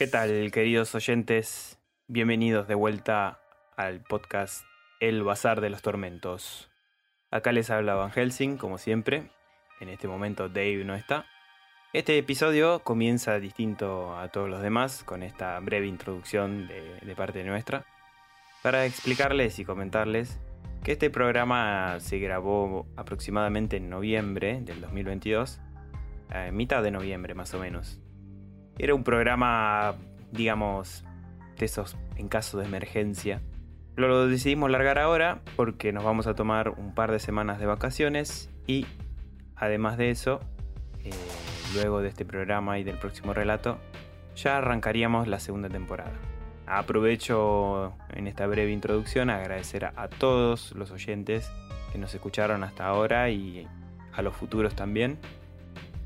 ¿Qué 0.00 0.06
tal, 0.06 0.50
queridos 0.50 0.94
oyentes? 0.94 1.78
Bienvenidos 2.08 2.66
de 2.66 2.74
vuelta 2.74 3.38
al 3.76 4.00
podcast 4.02 4.64
El 4.98 5.22
Bazar 5.22 5.60
de 5.60 5.68
los 5.68 5.82
Tormentos. 5.82 6.70
Acá 7.30 7.52
les 7.52 7.68
habla 7.68 7.96
Van 7.96 8.10
Helsing, 8.10 8.56
como 8.56 8.78
siempre. 8.78 9.30
En 9.78 9.90
este 9.90 10.08
momento 10.08 10.48
Dave 10.48 10.84
no 10.86 10.94
está. 10.94 11.26
Este 11.92 12.16
episodio 12.16 12.78
comienza 12.78 13.38
distinto 13.40 14.16
a 14.16 14.28
todos 14.28 14.48
los 14.48 14.62
demás, 14.62 15.04
con 15.04 15.22
esta 15.22 15.60
breve 15.60 15.86
introducción 15.86 16.66
de, 16.66 17.14
parte 17.14 17.44
nuestra, 17.44 17.84
para 18.62 18.86
explicarles 18.86 19.58
y 19.58 19.66
comentarles 19.66 20.40
que 20.82 20.92
este 20.92 21.10
programa 21.10 22.00
se 22.00 22.18
grabó 22.18 22.86
aproximadamente 22.96 23.76
en 23.76 23.90
noviembre 23.90 24.62
del 24.62 24.80
2022, 24.80 25.60
a 26.30 26.50
mitad 26.52 26.82
de 26.82 26.90
noviembre 26.90 27.34
más 27.34 27.52
o 27.52 27.58
menos. 27.58 28.00
Era 28.82 28.94
un 28.94 29.04
programa, 29.04 29.94
digamos, 30.32 31.04
de 31.58 31.66
esos 31.66 31.98
en 32.16 32.28
caso 32.28 32.56
de 32.56 32.64
emergencia. 32.64 33.42
Lo 33.94 34.26
decidimos 34.26 34.70
largar 34.70 34.98
ahora 34.98 35.42
porque 35.54 35.92
nos 35.92 36.02
vamos 36.02 36.26
a 36.26 36.34
tomar 36.34 36.70
un 36.70 36.94
par 36.94 37.12
de 37.12 37.18
semanas 37.18 37.60
de 37.60 37.66
vacaciones 37.66 38.48
y 38.66 38.86
además 39.54 39.98
de 39.98 40.08
eso, 40.08 40.40
eh, 41.04 41.10
luego 41.74 42.00
de 42.00 42.08
este 42.08 42.24
programa 42.24 42.78
y 42.78 42.82
del 42.82 42.96
próximo 42.96 43.34
relato, 43.34 43.76
ya 44.34 44.56
arrancaríamos 44.56 45.28
la 45.28 45.40
segunda 45.40 45.68
temporada. 45.68 46.14
Aprovecho 46.66 47.92
en 48.14 48.28
esta 48.28 48.46
breve 48.46 48.72
introducción 48.72 49.28
a 49.28 49.40
agradecer 49.40 49.84
a, 49.84 49.92
a 49.94 50.08
todos 50.08 50.72
los 50.72 50.90
oyentes 50.90 51.52
que 51.92 51.98
nos 51.98 52.14
escucharon 52.14 52.64
hasta 52.64 52.86
ahora 52.86 53.28
y 53.28 53.68
a 54.14 54.22
los 54.22 54.34
futuros 54.34 54.74
también. 54.74 55.18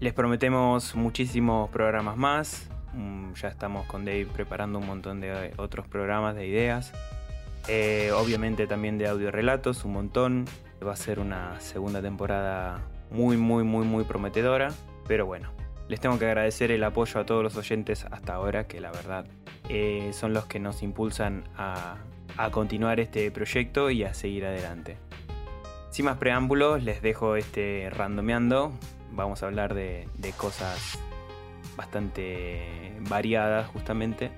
Les 0.05 0.13
prometemos 0.13 0.95
muchísimos 0.95 1.71
programas 1.71 2.19
más. 2.19 2.69
Mm, 2.93 3.33
Ya 3.41 3.49
estamos 3.49 3.87
con 3.87 4.05
Dave 4.05 4.27
preparando 4.27 4.79
un 4.79 4.87
montón 4.87 5.19
de 5.23 5.55
otros 5.57 5.89
programas 5.89 6.35
de 6.35 6.47
ideas. 6.47 6.93
Eh, 7.69 8.11
obviamente 8.15 8.67
también 8.67 8.99
de 8.99 9.09
audio 9.09 9.31
relatos, 9.31 9.83
un 9.87 9.95
montón. 9.95 10.45
Va 10.87 10.93
a 10.93 10.97
ser 10.97 11.21
una 11.21 11.59
segunda 11.59 12.03
temporada 12.03 12.83
muy, 13.11 13.39
muy, 13.39 13.65
muy, 13.65 13.87
muy 13.87 14.05
prometedora. 14.05 14.75
Pero 15.09 15.25
bueno, 15.25 15.53
les 15.89 16.01
tengo 16.01 16.19
que 16.19 16.27
agradecer 16.27 16.71
el 16.71 16.85
apoyo 16.85 17.19
a 17.19 17.25
todos 17.25 17.43
los 17.43 17.57
oyentes 17.57 18.05
hasta 18.05 18.35
ahora, 18.35 18.67
que 18.67 18.83
la 18.83 18.93
verdad 18.93 19.25
eh, 19.71 20.11
son 20.13 20.35
los 20.35 20.45
que 20.45 20.61
nos 20.61 20.83
impulsan 20.83 21.45
a, 21.57 21.97
a 22.37 22.51
continuar 22.51 23.01
este 23.01 23.31
proyecto 23.31 23.89
y 23.89 24.05
a 24.05 24.13
seguir 24.13 24.45
adelante. 24.45 24.99
Sin 25.89 26.05
más 26.05 26.19
preámbulos, 26.19 26.83
les 26.83 27.01
dejo 27.01 27.37
este 27.37 27.89
randomeando. 27.91 28.71
Vamos 29.15 29.43
a 29.43 29.47
hablar 29.47 29.75
de, 29.75 30.09
de 30.19 30.33
cosas 30.33 30.99
bastante 31.77 32.93
variadas 33.09 33.69
justamente. 33.69 34.31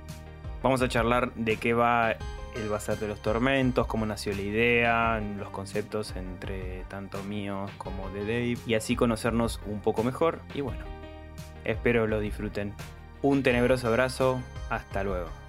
Vamos 0.62 0.82
a 0.82 0.88
charlar 0.88 1.32
de 1.34 1.56
qué 1.56 1.74
va 1.74 2.16
el 2.56 2.68
Bazar 2.68 2.98
de 2.98 3.08
los 3.08 3.20
Tormentos, 3.20 3.86
cómo 3.86 4.06
nació 4.06 4.34
la 4.34 4.40
idea, 4.40 5.20
los 5.38 5.50
conceptos 5.50 6.14
entre 6.16 6.84
tanto 6.88 7.22
míos 7.22 7.70
como 7.78 8.08
de 8.10 8.20
Dave 8.20 8.58
y 8.66 8.74
así 8.74 8.96
conocernos 8.96 9.60
un 9.66 9.80
poco 9.80 10.02
mejor. 10.02 10.40
Y 10.54 10.62
bueno, 10.62 10.84
espero 11.64 12.06
lo 12.06 12.20
disfruten. 12.20 12.74
Un 13.22 13.42
tenebroso 13.42 13.88
abrazo, 13.88 14.40
hasta 14.70 15.04
luego. 15.04 15.45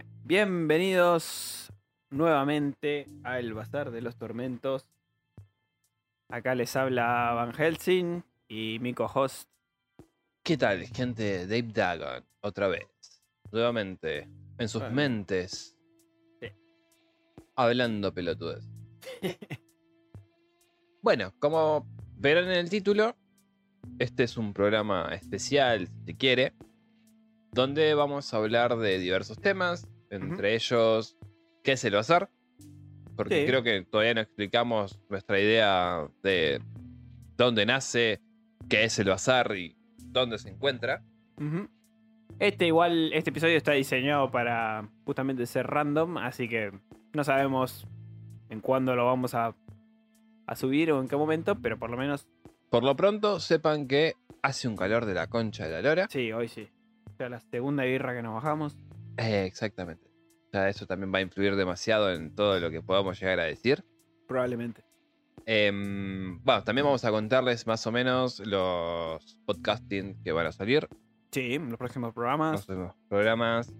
Bien, 0.00 0.26
bienvenidos 0.26 1.72
nuevamente 2.10 3.06
al 3.22 3.52
Bazar 3.52 3.90
de 3.90 4.00
los 4.00 4.16
Tormentos. 4.16 4.86
Acá 6.28 6.54
les 6.54 6.74
habla 6.76 7.32
Van 7.34 7.52
Helsing 7.52 8.22
y 8.48 8.78
mi 8.80 8.94
co-host. 8.94 9.48
¿Qué 10.42 10.56
tal, 10.56 10.86
gente? 10.86 11.46
Dave 11.46 11.70
Dagon, 11.72 12.24
otra 12.40 12.68
vez. 12.68 12.86
Nuevamente, 13.52 14.28
en 14.58 14.68
sus 14.68 14.80
Bueno. 14.82 14.96
mentes. 14.96 15.76
Sí. 16.40 16.48
Hablando 17.56 18.14
pelotudes. 18.14 18.66
bueno, 21.02 21.34
como 21.40 21.86
verán 22.16 22.44
en 22.44 22.52
el 22.58 22.70
título, 22.70 23.16
este 23.98 24.22
es 24.24 24.36
un 24.36 24.54
programa 24.54 25.08
especial, 25.14 25.88
si 25.88 26.04
se 26.04 26.16
quiere, 26.16 26.54
donde 27.52 27.94
vamos 27.94 28.32
a 28.32 28.36
hablar 28.36 28.76
de 28.76 28.98
diversos 28.98 29.38
temas, 29.40 29.88
entre 30.10 30.54
ellos, 30.54 31.16
¿qué 31.62 31.72
es 31.72 31.84
el 31.84 31.94
bazar? 31.94 32.30
Porque 33.16 33.40
Sí. 33.42 33.46
creo 33.46 33.62
que 33.62 33.82
todavía 33.84 34.14
no 34.14 34.20
explicamos 34.20 34.98
nuestra 35.08 35.38
idea 35.40 36.08
de 36.22 36.60
dónde 37.36 37.66
nace, 37.66 38.20
qué 38.68 38.84
es 38.84 38.98
el 38.98 39.08
bazar 39.08 39.54
y 39.56 39.76
dónde 39.98 40.38
se 40.38 40.48
encuentra. 40.50 41.02
Este 42.38 42.66
igual, 42.66 43.12
este 43.12 43.30
episodio 43.30 43.56
está 43.56 43.72
diseñado 43.72 44.30
para 44.30 44.88
justamente 45.04 45.44
ser 45.46 45.66
random, 45.66 46.16
así 46.18 46.48
que 46.48 46.72
no 47.12 47.24
sabemos 47.24 47.86
en 48.48 48.60
cuándo 48.60 48.94
lo 48.96 49.04
vamos 49.06 49.34
a, 49.34 49.54
a 50.46 50.56
subir 50.56 50.90
o 50.92 51.00
en 51.00 51.08
qué 51.08 51.16
momento, 51.16 51.56
pero 51.60 51.78
por 51.78 51.90
lo 51.90 51.96
menos 51.96 52.26
Por 52.70 52.82
lo 52.84 52.96
pronto, 52.96 53.40
sepan 53.40 53.86
que 53.86 54.14
hace 54.42 54.68
un 54.68 54.76
calor 54.76 55.04
de 55.04 55.14
la 55.14 55.26
concha 55.28 55.66
de 55.66 55.72
la 55.72 55.82
lora. 55.82 56.06
sí, 56.10 56.32
hoy 56.32 56.48
sí. 56.48 56.68
Sea, 57.20 57.28
la 57.28 57.40
segunda 57.40 57.84
birra 57.84 58.14
que 58.14 58.22
nos 58.22 58.32
bajamos. 58.32 58.78
Eh, 59.18 59.44
exactamente. 59.44 60.08
O 60.46 60.50
sea, 60.52 60.70
eso 60.70 60.86
también 60.86 61.12
va 61.12 61.18
a 61.18 61.20
influir 61.20 61.54
demasiado 61.54 62.10
en 62.14 62.34
todo 62.34 62.58
lo 62.58 62.70
que 62.70 62.80
podamos 62.80 63.20
llegar 63.20 63.38
a 63.40 63.44
decir. 63.44 63.84
Probablemente. 64.26 64.82
Em, 65.44 66.42
bueno, 66.42 66.64
también 66.64 66.86
vamos 66.86 67.04
a 67.04 67.10
contarles 67.10 67.66
más 67.66 67.86
o 67.86 67.92
menos 67.92 68.40
los 68.46 69.36
podcasting 69.44 70.22
que 70.22 70.32
van 70.32 70.46
a 70.46 70.52
salir, 70.52 70.88
Sí, 71.30 71.58
los 71.58 71.76
próximos 71.76 72.14
programas. 72.14 72.52
los 72.52 72.64
próximos 72.64 72.96
programas, 73.10 73.70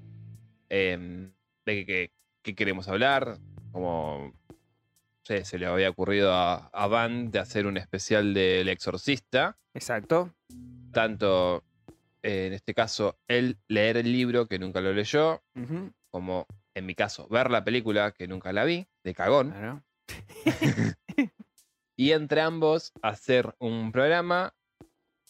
em, 0.68 1.32
de 1.64 1.86
qué 1.86 2.10
qué 2.42 2.54
queremos 2.54 2.88
hablar, 2.88 3.38
como 3.72 4.34
sé, 5.22 5.46
se 5.46 5.58
le 5.58 5.64
había 5.64 5.88
ocurrido 5.88 6.34
a, 6.34 6.66
a 6.74 6.86
Van 6.88 7.30
de 7.30 7.38
hacer 7.38 7.66
un 7.66 7.78
especial 7.78 8.34
del 8.34 8.68
exorcista. 8.68 9.56
Exacto. 9.72 10.34
tanto 10.92 11.64
eh, 12.22 12.46
en 12.46 12.52
este 12.52 12.74
caso 12.74 13.18
él 13.28 13.58
leer 13.68 13.96
el 13.96 14.12
libro 14.12 14.46
que 14.46 14.58
nunca 14.58 14.80
lo 14.80 14.92
leyó, 14.92 15.42
Ujú, 15.54 15.92
como 16.10 16.46
en 16.74 16.86
mi 16.86 16.94
caso 16.94 17.28
ver 17.28 17.50
la 17.50 17.64
película 17.64 18.12
que 18.12 18.28
nunca 18.28 18.52
la 18.52 18.64
vi, 18.64 18.86
de 19.04 19.14
cagón, 19.14 19.50
claro. 19.50 19.82
y 21.96 22.12
entre 22.12 22.40
ambos 22.40 22.92
hacer 23.02 23.54
un 23.58 23.92
programa 23.92 24.54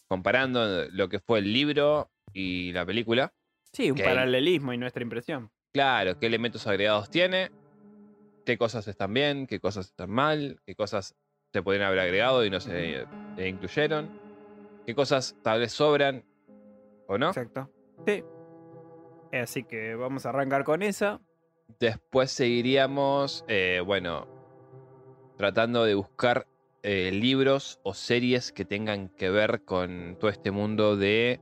comparando 0.08 0.88
lo 0.90 1.08
que 1.08 1.20
fue 1.20 1.38
el 1.38 1.52
libro 1.52 2.10
y 2.32 2.72
la 2.72 2.84
película. 2.84 3.32
Sí, 3.72 3.90
un 3.90 3.98
paralelismo 3.98 4.72
y 4.72 4.78
nuestra 4.78 5.02
impresión. 5.02 5.50
Claro, 5.72 6.18
qué 6.18 6.26
elementos 6.26 6.66
agregados 6.66 7.10
tiene, 7.10 7.50
qué 8.44 8.58
cosas 8.58 8.88
están 8.88 9.14
bien, 9.14 9.46
qué 9.46 9.60
cosas 9.60 9.86
están 9.86 10.10
mal, 10.10 10.60
qué 10.66 10.74
cosas 10.74 11.14
se 11.52 11.62
podrían 11.62 11.86
haber 11.86 12.00
agregado 12.00 12.44
y 12.44 12.50
no 12.50 12.60
se 12.60 13.02
eh, 13.36 13.48
incluyeron, 13.48 14.10
qué 14.86 14.94
cosas 14.94 15.36
tal 15.42 15.60
vez 15.60 15.72
sobran 15.72 16.24
o 17.10 17.18
no. 17.18 17.28
Exacto. 17.28 17.68
Sí. 18.06 18.22
Así 19.32 19.64
que 19.64 19.94
vamos 19.94 20.26
a 20.26 20.30
arrancar 20.30 20.64
con 20.64 20.82
esa. 20.82 21.20
Después 21.78 22.30
seguiríamos, 22.30 23.44
eh, 23.48 23.80
bueno, 23.84 24.26
tratando 25.36 25.84
de 25.84 25.94
buscar 25.94 26.46
eh, 26.82 27.10
libros 27.12 27.78
o 27.82 27.94
series 27.94 28.52
que 28.52 28.64
tengan 28.64 29.08
que 29.08 29.30
ver 29.30 29.64
con 29.64 30.16
todo 30.18 30.30
este 30.30 30.50
mundo 30.50 30.96
de 30.96 31.40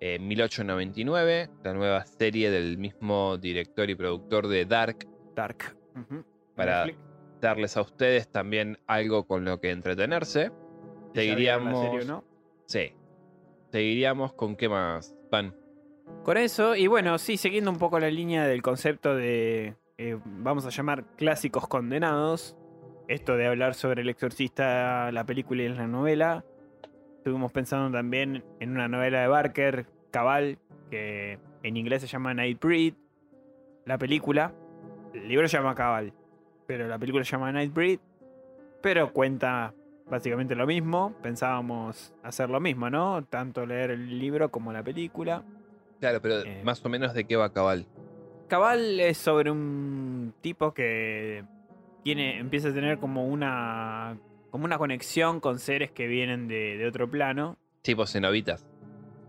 eh, 0.00 0.18
1899, 0.18 1.50
la 1.64 1.72
nueva 1.74 2.04
serie 2.04 2.50
del 2.50 2.76
mismo 2.78 3.38
director 3.38 3.88
y 3.88 3.94
productor 3.94 4.48
de 4.48 4.64
Dark, 4.66 5.06
Dark. 5.34 5.76
Para- 6.56 6.84
Netflix. 6.86 6.98
darles 7.40 7.76
a 7.76 7.82
ustedes 7.82 8.28
también 8.30 8.78
algo 8.86 9.26
con 9.26 9.44
lo 9.44 9.60
que 9.60 9.70
entretenerse. 9.70 10.50
Vieron 10.50 11.14
la 11.14 11.14
Seguiríamos, 11.14 11.84
serie 11.84 12.04
no. 12.06 12.24
sí, 12.66 12.92
seguiríamos 13.70 14.32
con 14.32 14.56
qué 14.56 14.68
más, 14.68 15.14
Pan. 15.30 15.54
Con 16.24 16.36
eso, 16.36 16.76
y 16.76 16.86
bueno, 16.86 17.18
sí, 17.18 17.36
siguiendo 17.36 17.70
un 17.70 17.78
poco 17.78 17.98
la 17.98 18.10
línea 18.10 18.46
del 18.46 18.62
concepto 18.62 19.16
de, 19.16 19.74
eh, 19.96 20.18
vamos 20.24 20.66
a 20.66 20.70
llamar 20.70 21.04
clásicos 21.16 21.66
condenados, 21.66 22.56
esto 23.08 23.36
de 23.36 23.46
hablar 23.46 23.74
sobre 23.74 24.02
el 24.02 24.08
exorcista, 24.08 25.10
la 25.12 25.24
película 25.24 25.62
y 25.62 25.68
la 25.68 25.86
novela, 25.86 26.44
estuvimos 27.16 27.52
pensando 27.52 27.96
también 27.96 28.44
en 28.60 28.70
una 28.70 28.88
novela 28.88 29.22
de 29.22 29.28
Barker, 29.28 29.86
Cabal, 30.10 30.58
que 30.90 31.38
en 31.62 31.76
inglés 31.76 32.02
se 32.02 32.08
llama 32.08 32.34
Nightbreed, 32.34 32.94
la 33.86 33.98
película, 33.98 34.52
el 35.14 35.28
libro 35.28 35.48
se 35.48 35.56
llama 35.56 35.74
Cabal, 35.74 36.12
pero 36.66 36.86
la 36.86 36.98
película 36.98 37.24
se 37.24 37.32
llama 37.32 37.50
Nightbreed, 37.52 37.98
pero 38.82 39.12
cuenta 39.12 39.74
básicamente 40.10 40.54
lo 40.54 40.66
mismo, 40.66 41.14
pensábamos 41.22 42.12
hacer 42.22 42.50
lo 42.50 42.60
mismo, 42.60 42.90
¿no? 42.90 43.24
Tanto 43.24 43.64
leer 43.64 43.90
el 43.92 44.18
libro 44.18 44.50
como 44.50 44.72
la 44.72 44.82
película. 44.82 45.42
Claro, 46.00 46.20
pero 46.20 46.40
Eh. 46.44 46.60
más 46.64 46.84
o 46.84 46.88
menos 46.88 47.14
de 47.14 47.24
qué 47.24 47.36
va 47.36 47.52
Cabal. 47.52 47.86
Cabal 48.48 48.98
es 49.00 49.16
sobre 49.18 49.50
un 49.50 50.34
tipo 50.40 50.74
que 50.74 51.44
tiene, 52.02 52.38
empieza 52.38 52.68
a 52.70 52.74
tener 52.74 52.98
como 52.98 53.26
una, 53.28 54.18
como 54.50 54.64
una 54.64 54.78
conexión 54.78 55.38
con 55.40 55.58
seres 55.58 55.90
que 55.92 56.06
vienen 56.08 56.48
de, 56.48 56.76
de 56.76 56.86
otro 56.86 57.08
plano. 57.08 57.56
Tipo 57.82 58.06
cenobitas. 58.06 58.66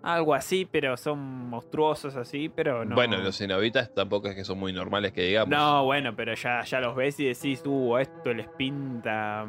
Algo 0.04 0.34
así, 0.34 0.68
pero 0.70 0.98
son 0.98 1.20
monstruosos 1.50 2.16
así, 2.16 2.50
pero 2.50 2.84
no. 2.86 2.96
Bueno, 2.96 3.18
los 3.18 3.38
cenobitas 3.38 3.94
tampoco 3.94 4.30
es 4.30 4.36
que 4.36 4.44
son 4.44 4.58
muy 4.58 4.74
normales 4.74 5.12
que 5.14 5.22
digamos. 5.24 5.50
No, 5.50 5.86
bueno, 5.86 6.16
pero 6.16 6.34
ya, 6.34 6.64
ya 6.64 6.80
los 6.80 6.96
ves 6.96 7.20
y 7.20 7.26
decís, 7.26 7.62
uh, 7.66 7.98
esto 7.98 8.34
les 8.34 8.48
pinta 8.48 9.46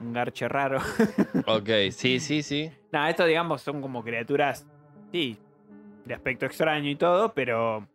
un 0.00 0.12
garche 0.12 0.48
raro. 0.48 0.80
Ok, 1.48 1.68
sí, 1.90 2.20
sí, 2.20 2.42
sí. 2.42 2.70
Nada, 2.92 3.10
esto 3.10 3.24
digamos 3.24 3.62
son 3.62 3.80
como 3.80 4.02
criaturas, 4.02 4.66
sí, 5.12 5.38
de 6.04 6.14
aspecto 6.14 6.46
extraño 6.46 6.88
y 6.88 6.96
todo, 6.96 7.32
pero 7.34 7.86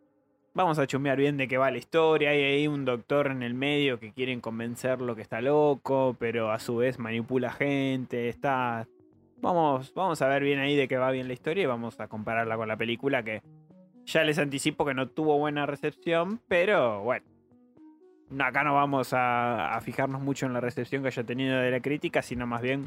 vamos 0.54 0.78
a 0.78 0.86
chumear 0.86 1.16
bien 1.18 1.36
de 1.36 1.48
qué 1.48 1.58
va 1.58 1.70
la 1.70 1.78
historia. 1.78 2.30
Hay 2.30 2.42
ahí 2.42 2.68
un 2.68 2.84
doctor 2.84 3.28
en 3.28 3.42
el 3.42 3.54
medio 3.54 3.98
que 3.98 4.12
quieren 4.12 4.40
convencerlo 4.40 5.16
que 5.16 5.22
está 5.22 5.40
loco, 5.40 6.16
pero 6.18 6.50
a 6.52 6.58
su 6.58 6.76
vez 6.76 6.98
manipula 6.98 7.52
gente. 7.52 8.28
Está. 8.28 8.86
Vamos, 9.42 9.92
vamos 9.94 10.22
a 10.22 10.28
ver 10.28 10.44
bien 10.44 10.60
ahí 10.60 10.76
de 10.76 10.86
qué 10.88 10.96
va 10.96 11.10
bien 11.10 11.26
la 11.26 11.34
historia 11.34 11.64
y 11.64 11.66
vamos 11.66 11.98
a 12.00 12.08
compararla 12.08 12.56
con 12.56 12.68
la 12.68 12.76
película 12.76 13.24
que 13.24 13.42
ya 14.06 14.22
les 14.22 14.38
anticipo 14.38 14.84
que 14.84 14.94
no 14.94 15.08
tuvo 15.08 15.36
buena 15.36 15.66
recepción, 15.66 16.40
pero 16.48 17.02
bueno. 17.02 17.26
no, 18.30 18.44
Acá 18.44 18.62
no 18.62 18.74
vamos 18.74 19.12
a, 19.12 19.74
a 19.74 19.80
fijarnos 19.80 20.22
mucho 20.22 20.46
en 20.46 20.52
la 20.52 20.60
recepción 20.60 21.02
que 21.02 21.08
haya 21.08 21.24
tenido 21.24 21.58
de 21.58 21.70
la 21.72 21.80
crítica, 21.80 22.22
sino 22.22 22.46
más 22.46 22.62
bien 22.62 22.86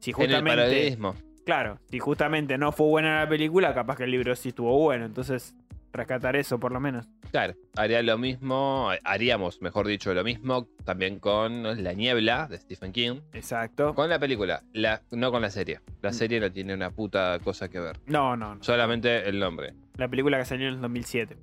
si 0.00 0.10
En 0.12 0.20
el 0.22 0.26
justamente. 0.26 0.98
Claro, 1.44 1.78
si 1.90 1.98
justamente 1.98 2.58
no 2.58 2.72
fue 2.72 2.86
buena 2.86 3.20
la 3.20 3.28
película, 3.28 3.74
capaz 3.74 3.96
que 3.96 4.04
el 4.04 4.10
libro 4.10 4.34
sí 4.36 4.50
estuvo 4.50 4.78
bueno. 4.78 5.06
Entonces, 5.06 5.54
rescatar 5.92 6.36
eso 6.36 6.58
por 6.60 6.72
lo 6.72 6.80
menos. 6.80 7.06
Claro, 7.30 7.54
haría 7.76 8.02
lo 8.02 8.18
mismo, 8.18 8.90
haríamos, 9.04 9.60
mejor 9.62 9.86
dicho, 9.86 10.12
lo 10.14 10.24
mismo 10.24 10.68
también 10.84 11.18
con 11.18 11.62
La 11.82 11.92
Niebla 11.92 12.46
de 12.48 12.58
Stephen 12.58 12.92
King. 12.92 13.20
Exacto. 13.32 13.94
Con 13.94 14.08
la 14.08 14.18
película, 14.18 14.62
la, 14.72 15.02
no 15.10 15.30
con 15.30 15.42
la 15.42 15.50
serie. 15.50 15.80
La 16.02 16.10
Mm. 16.10 16.14
serie 16.14 16.40
no 16.40 16.50
tiene 16.52 16.74
una 16.74 16.90
puta 16.90 17.38
cosa 17.42 17.68
que 17.68 17.80
ver. 17.80 17.96
No, 18.06 18.36
no, 18.36 18.54
no. 18.56 18.62
Solamente 18.62 19.28
el 19.28 19.38
nombre. 19.38 19.74
La 19.96 20.08
película 20.08 20.38
que 20.38 20.44
salió 20.44 20.68
en 20.68 20.74
el 20.74 20.80
2007. 20.80 21.36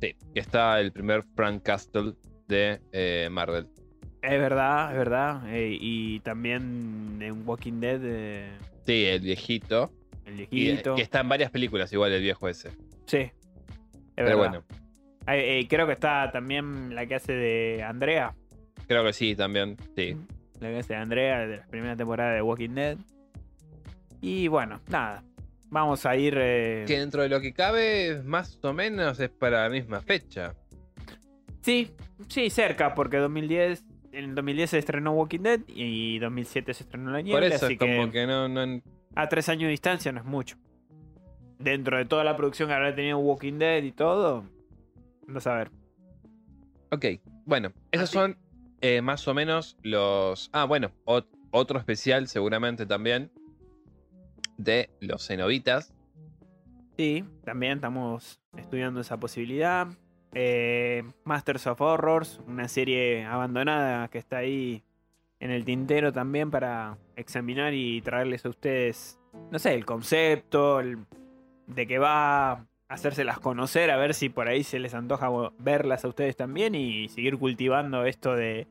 Sí, 0.00 0.14
que 0.34 0.40
está 0.40 0.78
el 0.80 0.92
primer 0.92 1.22
Frank 1.34 1.62
Castle 1.62 2.14
de 2.48 2.80
eh, 2.92 3.28
Marvel. 3.30 3.66
Es 4.22 4.38
verdad, 4.40 4.90
es 4.92 4.98
verdad. 4.98 5.42
Eh, 5.54 5.76
y 5.80 6.20
también 6.20 7.18
en 7.20 7.42
Walking 7.48 7.80
Dead, 7.80 8.00
eh, 8.02 8.50
Sí, 8.84 9.04
el 9.06 9.20
viejito. 9.20 9.90
el 10.26 10.40
Y, 10.42 10.46
viejito. 10.46 10.94
que 10.96 11.02
está 11.02 11.20
en 11.20 11.28
varias 11.28 11.50
películas, 11.50 11.92
igual 11.92 12.12
el 12.12 12.22
viejo 12.22 12.48
ese. 12.48 12.70
Sí. 13.06 13.30
Es 14.16 14.24
Pero 14.24 14.38
bueno, 14.38 14.64
Eh, 15.28 15.60
eh, 15.60 15.66
creo 15.68 15.86
que 15.86 15.92
está 15.94 16.30
también 16.32 16.94
la 16.94 17.04
que 17.06 17.16
hace 17.16 17.32
de 17.32 17.82
Andrea. 17.82 18.34
creo 18.86 19.04
que 19.04 19.12
sí, 19.12 19.34
también. 19.36 19.76
Sí. 19.94 20.16
La 20.60 20.68
que 20.70 20.78
hace 20.78 20.94
de 20.94 21.00
Andrea 21.00 21.46
de 21.46 21.56
la 21.58 21.66
primera 21.66 21.96
temporada 21.96 22.32
de 22.32 22.42
Walking 22.42 22.70
Dead. 22.70 22.96
Y 24.20 24.48
bueno, 24.48 24.80
nada. 24.88 25.22
Vamos 25.68 26.06
a 26.06 26.16
ir. 26.16 26.34
eh, 26.38 26.84
Que 26.86 26.98
dentro 27.00 27.22
de 27.22 27.28
lo 27.28 27.40
que 27.40 27.52
cabe, 27.52 28.22
más 28.24 28.58
o 28.62 28.72
menos 28.72 29.18
es 29.20 29.28
para 29.30 29.64
la 29.64 29.68
misma 29.68 30.00
fecha. 30.00 30.54
Sí, 31.62 31.90
sí, 32.28 32.48
cerca, 32.48 32.94
porque 32.94 33.16
2010, 33.18 33.84
en 34.12 34.34
2010 34.36 34.70
se 34.70 34.78
estrenó 34.78 35.12
Walking 35.12 35.40
Dead 35.40 35.60
y 35.66 36.18
2007 36.20 36.72
se 36.72 36.84
estrenó 36.84 37.10
La 37.10 37.20
Niebla, 37.20 37.40
Por 37.40 37.52
eso 37.52 37.66
así 37.66 37.74
es 37.74 37.78
como 37.80 38.06
que, 38.06 38.12
que 38.12 38.26
no, 38.26 38.48
no. 38.48 38.80
a 39.16 39.28
tres 39.28 39.48
años 39.48 39.64
de 39.64 39.70
distancia 39.70 40.12
no 40.12 40.20
es 40.20 40.26
mucho. 40.26 40.56
Dentro 41.58 41.96
de 41.96 42.04
toda 42.04 42.22
la 42.24 42.36
producción 42.36 42.68
que 42.68 42.74
habrá 42.74 42.94
tenido 42.94 43.18
Walking 43.18 43.58
Dead 43.58 43.82
y 43.82 43.92
todo, 43.92 44.44
no 45.26 45.40
a 45.44 45.54
ver. 45.54 45.70
Ok, 46.90 47.04
bueno, 47.44 47.72
esos 47.90 48.10
Así- 48.10 48.14
son 48.14 48.38
eh, 48.82 49.00
más 49.02 49.26
o 49.26 49.34
menos 49.34 49.76
los. 49.82 50.50
Ah, 50.52 50.64
bueno, 50.64 50.90
ot- 51.06 51.26
otro 51.50 51.78
especial 51.78 52.28
seguramente 52.28 52.84
también 52.86 53.30
de 54.58 54.90
los 55.00 55.26
cenobitas. 55.26 55.92
Sí, 56.96 57.24
también 57.44 57.74
estamos 57.78 58.40
estudiando 58.56 59.00
esa 59.00 59.18
posibilidad. 59.18 59.88
Eh, 60.34 61.02
Masters 61.24 61.66
of 61.66 61.80
Horrors, 61.80 62.40
una 62.46 62.68
serie 62.68 63.24
abandonada 63.24 64.08
que 64.08 64.18
está 64.18 64.38
ahí 64.38 64.82
en 65.40 65.50
el 65.50 65.64
tintero 65.64 66.12
también 66.12 66.50
para 66.50 66.98
examinar 67.16 67.72
y 67.74 68.00
traerles 68.02 68.44
a 68.44 68.50
ustedes, 68.50 69.18
no 69.50 69.58
sé, 69.58 69.74
el 69.74 69.84
concepto, 69.86 70.80
el- 70.80 70.98
de 71.66 71.86
que 71.86 71.98
va 71.98 72.52
a 72.52 72.66
hacérselas 72.88 73.40
conocer, 73.40 73.90
a 73.90 73.96
ver 73.96 74.14
si 74.14 74.28
por 74.28 74.48
ahí 74.48 74.62
se 74.62 74.78
les 74.78 74.94
antoja 74.94 75.28
verlas 75.58 76.04
a 76.04 76.08
ustedes 76.08 76.36
también 76.36 76.74
y 76.74 77.08
seguir 77.08 77.36
cultivando 77.38 78.04
esto 78.04 78.34
de, 78.36 78.68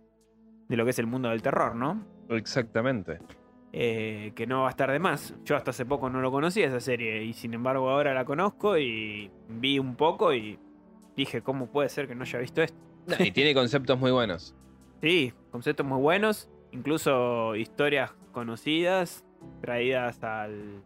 de 0.69 0.77
lo 0.77 0.85
que 0.85 0.91
es 0.91 0.99
el 0.99 1.07
mundo 1.07 1.29
del 1.29 1.41
terror, 1.41 1.75
¿no? 1.75 2.03
Exactamente. 2.29 3.19
eh, 3.73 4.31
que 4.35 4.47
no 4.47 4.61
va 4.61 4.67
a 4.67 4.69
estar 4.69 4.89
de 4.89 4.99
más. 4.99 5.35
Yo 5.43 5.57
hasta 5.57 5.71
hace 5.71 5.85
poco 5.85 6.09
no 6.09 6.21
lo 6.21 6.31
conocía 6.31 6.67
esa 6.67 6.79
serie 6.79 7.23
y 7.23 7.33
sin 7.33 7.53
embargo 7.53 7.89
ahora 7.89 8.13
la 8.13 8.23
conozco 8.23 8.77
y 8.77 9.29
vi 9.49 9.79
un 9.79 9.95
poco 9.97 10.33
y 10.33 10.57
dije, 11.17 11.41
¿cómo 11.41 11.67
puede 11.67 11.89
ser 11.89 12.07
que 12.07 12.15
no 12.15 12.21
haya 12.23 12.39
visto 12.39 12.61
esto? 12.63 12.77
Y 13.19 13.31
tiene 13.31 13.53
conceptos 13.53 13.99
muy 13.99 14.11
buenos. 14.11 14.55
Sí, 15.01 15.33
conceptos 15.51 15.85
muy 15.85 15.99
buenos, 16.01 16.49
incluso 16.71 17.55
historias 17.57 18.11
conocidas, 18.31 19.23
traídas 19.61 20.23
al 20.23 20.81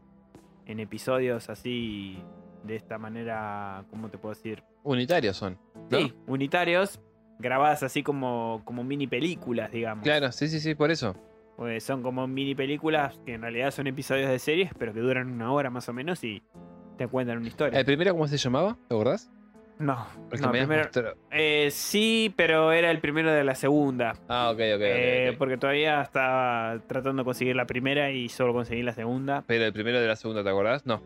en 0.70 0.80
episodios 0.80 1.50
así 1.50 2.24
de 2.64 2.76
esta 2.76 3.00
manera, 3.00 3.84
¿cómo 3.90 4.10
te 4.10 4.20
puedo 4.20 4.36
decir? 4.36 4.64
Unitarios 4.84 5.36
son. 5.36 5.58
¿no? 5.90 5.98
Sí, 5.98 6.14
unitarios, 6.28 7.00
grabadas 7.40 7.82
así 7.82 8.04
como, 8.04 8.62
como 8.66 8.84
mini 8.84 9.08
películas, 9.08 9.72
digamos. 9.72 10.04
Claro, 10.04 10.32
sí, 10.32 10.48
sí, 10.48 10.60
sí, 10.60 10.76
por 10.76 10.92
eso. 10.92 11.16
Pues 11.58 11.84
son 11.84 12.04
como 12.04 12.28
mini 12.28 12.54
películas 12.54 13.20
que 13.26 13.34
en 13.34 13.42
realidad 13.42 13.72
son 13.72 13.88
episodios 13.88 14.30
de 14.30 14.38
series, 14.38 14.72
pero 14.78 14.94
que 14.94 15.00
duran 15.00 15.32
una 15.32 15.52
hora 15.52 15.72
más 15.72 15.90
o 15.90 15.94
menos 15.94 16.24
y 16.24 16.44
te 16.98 17.08
cuentan 17.08 17.40
una 17.40 17.48
historia. 17.48 17.80
¿El 17.80 17.86
primero 17.86 18.14
cómo 18.14 18.28
se 18.28 18.38
llamaba? 18.38 18.78
¿Te 18.88 18.94
acordás? 18.94 19.32
No, 19.80 20.08
no, 20.40 20.52
me 20.52 20.60
primero- 20.66 20.90
eh, 21.32 21.70
sí, 21.72 22.34
pero 22.36 22.72
era 22.72 22.92
el 22.92 23.00
primero 23.00 23.32
de 23.32 23.44
la 23.44 23.56
segunda. 23.56 24.14
Ah, 24.28 24.50
ok, 24.52 24.60
ok. 24.60 24.76
ok, 24.76 24.82
Eh, 24.82 25.30
ok. 25.32 25.38
Porque 25.38 25.58
todavía 25.58 26.02
estaba 26.02 26.80
tratando 26.88 27.22
de 27.24 27.26
conseguir 27.26 27.56
la 27.56 27.66
primera 27.66 28.12
y 28.12 28.30
solo 28.30 28.54
conseguí 28.54 28.84
la 28.84 28.94
segunda. 28.94 29.44
Pero 29.48 29.66
el 29.66 29.74
primero 29.74 30.00
de 30.00 30.08
la 30.08 30.16
segunda, 30.16 30.44
¿te 30.44 30.50
acordás? 30.50 30.86
No. 30.86 31.02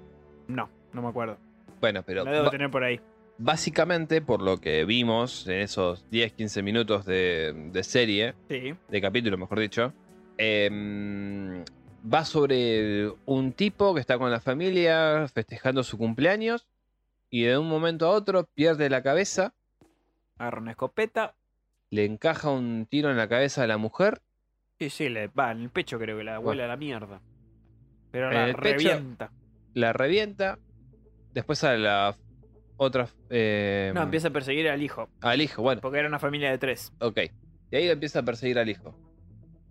No, 0.48 0.70
no 0.92 1.02
me 1.02 1.08
acuerdo. 1.08 1.38
Bueno, 1.80 2.04
pero 2.04 2.24
La 2.26 2.32
debo 2.32 2.50
tener 2.50 2.70
por 2.72 2.84
ahí. 2.84 3.00
básicamente, 3.38 4.22
por 4.22 4.42
lo 4.42 4.58
que 4.60 4.86
vimos 4.86 5.48
en 5.48 5.60
esos 5.60 6.10
10-15 6.10 6.64
minutos 6.64 7.06
de, 7.06 7.54
de 7.72 7.84
serie, 7.84 8.34
Sí. 8.50 8.74
de 8.90 9.02
capítulo, 9.02 9.38
mejor 9.38 9.60
dicho, 9.60 9.94
em, 10.38 11.64
va 12.12 12.26
sobre 12.26 13.10
un 13.26 13.54
tipo 13.54 13.94
que 13.94 14.00
está 14.02 14.18
con 14.18 14.30
la 14.32 14.40
familia 14.42 15.26
festejando 15.34 15.84
su 15.84 15.98
cumpleaños 15.98 16.66
y 17.36 17.46
de 17.46 17.58
un 17.58 17.68
momento 17.68 18.06
a 18.06 18.10
otro 18.12 18.44
pierde 18.54 18.92
la 18.92 19.02
cabeza, 19.02 19.56
Agarra 20.38 20.62
una 20.62 20.72
escopeta. 20.72 21.34
le 21.90 22.06
encaja 22.06 22.52
un 22.52 22.86
tiro 22.88 23.10
en 23.10 23.18
la 23.18 23.28
cabeza 23.28 23.64
a 23.64 23.68
la 23.68 23.78
mujer, 23.78 24.22
Sí, 24.78 24.90
sí, 24.92 25.10
le 25.10 25.28
va 25.30 25.52
en 25.52 25.62
el 25.62 25.70
pecho 25.72 25.98
creo 25.98 26.16
que 26.18 26.24
la 26.24 26.38
vuela 26.38 26.66
a 26.66 26.68
la 26.68 26.78
mierda. 26.78 27.22
Pero 28.12 28.28
En 28.28 28.34
la 28.36 28.46
el 28.50 28.56
pecho- 28.56 28.90
revienta. 28.90 29.32
la 29.74 29.94
revienta, 29.94 30.60
después 31.34 31.64
a 31.64 31.74
la 31.78 32.16
otra... 32.78 33.08
em, 33.32 33.96
No, 33.96 34.04
empieza 34.04 34.28
a 34.28 34.32
perseguir 34.32 34.70
al 34.70 34.82
hijo. 34.84 35.10
Al 35.22 35.42
hijo, 35.42 35.64
bueno, 35.64 35.82
Porque 35.82 35.98
era 36.00 36.08
una 36.08 36.20
familia 36.20 36.52
de 36.52 36.58
tres. 36.60 36.92
ok. 37.00 37.18
Y 37.72 37.76
ahí 37.76 37.90
empieza 37.90 38.20
a 38.20 38.24
perseguir 38.24 38.60
al 38.60 38.70
hijo. 38.70 38.96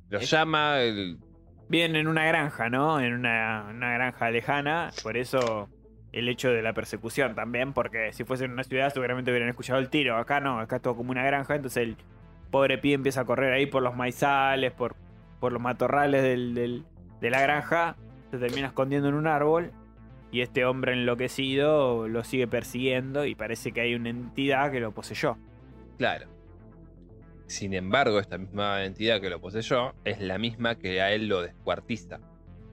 Lo 0.09 0.19
Es- 0.19 0.28
llama, 0.31 0.81
el- 0.81 1.19
en 1.71 2.07
una 2.09 2.25
granja, 2.26 2.69
¿no? 2.71 2.99
En 3.00 3.12
una, 3.14 3.66
una 3.71 3.92
granja 3.95 4.31
lejana. 4.31 4.90
Por 5.02 5.16
eso 5.16 5.69
el 6.12 6.28
hecho 6.28 6.50
de 6.50 6.62
la 6.62 6.73
persecución 6.73 7.35
también. 7.35 7.73
Porque 7.73 8.12
si 8.12 8.25
fuese 8.25 8.45
en 8.45 8.52
una 8.52 8.64
ciudad 8.64 8.92
seguramente 8.92 9.31
hubieran 9.31 9.49
escuchado 9.49 9.78
el 9.81 9.88
tiro. 9.88 10.16
Acá 10.16 10.40
no, 10.40 10.61
acá 10.61 10.76
es 10.76 10.83
todo 10.83 10.97
como 10.97 11.11
una 11.11 11.25
granja. 11.25 11.54
Entonces 11.57 11.83
el 11.83 11.97
pobre 12.50 12.78
pie 12.78 12.95
empieza 12.95 13.23
a 13.23 13.25
correr 13.25 13.52
ahí 13.52 13.66
por 13.66 13.83
los 13.83 13.97
maizales, 13.97 14.73
por, 14.73 14.95
por 15.40 15.52
los 15.52 15.61
matorrales 15.62 16.23
del, 16.23 16.54
del- 16.54 16.85
de 17.21 17.31
la 17.31 17.40
granja. 17.40 17.97
Se 18.31 18.38
termina 18.38 18.66
escondiendo 18.69 19.09
en 19.09 19.14
un 19.14 19.26
árbol. 19.26 19.73
Y 20.31 20.40
este 20.40 20.64
hombre 20.64 20.95
enloquecido 20.95 22.09
lo 22.09 22.25
sigue 22.25 22.47
persiguiendo. 22.47 23.26
Y 23.26 23.35
parece 23.35 23.73
que 23.73 23.81
hay 23.83 23.95
una 23.95 24.09
entidad 24.11 24.71
que 24.73 24.81
lo 24.81 24.92
poseyó. 24.92 25.37
Claro. 25.99 26.26
Sin 27.47 27.75
embargo, 27.75 28.19
esta 28.19 28.38
misma 28.38 28.83
entidad 28.85 29.21
que 29.21 29.28
lo 29.28 29.38
poseyó 29.40 29.92
es 30.04 30.21
la 30.23 30.38
misma 30.38 30.76
que 30.76 31.02
a 31.02 31.12
él 31.12 31.28
lo 31.28 31.42
descuartiza. 31.42 32.19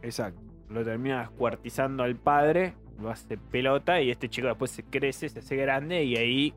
Exacto. 0.01 0.39
Lo 0.69 0.85
termina 0.85 1.19
descuartizando 1.19 2.03
al 2.03 2.15
padre, 2.15 2.75
lo 3.01 3.09
hace 3.09 3.37
pelota 3.37 4.01
y 4.01 4.09
este 4.11 4.29
chico 4.29 4.47
después 4.47 4.71
se 4.71 4.83
crece, 4.83 5.29
se 5.29 5.39
hace 5.39 5.55
grande 5.55 6.03
y 6.03 6.15
ahí 6.17 6.53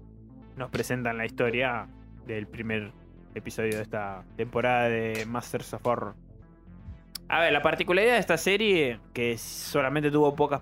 nos 0.56 0.70
presentan 0.70 1.16
la 1.18 1.24
historia 1.26 1.88
del 2.26 2.46
primer 2.46 2.92
episodio 3.34 3.76
de 3.76 3.82
esta 3.82 4.24
temporada 4.36 4.88
de 4.88 5.24
Masters 5.26 5.72
of 5.74 5.86
Horror. 5.86 6.14
A 7.28 7.40
ver, 7.40 7.52
la 7.52 7.62
particularidad 7.62 8.14
de 8.14 8.18
esta 8.20 8.36
serie, 8.36 9.00
que 9.14 9.38
solamente 9.38 10.10
tuvo 10.10 10.34
pocas, 10.36 10.60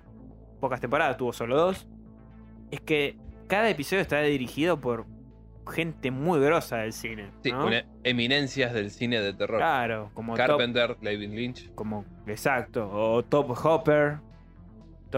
pocas 0.59 0.79
temporadas, 0.79 1.17
tuvo 1.17 1.33
solo 1.33 1.57
dos, 1.57 1.87
es 2.71 2.79
que 2.79 3.17
cada 3.47 3.69
episodio 3.69 4.01
está 4.01 4.21
dirigido 4.21 4.79
por 4.79 5.05
gente 5.69 6.11
muy 6.11 6.39
grosa 6.39 6.77
del 6.77 6.93
cine. 6.93 7.29
Sí, 7.43 7.51
¿no? 7.51 7.67
una- 7.67 7.85
eminencias 8.03 8.73
del 8.73 8.89
cine 8.91 9.19
de 9.19 9.33
terror. 9.33 9.57
Claro, 9.59 10.11
como 10.13 10.33
Top, 10.35 10.47
Carpenter, 10.47 10.95
David 11.01 11.29
Lynch, 11.29 11.73
como 11.75 12.05
exacto, 12.25 12.89
o 12.89 13.23
Top 13.23 13.51
Hopper. 13.65 14.19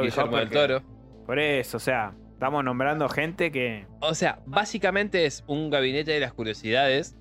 Guillermo 0.01 0.38
del 0.38 0.50
Toro. 0.50 0.81
Por 1.25 1.39
eso, 1.39 1.77
o 1.77 1.79
sea, 1.79 2.13
estamos 2.33 2.63
nombrando 2.63 3.07
gente 3.09 3.51
que. 3.51 3.85
O 4.01 4.13
sea, 4.15 4.39
básicamente 4.45 5.25
es 5.25 5.43
un 5.47 5.69
gabinete 5.69 6.12
de 6.12 6.19
las 6.19 6.33
curiosidades, 6.33 7.15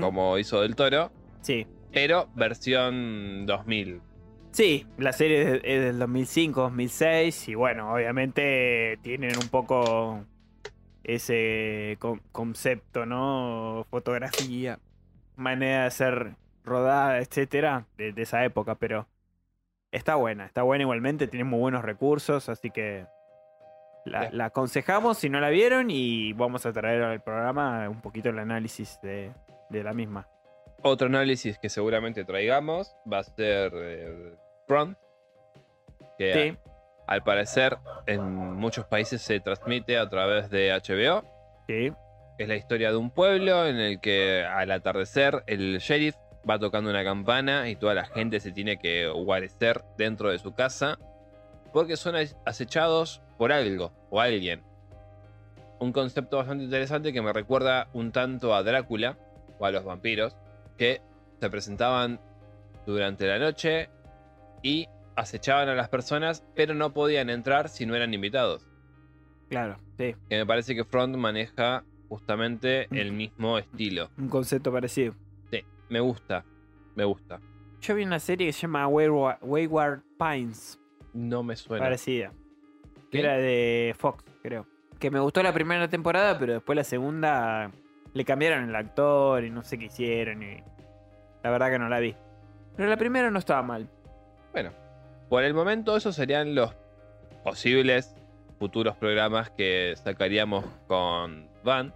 como 0.00 0.38
hizo 0.38 0.60
del 0.62 0.76
Toro, 0.76 1.10
Sí. 1.42 1.66
pero 1.92 2.28
versión 2.34 3.46
2000. 3.46 4.00
Sí, 4.52 4.84
la 4.98 5.12
serie 5.12 5.60
es 5.62 5.82
del 5.84 5.98
2005, 6.00 6.60
2006 6.62 7.48
y 7.48 7.54
bueno, 7.54 7.92
obviamente 7.92 8.98
tienen 9.02 9.36
un 9.40 9.48
poco 9.48 10.24
ese 11.04 11.96
con- 12.00 12.20
concepto, 12.32 13.06
¿no? 13.06 13.86
Fotografía, 13.90 14.78
manera 15.36 15.84
de 15.84 15.90
ser 15.92 16.34
rodada, 16.64 17.18
etcétera, 17.18 17.86
de, 17.96 18.12
de 18.12 18.22
esa 18.22 18.44
época, 18.44 18.74
pero 18.74 19.06
está 19.92 20.14
buena, 20.14 20.46
está 20.46 20.62
buena 20.62 20.82
igualmente, 20.82 21.26
tiene 21.26 21.44
muy 21.44 21.58
buenos 21.58 21.82
recursos, 21.84 22.48
así 22.48 22.70
que 22.70 23.06
la, 24.04 24.30
aconsejamos 24.44 25.18
si 25.18 25.28
no 25.28 25.40
la 25.40 25.50
vieron 25.50 25.90
y 25.90 26.32
vamos 26.32 26.66
a 26.66 26.72
traer 26.72 27.02
al 27.02 27.22
programa 27.22 27.88
un 27.88 28.00
poquito 28.00 28.30
el 28.30 28.38
análisis 28.38 28.98
de, 29.02 29.32
de 29.68 29.82
la 29.82 29.92
misma. 29.92 30.28
Otro 30.82 31.08
análisis 31.08 31.58
que 31.58 31.68
seguramente 31.68 32.24
traigamos 32.24 32.96
va 33.10 33.18
a 33.18 33.24
ser 33.24 33.72
eh, 33.74 34.34
Front, 34.66 34.96
que 36.18 36.32
Sí, 36.32 36.70
al 37.06 37.22
parecer 37.22 37.76
en 38.06 38.22
muchos 38.54 38.86
países 38.86 39.20
se 39.20 39.40
transmite 39.40 39.98
a 39.98 40.08
través 40.08 40.48
de 40.48 40.70
HBO. 40.70 41.24
sí, 41.66 41.92
Es 42.38 42.48
la 42.48 42.56
historia 42.56 42.90
de 42.90 42.96
un 42.96 43.10
pueblo 43.10 43.66
en 43.66 43.76
el 43.76 44.00
que 44.00 44.44
al 44.44 44.70
atardecer 44.70 45.42
el 45.46 45.78
sheriff 45.78 46.14
va 46.48 46.58
tocando 46.58 46.90
una 46.90 47.04
campana 47.04 47.68
y 47.68 47.76
toda 47.76 47.94
la 47.94 48.06
gente 48.06 48.40
se 48.40 48.52
tiene 48.52 48.78
que 48.78 49.08
guarecer 49.08 49.82
dentro 49.96 50.30
de 50.30 50.38
su 50.38 50.54
casa 50.54 50.98
porque 51.72 51.96
son 51.96 52.14
acechados 52.44 53.22
por 53.38 53.52
algo 53.52 53.92
o 54.10 54.20
alguien. 54.20 54.62
Un 55.78 55.92
concepto 55.92 56.36
bastante 56.36 56.64
interesante 56.64 57.12
que 57.12 57.22
me 57.22 57.32
recuerda 57.32 57.88
un 57.92 58.12
tanto 58.12 58.54
a 58.54 58.62
Drácula 58.62 59.16
o 59.58 59.66
a 59.66 59.70
los 59.70 59.84
vampiros 59.84 60.36
que 60.76 61.00
se 61.40 61.50
presentaban 61.50 62.20
durante 62.86 63.26
la 63.26 63.38
noche 63.38 63.88
y 64.62 64.88
acechaban 65.16 65.68
a 65.68 65.74
las 65.74 65.88
personas 65.88 66.44
pero 66.54 66.74
no 66.74 66.92
podían 66.92 67.30
entrar 67.30 67.68
si 67.68 67.86
no 67.86 67.94
eran 67.94 68.14
invitados 68.14 68.66
claro, 69.48 69.78
sí, 69.98 70.14
que 70.28 70.36
me 70.38 70.46
parece 70.46 70.74
que 70.74 70.84
Front 70.84 71.16
maneja 71.16 71.84
justamente 72.08 72.88
el 72.90 73.12
mismo 73.12 73.58
estilo. 73.58 74.10
un 74.16 74.28
concepto 74.28 74.72
parecido. 74.72 75.14
Me 75.90 76.00
gusta, 76.00 76.44
me 76.94 77.04
gusta. 77.04 77.40
Yo 77.82 77.94
vi 77.94 78.04
una 78.04 78.18
serie 78.20 78.46
que 78.46 78.52
se 78.52 78.62
llama 78.62 78.86
Wayward, 78.88 79.38
Wayward 79.42 80.02
Pines, 80.18 80.80
No 81.12 81.42
me 81.42 81.56
suena. 81.56 81.84
parecida. 81.84 82.32
Que 83.10 83.20
era 83.20 83.34
de 83.36 83.94
Fox, 83.98 84.24
creo. 84.42 84.66
Que 84.98 85.10
me 85.10 85.18
gustó 85.20 85.42
la 85.42 85.52
primera 85.52 85.88
temporada, 85.88 86.38
pero 86.38 86.52
después 86.54 86.76
la 86.76 86.84
segunda 86.84 87.70
le 88.12 88.24
cambiaron 88.24 88.68
el 88.68 88.76
actor 88.76 89.44
y 89.44 89.50
no 89.50 89.62
sé 89.62 89.78
qué 89.78 89.86
hicieron. 89.86 90.42
Y 90.42 90.62
la 91.42 91.50
verdad 91.50 91.70
que 91.70 91.78
no 91.78 91.88
la 91.88 91.98
vi. 91.98 92.14
Pero 92.76 92.88
la 92.88 92.96
primera 92.96 93.30
no 93.30 93.38
estaba 93.38 93.62
mal. 93.62 93.88
Bueno, 94.52 94.70
por 95.28 95.42
el 95.42 95.54
momento 95.54 95.96
esos 95.96 96.14
serían 96.14 96.54
los 96.54 96.74
posibles 97.42 98.14
futuros 98.58 98.94
programas 98.96 99.50
que 99.50 99.94
sacaríamos 99.96 100.64
con 100.86 101.48
Van, 101.64 101.94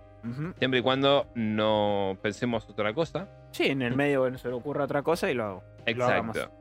siempre 0.59 0.81
y 0.81 0.83
cuando 0.83 1.27
no 1.35 2.17
pensemos 2.23 2.69
otra 2.69 2.93
cosa. 2.95 3.29
Sí, 3.55 3.67
en 3.67 3.83
el 3.83 3.95
medio 3.95 4.19
bueno, 4.21 4.37
se 4.37 4.49
le 4.49 4.55
ocurra 4.55 4.83
otra 4.85 5.03
cosa 5.03 5.31
y 5.31 5.35
lo, 5.35 5.63
hagamos. 5.87 6.37
Exacto. 6.37 6.57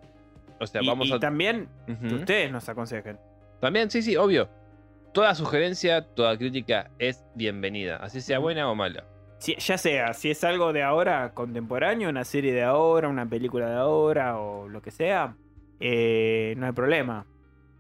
O 0.60 0.68
sea, 0.68 0.82
Y, 0.84 0.88
vamos 0.88 1.08
y 1.08 1.14
a... 1.14 1.20
también 1.20 1.68
que 1.88 2.14
ustedes 2.14 2.52
nos 2.52 2.70
aconsejen. 2.70 3.18
También, 3.60 3.90
sí, 3.90 4.04
sí, 4.04 4.16
obvio. 4.16 4.48
Toda 5.12 5.34
sugerencia, 5.34 6.04
toda 6.04 6.38
crítica 6.38 6.92
es 7.00 7.26
bienvenida, 7.34 7.98
así 7.98 8.22
sea 8.22 8.38
buena 8.38 8.70
o 8.70 8.76
mala. 8.76 9.06
Si- 9.40 9.56
ya 9.56 9.78
sea, 9.80 10.14
si 10.14 10.30
es 10.30 10.44
algo 10.44 10.72
de 10.72 10.84
ahora 10.84 11.34
contemporáneo, 11.34 12.10
una 12.10 12.24
serie 12.26 12.54
de 12.54 12.62
ahora, 12.62 13.10
una 13.10 13.26
película 13.26 13.68
de 13.70 13.76
ahora 13.76 14.38
o 14.38 14.70
lo 14.70 14.82
que 14.82 14.92
sea, 14.92 15.36
eh, 15.80 16.54
no 16.58 16.68
hay 16.68 16.72
problema. 16.74 17.26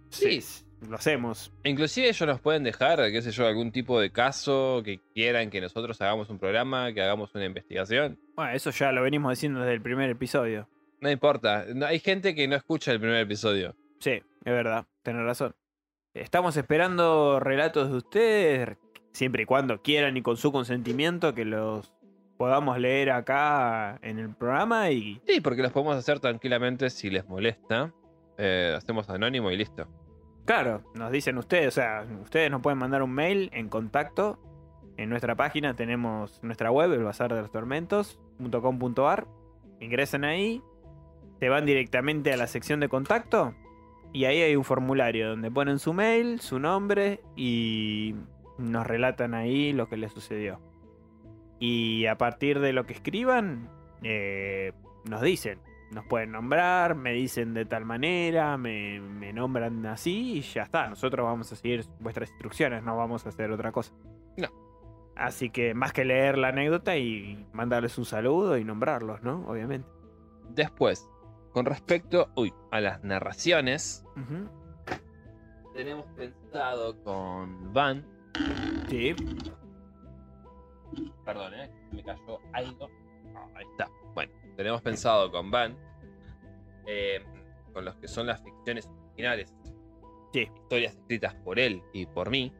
Sí. 0.09 0.41
Lo 0.89 0.95
hacemos. 0.95 1.51
Inclusive 1.63 2.07
ellos 2.09 2.27
nos 2.27 2.39
pueden 2.41 2.63
dejar, 2.63 2.99
qué 3.11 3.21
sé 3.21 3.31
yo, 3.31 3.45
algún 3.47 3.71
tipo 3.71 3.99
de 3.99 4.11
caso 4.11 4.81
que 4.83 4.99
quieran 5.13 5.49
que 5.49 5.61
nosotros 5.61 6.01
hagamos 6.01 6.29
un 6.29 6.39
programa, 6.39 6.93
que 6.93 7.01
hagamos 7.01 7.33
una 7.35 7.45
investigación. 7.45 8.19
Bueno, 8.35 8.51
eso 8.53 8.69
ya 8.71 8.91
lo 8.91 9.01
venimos 9.03 9.31
diciendo 9.31 9.59
desde 9.61 9.73
el 9.73 9.81
primer 9.81 10.09
episodio. 10.09 10.67
No 11.01 11.09
importa, 11.11 11.65
no- 11.73 11.85
hay 11.85 11.99
gente 11.99 12.33
que 12.35 12.47
no 12.47 12.55
escucha 12.55 12.91
el 12.91 12.99
primer 12.99 13.19
episodio. 13.21 13.75
Sí, 13.99 14.11
es 14.11 14.23
verdad, 14.45 14.85
tenés 15.03 15.23
razón. 15.23 15.55
Estamos 16.13 16.55
esperando 16.57 17.39
relatos 17.39 17.89
de 17.89 17.97
ustedes, 17.97 18.77
siempre 19.11 19.43
y 19.43 19.45
cuando 19.45 19.81
quieran 19.81 20.15
y 20.17 20.21
con 20.21 20.37
su 20.37 20.51
consentimiento, 20.51 21.33
que 21.33 21.43
los 21.45 21.91
podamos 22.37 22.77
leer 22.79 23.11
acá 23.11 23.99
en 24.01 24.19
el 24.19 24.35
programa 24.35 24.91
y 24.91 25.21
Sí, 25.27 25.39
porque 25.41 25.61
los 25.61 25.71
podemos 25.71 25.95
hacer 25.95 26.19
tranquilamente 26.19 26.89
si 26.89 27.09
les 27.09 27.27
molesta. 27.27 27.91
Eh, 28.37 28.73
hacemos 28.75 29.09
anónimo 29.09 29.51
y 29.51 29.57
listo. 29.57 29.87
Claro, 30.45 30.83
nos 30.93 31.11
dicen 31.11 31.37
ustedes, 31.37 31.67
o 31.67 31.71
sea, 31.71 32.05
ustedes 32.21 32.51
nos 32.51 32.61
pueden 32.61 32.77
mandar 32.77 33.01
un 33.01 33.11
mail 33.11 33.49
en 33.53 33.69
contacto. 33.69 34.39
En 34.97 35.09
nuestra 35.09 35.35
página 35.35 35.75
tenemos 35.75 36.43
nuestra 36.43 36.69
web, 36.69 36.91
el 36.91 37.03
bazar 37.03 37.33
de 37.33 37.41
los 37.41 37.51
tormentos.com.ar. 37.51 39.27
Ingresan 39.79 40.23
ahí, 40.25 40.61
te 41.39 41.49
van 41.49 41.65
directamente 41.65 42.31
a 42.33 42.37
la 42.37 42.47
sección 42.47 42.79
de 42.79 42.89
contacto 42.89 43.53
y 44.13 44.25
ahí 44.25 44.41
hay 44.41 44.55
un 44.55 44.63
formulario 44.63 45.29
donde 45.29 45.49
ponen 45.49 45.79
su 45.79 45.91
mail, 45.91 46.39
su 46.39 46.59
nombre 46.59 47.21
y 47.35 48.15
nos 48.59 48.85
relatan 48.85 49.33
ahí 49.33 49.73
lo 49.73 49.89
que 49.89 49.97
les 49.97 50.13
sucedió. 50.13 50.59
Y 51.59 52.05
a 52.05 52.17
partir 52.17 52.59
de 52.59 52.73
lo 52.73 52.85
que 52.85 52.93
escriban, 52.93 53.69
eh, 54.03 54.73
nos 55.09 55.21
dicen, 55.21 55.59
nos 55.93 56.05
pueden 56.05 56.31
nombrar, 56.31 56.95
me 56.95 57.13
dicen 57.13 57.53
de 57.53 57.65
tal 57.65 57.85
manera, 57.85 58.57
me, 58.57 58.99
me 58.99 59.31
nombran 59.33 59.85
así 59.85 60.37
y 60.37 60.41
ya 60.41 60.63
está. 60.63 60.87
Nosotros 60.87 61.25
vamos 61.25 61.51
a 61.51 61.55
seguir 61.55 61.85
vuestras 61.99 62.29
instrucciones, 62.29 62.83
no 62.83 62.97
vamos 62.97 63.25
a 63.25 63.29
hacer 63.29 63.51
otra 63.51 63.71
cosa. 63.71 63.93
No. 64.37 64.49
Así 65.15 65.49
que 65.49 65.73
más 65.73 65.93
que 65.93 66.05
leer 66.05 66.37
la 66.37 66.49
anécdota 66.49 66.97
y 66.97 67.47
mandarles 67.53 67.97
un 67.97 68.05
saludo 68.05 68.57
y 68.57 68.63
nombrarlos, 68.63 69.21
¿no? 69.21 69.45
Obviamente. 69.47 69.87
Después, 70.49 71.09
con 71.51 71.65
respecto 71.65 72.29
uy, 72.35 72.53
a 72.71 72.81
las 72.81 73.03
narraciones, 73.03 74.03
tenemos 75.73 76.05
pensado 76.15 77.01
con 77.03 77.73
Van. 77.73 78.05
Sí. 78.89 79.15
Perdón, 81.25 81.53
¿eh? 81.53 81.71
Me 81.91 82.03
cayó 82.03 82.39
algo. 82.53 82.89
Ah, 83.35 83.47
ahí 83.55 83.65
está. 83.71 83.87
Tenemos 84.55 84.81
pensado 84.81 85.31
con 85.31 85.49
Van. 85.51 85.77
eh, 86.85 87.23
con 87.73 87.85
los 87.85 87.95
que 87.95 88.07
son 88.07 88.27
las 88.27 88.41
ficciones 88.43 88.87
originales. 89.07 89.53
Sí. 90.33 90.47
Historias 90.61 90.93
escritas 90.95 91.33
por 91.35 91.57
él 91.59 91.81
y 91.93 92.05
por 92.05 92.29
mí. 92.29 92.51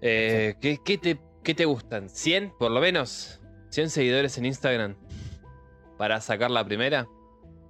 Eh, 0.00 0.54
¿qué, 0.60 0.78
qué 0.84 0.98
te, 0.98 1.18
qué 1.42 1.54
te 1.54 1.64
gustan? 1.64 2.08
¿100 2.08 2.56
por 2.58 2.70
lo 2.70 2.80
menos? 2.80 3.40
¿100 3.70 3.88
seguidores 3.88 4.36
en 4.38 4.46
Instagram? 4.46 4.96
¿Para 5.98 6.20
sacar 6.20 6.50
la 6.50 6.64
primera? 6.64 7.06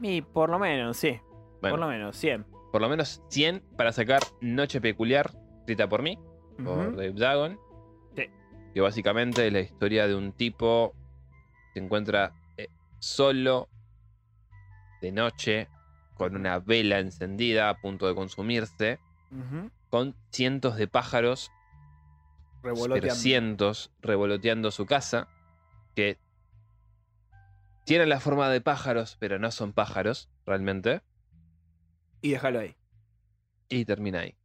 Y 0.00 0.23
por 0.23 0.50
lo 0.50 0.59
menos, 0.59 0.97
sí. 0.97 1.21
Bueno, 1.61 1.76
Por 1.76 1.78
lo 1.81 1.88
menos, 1.88 2.16
100. 2.16 2.45
por 2.73 2.81
lo 2.81 2.88
menos 2.88 3.23
100 3.28 3.62
para 3.76 3.92
sacar 3.92 4.21
Noche 4.40 4.81
Peculiar, 4.81 5.31
escrita 5.61 5.88
por 5.88 6.02
mí. 6.02 6.19
por 6.64 6.78
Ujú. 6.88 6.97
Dave 6.97 7.12
Dagon. 7.14 7.59
Sí. 8.16 8.25
Que 8.75 8.81
básicamente 8.81 9.47
es 9.47 9.52
la 9.52 9.61
historia 9.61 10.07
de 10.09 10.14
un 10.16 10.33
tipo 10.33 10.95
que 11.73 11.81
se 11.81 11.85
encuentra 11.85 12.35
solo 13.02 13.68
de 15.00 15.11
noche 15.11 15.68
con 16.14 16.37
una 16.37 16.61
vela 16.61 17.00
encendida 17.00 17.68
a 17.68 17.80
punto 17.80 18.06
de 18.06 18.14
consumirse, 18.14 19.00
con 19.90 20.14
cientos 20.30 20.76
de 20.76 20.87
pájaros, 20.87 21.50
Revoloteando. 22.62 23.14
cientos 23.16 23.90
revoloteando 24.00 24.71
su 24.71 24.87
casa, 24.87 25.26
que 25.97 26.16
tienen 27.85 28.09
la 28.09 28.21
forma 28.21 28.49
de 28.50 28.61
pájaros, 28.61 29.16
pero 29.18 29.40
no 29.40 29.50
son 29.50 29.73
pájaros 29.73 30.30
realmente. 30.47 31.02
Y 32.21 32.30
déjalo 32.30 32.61
ahí. 32.61 32.76
Y 33.68 33.85
termina 33.85 34.21
ahí. 34.21 34.37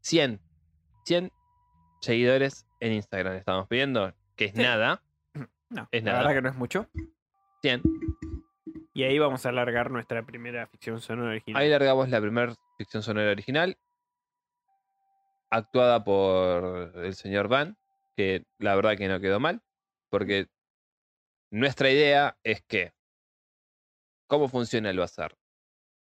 100. 0.00 0.40
100 1.04 1.30
seguidores 2.00 2.66
en 2.80 2.92
Instagram 2.94 3.34
estamos 3.34 3.68
pidiendo, 3.68 4.14
que 4.36 4.46
es 4.46 4.52
Sí. 4.52 4.62
nada. 4.62 5.02
No, 5.74 5.88
Es 5.90 6.04
la 6.04 6.12
nada. 6.12 6.22
verdad 6.24 6.34
que 6.36 6.42
no 6.42 6.48
es 6.50 6.54
mucho. 6.54 6.88
100. 7.62 7.82
Y 8.94 9.02
ahí 9.02 9.18
vamos 9.18 9.44
a 9.44 9.48
alargar 9.48 9.90
nuestra 9.90 10.24
primera 10.24 10.68
ficción 10.68 11.00
sonora 11.00 11.30
original. 11.30 11.60
Ahí 11.60 11.68
largamos 11.68 12.08
la 12.08 12.20
primera 12.20 12.54
ficción 12.78 13.02
sonora 13.02 13.32
original, 13.32 13.76
actuada 15.50 16.04
por 16.04 16.92
el 16.96 17.14
señor 17.14 17.48
Van, 17.48 17.76
que 18.16 18.44
la 18.58 18.76
verdad 18.76 18.96
que 18.96 19.08
no 19.08 19.18
quedó 19.18 19.40
mal, 19.40 19.62
porque 20.10 20.46
nuestra 21.50 21.90
idea 21.90 22.36
es 22.44 22.62
que, 22.62 22.92
¿cómo 24.28 24.48
funciona 24.48 24.90
el 24.90 24.98
bazar? 24.98 25.36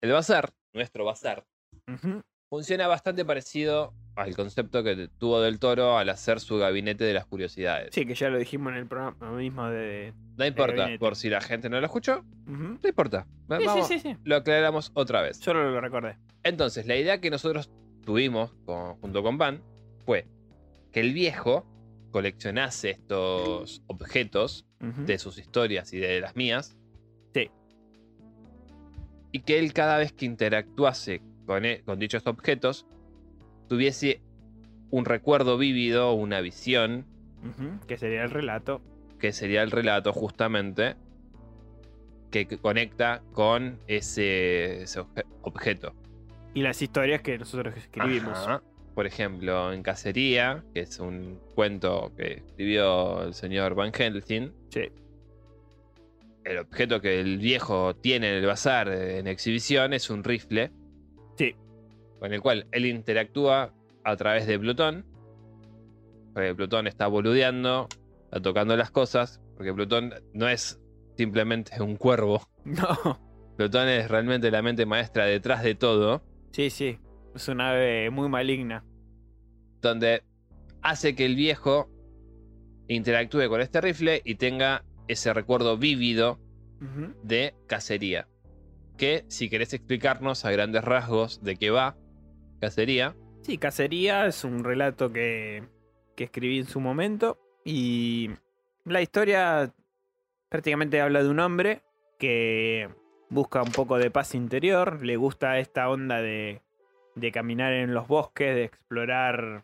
El 0.02 0.12
bazar, 0.12 0.54
nuestro 0.74 1.06
bazar, 1.06 1.44
Ujú. 1.88 2.22
Funciona 2.50 2.88
bastante 2.88 3.26
parecido 3.26 3.94
al 4.16 4.34
concepto 4.36 4.82
que 4.84 5.10
tuvo 5.18 5.42
Del 5.42 5.60
Toro 5.60 5.98
al 5.98 6.10
hacer 6.10 6.40
su 6.40 6.58
gabinete 6.58 7.04
de 7.04 7.14
las 7.14 7.26
curiosidades. 7.26 7.90
Sí, 7.94 8.06
que 8.06 8.16
ya 8.16 8.30
lo 8.30 8.38
dijimos 8.38 8.72
en 8.72 8.78
el 8.80 8.88
programa 8.88 9.32
mismo 9.34 9.66
de. 9.70 10.14
no 10.38 10.46
importa, 10.46 10.88
por 11.00 11.16
si 11.16 11.30
la 11.30 11.42
gente 11.42 11.70
no 11.70 11.80
lo 11.80 11.86
escuchó, 11.86 12.24
no 12.46 12.80
importa. 12.88 13.26
Sí, 13.50 13.56
sí, 13.60 13.66
vamos, 13.66 13.88
sí, 13.88 14.00
sí. 14.00 14.16
Lo 14.24 14.38
aclaramos 14.38 14.92
otra 14.94 15.22
vez. 15.22 15.38
Solo 15.38 15.70
lo 15.70 15.82
recordé. 15.82 16.18
Entonces, 16.44 16.86
la 16.88 16.96
idea 16.96 17.20
que 17.20 17.30
nosotros 17.30 17.70
tuvimos 18.06 18.54
con- 18.66 18.96
junto 18.98 19.22
con 19.24 19.38
Van 19.38 19.62
fue 20.06 20.28
que 20.94 21.02
el 21.02 21.14
viejo 21.14 21.66
coleccionase 22.12 22.92
estos 22.92 23.82
objetos 23.88 24.66
de 24.80 25.18
sus 25.18 25.38
historias 25.40 25.92
y 25.94 25.98
de 25.98 26.22
las 26.22 26.36
mías. 26.38 26.78
Sí. 27.34 27.50
Y 29.32 29.40
que 29.42 29.60
él 29.60 29.74
cada 29.74 29.98
vez 29.98 30.14
que 30.14 30.26
interactuase 30.26 31.22
con, 31.46 31.66
e- 31.66 31.82
con 31.86 32.00
dichos 32.00 32.26
objetos 32.28 32.86
tuviese 33.68 34.22
un 34.92 35.06
recuerdo 35.06 35.58
vívido, 35.58 36.14
una 36.14 36.42
visión, 36.42 37.06
Que 37.88 37.98
sería 37.98 38.24
el 38.24 38.32
relato. 38.32 38.82
que 39.20 39.32
sería 39.34 39.64
el 39.64 39.72
relato 39.72 40.14
justamente 40.14 40.96
que 42.32 42.46
conecta 42.58 43.22
con 43.34 43.80
ese, 43.88 44.84
ese 44.84 45.00
obje- 45.02 45.26
objeto. 45.42 45.94
Y 46.54 46.62
las 46.62 46.82
historias 46.82 47.22
que 47.22 47.38
nosotros 47.38 47.76
escribimos. 47.78 48.38
Ajá. 48.38 48.62
Por 48.94 49.06
ejemplo, 49.06 49.74
en 49.74 49.84
Cacería, 49.84 50.64
que 50.74 50.82
es 50.82 51.00
un 51.00 51.40
cuento 51.54 52.12
que 52.18 52.34
escribió 52.46 53.24
el 53.24 53.34
señor 53.34 53.76
Van 53.76 53.92
Helsing, 53.94 54.52
Sí. 54.70 54.90
el 56.46 56.58
objeto 56.60 57.02
que 57.02 57.20
el 57.20 57.38
viejo 57.40 57.96
tiene 57.96 58.30
en 58.30 58.36
el 58.36 58.46
bazar 58.46 58.88
en 58.90 59.28
exhibición 59.28 59.94
es 59.94 60.10
un 60.10 60.24
rifle. 60.24 60.72
Con 62.20 62.34
el 62.34 62.42
cual 62.42 62.68
él 62.72 62.86
interactúa 62.86 63.74
a 64.04 64.16
través 64.16 64.48
de 64.48 64.58
Plutón. 64.60 65.06
Porque 66.34 66.54
Plutón 66.56 66.88
está 66.88 67.08
boludeando, 67.08 67.88
está 68.26 68.42
tocando 68.42 68.76
las 68.76 68.92
cosas. 68.92 69.42
Porque 69.56 69.74
Plutón 69.74 70.14
no 70.34 70.48
es 70.50 70.80
simplemente 71.18 71.82
un 71.82 71.96
cuervo. 71.96 72.42
No. 72.66 73.20
Plutón 73.58 73.88
es 73.90 74.10
realmente 74.10 74.50
la 74.50 74.62
mente 74.64 74.86
maestra 74.88 75.26
detrás 75.26 75.62
de 75.64 75.76
todo. 75.76 76.24
Sí, 76.52 76.70
sí. 76.72 76.98
Es 77.36 77.48
una 77.48 77.70
ave 77.72 78.10
muy 78.10 78.28
maligna. 78.28 78.84
donde 79.82 80.24
hace 80.82 81.16
que 81.16 81.26
el 81.26 81.36
viejo 81.36 81.90
interactúe 82.88 83.48
con 83.50 83.62
este 83.62 83.82
rifle 83.82 84.22
y 84.26 84.36
tenga 84.36 84.84
ese 85.08 85.32
recuerdo 85.34 85.78
vívido 85.78 86.40
de 87.24 87.54
cacería. 87.68 88.28
Que 88.98 89.26
si 89.28 89.48
querés 89.50 89.74
explicarnos 89.74 90.44
a 90.44 90.52
grandes 90.52 90.84
rasgos 90.84 91.44
de 91.44 91.56
qué 91.56 91.70
va 91.70 91.96
cacería, 92.60 93.16
Sí, 93.46 93.60
Cacería 93.60 94.26
es 94.26 94.44
un 94.44 94.64
relato 94.64 95.14
que, 95.14 95.62
que 96.16 96.24
escribí 96.24 96.58
en 96.58 96.66
su 96.66 96.80
momento. 96.80 97.38
Y 97.64 98.32
la 98.86 99.04
historia 99.04 99.72
prácticamente 100.50 101.00
habla 101.00 101.22
de 101.22 101.30
un 101.30 101.40
hombre 101.40 101.84
que 102.18 102.90
busca 103.30 103.62
un 103.62 103.72
poco 103.72 104.00
de 104.00 104.10
paz 104.10 104.34
interior. 104.34 105.06
Le 105.06 105.16
gusta 105.16 105.60
esta 105.60 105.88
onda 105.92 106.24
de, 106.24 106.64
de 107.14 107.32
caminar 107.32 107.72
en 107.74 107.94
los 107.94 108.08
bosques, 108.08 108.56
de 108.56 108.64
explorar 108.64 109.64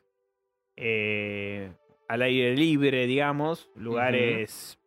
eh, 0.76 1.72
al 2.08 2.22
aire 2.22 2.56
libre, 2.56 3.08
digamos. 3.08 3.72
Lugares 3.74 4.78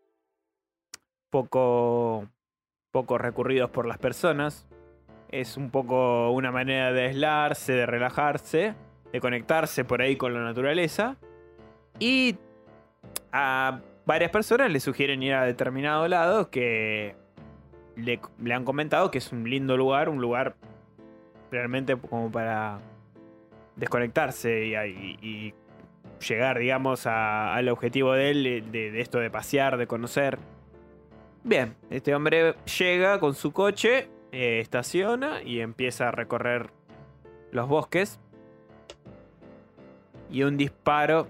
poco, 1.31 2.29
poco 2.93 3.19
recurridos 3.19 3.71
por 3.71 3.87
las 3.87 3.99
personas. 3.99 4.69
Es 5.31 5.57
un 5.57 5.71
poco 5.71 6.31
una 6.31 6.53
manera 6.53 6.93
de 6.93 7.07
aislarse, 7.07 7.73
de 7.73 7.87
relajarse, 7.87 8.75
de 9.13 9.21
conectarse 9.21 9.85
por 9.85 10.03
ahí 10.03 10.17
con 10.17 10.35
la 10.35 10.41
naturaleza. 10.41 11.17
Y 11.99 12.37
a 13.33 13.81
varias 14.07 14.31
personas 14.31 14.71
le 14.71 14.81
sugieren 14.81 15.23
ir 15.23 15.35
a 15.35 15.45
determinado 15.45 16.07
lado 16.09 16.51
que 16.51 17.15
le, 17.97 18.21
han 18.53 18.65
comentado 18.65 19.11
que 19.11 19.19
es 19.19 19.33
un 19.33 19.49
lindo 19.49 19.77
lugar, 19.77 20.09
un 20.09 20.21
lugar 20.21 20.57
realmente 21.51 21.97
como 21.97 22.31
para 22.31 22.79
desconectarse 23.77 24.67
y, 25.21 25.55
llegar, 26.27 26.59
digamos, 26.59 27.07
al 27.07 27.69
objetivo 27.69 28.13
de 28.13 28.31
él, 28.31 28.73
de 28.73 29.01
esto 29.01 29.19
de 29.19 29.31
pasear, 29.31 29.77
de 29.77 29.87
conocer. 29.87 30.39
Bien, 31.43 31.77
este 31.91 32.15
hombre 32.15 32.55
llega 32.79 33.21
con 33.21 33.35
su 33.35 33.53
coche, 33.53 34.09
eh, 34.35 34.61
estaciona 34.61 35.43
y 35.43 35.61
empieza 35.61 36.09
a 36.09 36.11
recorrer 36.11 36.71
los 37.53 37.69
bosques. 37.69 38.19
Y 40.31 40.43
un 40.43 40.57
disparo 40.57 41.29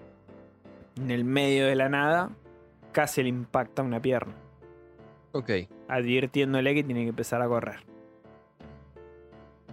en 0.96 1.10
el 1.10 1.24
medio 1.24 1.66
de 1.66 1.74
la 1.74 1.88
nada 1.88 2.30
casi 2.92 3.22
le 3.22 3.28
impacta 3.28 3.82
una 3.82 4.00
pierna, 4.00 4.32
ok, 5.32 5.50
advirtiéndole 5.88 6.74
que 6.74 6.84
tiene 6.84 7.02
que 7.02 7.08
empezar 7.08 7.42
a 7.42 7.48
correr. 7.48 7.80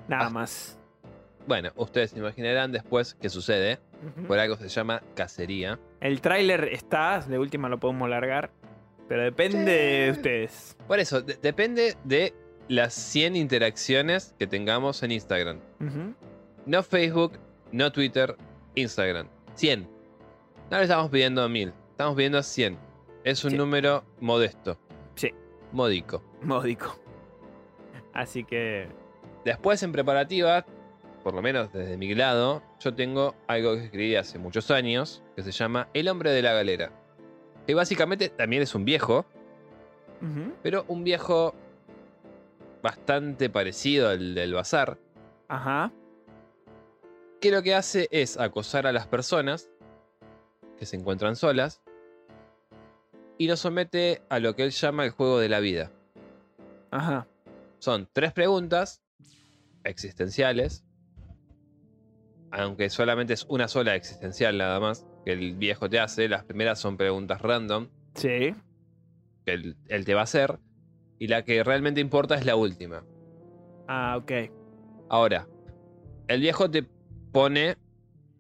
Nada 0.07 0.25
Ah. 0.25 0.29
más. 0.31 0.77
bueno, 1.47 1.69
ustedes 1.75 2.11
se 2.11 2.19
imaginarán 2.19 2.71
después 2.71 3.15
qué 3.15 3.29
sucede. 3.29 3.79
Por 4.27 4.39
algo 4.39 4.55
se 4.55 4.67
llama 4.67 5.01
cacería. 5.15 5.79
El 5.99 6.21
tráiler 6.21 6.69
está, 6.71 7.19
de 7.21 7.37
última 7.37 7.69
lo 7.69 7.79
podemos 7.79 8.09
largar, 8.09 8.49
pero 9.07 9.21
depende 9.23 9.71
de 9.71 10.11
ustedes. 10.11 10.75
Por 10.87 10.99
eso, 10.99 11.21
de- 11.21 11.35
depende 11.35 11.95
de 12.03 12.33
las 12.67 12.93
100 12.93 13.35
interacciones 13.35 14.33
que 14.39 14.47
tengamos 14.47 15.03
en 15.03 15.11
Instagram. 15.11 15.59
No 16.65 16.83
Facebook, 16.83 17.33
no 17.71 17.91
Twitter, 17.91 18.35
Instagram. 18.75 19.27
100. 19.55 19.87
No 20.69 20.77
le 20.77 20.83
estamos 20.83 21.09
pidiendo 21.09 21.47
1000, 21.49 21.73
estamos 21.91 22.15
pidiendo 22.15 22.41
100. 22.43 22.77
Es 23.23 23.43
un 23.43 23.51
Sí. 23.51 23.57
número 23.57 24.03
modesto. 24.19 24.77
Sí. 25.15 25.33
Módico. 25.71 26.23
Módico. 26.41 26.97
Así 28.13 28.43
que 28.43 28.87
Después 29.43 29.81
en 29.81 29.91
preparativa, 29.91 30.65
por 31.23 31.33
lo 31.33 31.41
menos 31.41 31.73
desde 31.73 31.97
mi 31.97 32.13
lado, 32.13 32.61
yo 32.79 32.93
tengo 32.93 33.33
algo 33.47 33.73
que 33.75 33.85
escribí 33.85 34.15
hace 34.15 34.37
muchos 34.37 34.69
años 34.69 35.23
que 35.35 35.41
se 35.41 35.51
llama 35.51 35.87
El 35.95 36.07
hombre 36.09 36.29
de 36.31 36.43
la 36.43 36.53
galera. 36.53 36.91
Que 37.65 37.73
básicamente 37.73 38.29
también 38.29 38.61
es 38.61 38.75
un 38.75 38.85
viejo, 38.85 39.25
pero 40.61 40.85
un 40.87 41.03
viejo 41.03 41.55
bastante 42.81 43.49
parecido 43.49 44.09
al 44.09 44.33
del 44.35 44.53
bazar, 44.53 44.97
Ajá. 45.47 45.91
que 47.39 47.51
lo 47.51 47.61
que 47.63 47.75
hace 47.75 48.07
es 48.11 48.37
acosar 48.39 48.87
a 48.87 48.91
las 48.91 49.07
personas 49.07 49.69
que 50.77 50.85
se 50.85 50.95
encuentran 50.95 51.35
solas 51.35 51.81
y 53.37 53.47
los 53.47 53.59
somete 53.59 54.21
a 54.29 54.39
lo 54.39 54.55
que 54.55 54.63
él 54.63 54.71
llama 54.71 55.05
el 55.05 55.11
juego 55.11 55.39
de 55.39 55.49
la 55.49 55.59
vida. 55.59 55.91
Ajá. 56.91 57.27
Son 57.79 58.07
tres 58.11 58.33
preguntas 58.33 59.01
existenciales, 59.83 60.83
aunque 62.51 62.89
solamente 62.89 63.33
es 63.33 63.45
una 63.49 63.67
sola 63.67 63.95
existencial 63.95 64.57
nada 64.57 64.79
más 64.79 65.05
que 65.25 65.31
el 65.33 65.55
viejo 65.55 65.89
te 65.89 65.99
hace. 65.99 66.27
Las 66.27 66.43
primeras 66.43 66.79
son 66.79 66.97
preguntas 66.97 67.41
random 67.41 67.87
Sí. 68.15 68.53
que 69.45 69.53
él, 69.53 69.77
él 69.87 70.05
te 70.05 70.13
va 70.13 70.21
a 70.21 70.23
hacer 70.25 70.59
y 71.21 71.27
la 71.27 71.43
que 71.43 71.63
realmente 71.63 72.01
importa 72.01 72.33
es 72.33 72.45
la 72.47 72.55
última. 72.55 73.05
Ah, 73.87 74.17
ok. 74.17 74.31
Ahora, 75.07 75.47
el 76.27 76.41
viejo 76.41 76.71
te 76.71 76.89
pone 77.31 77.77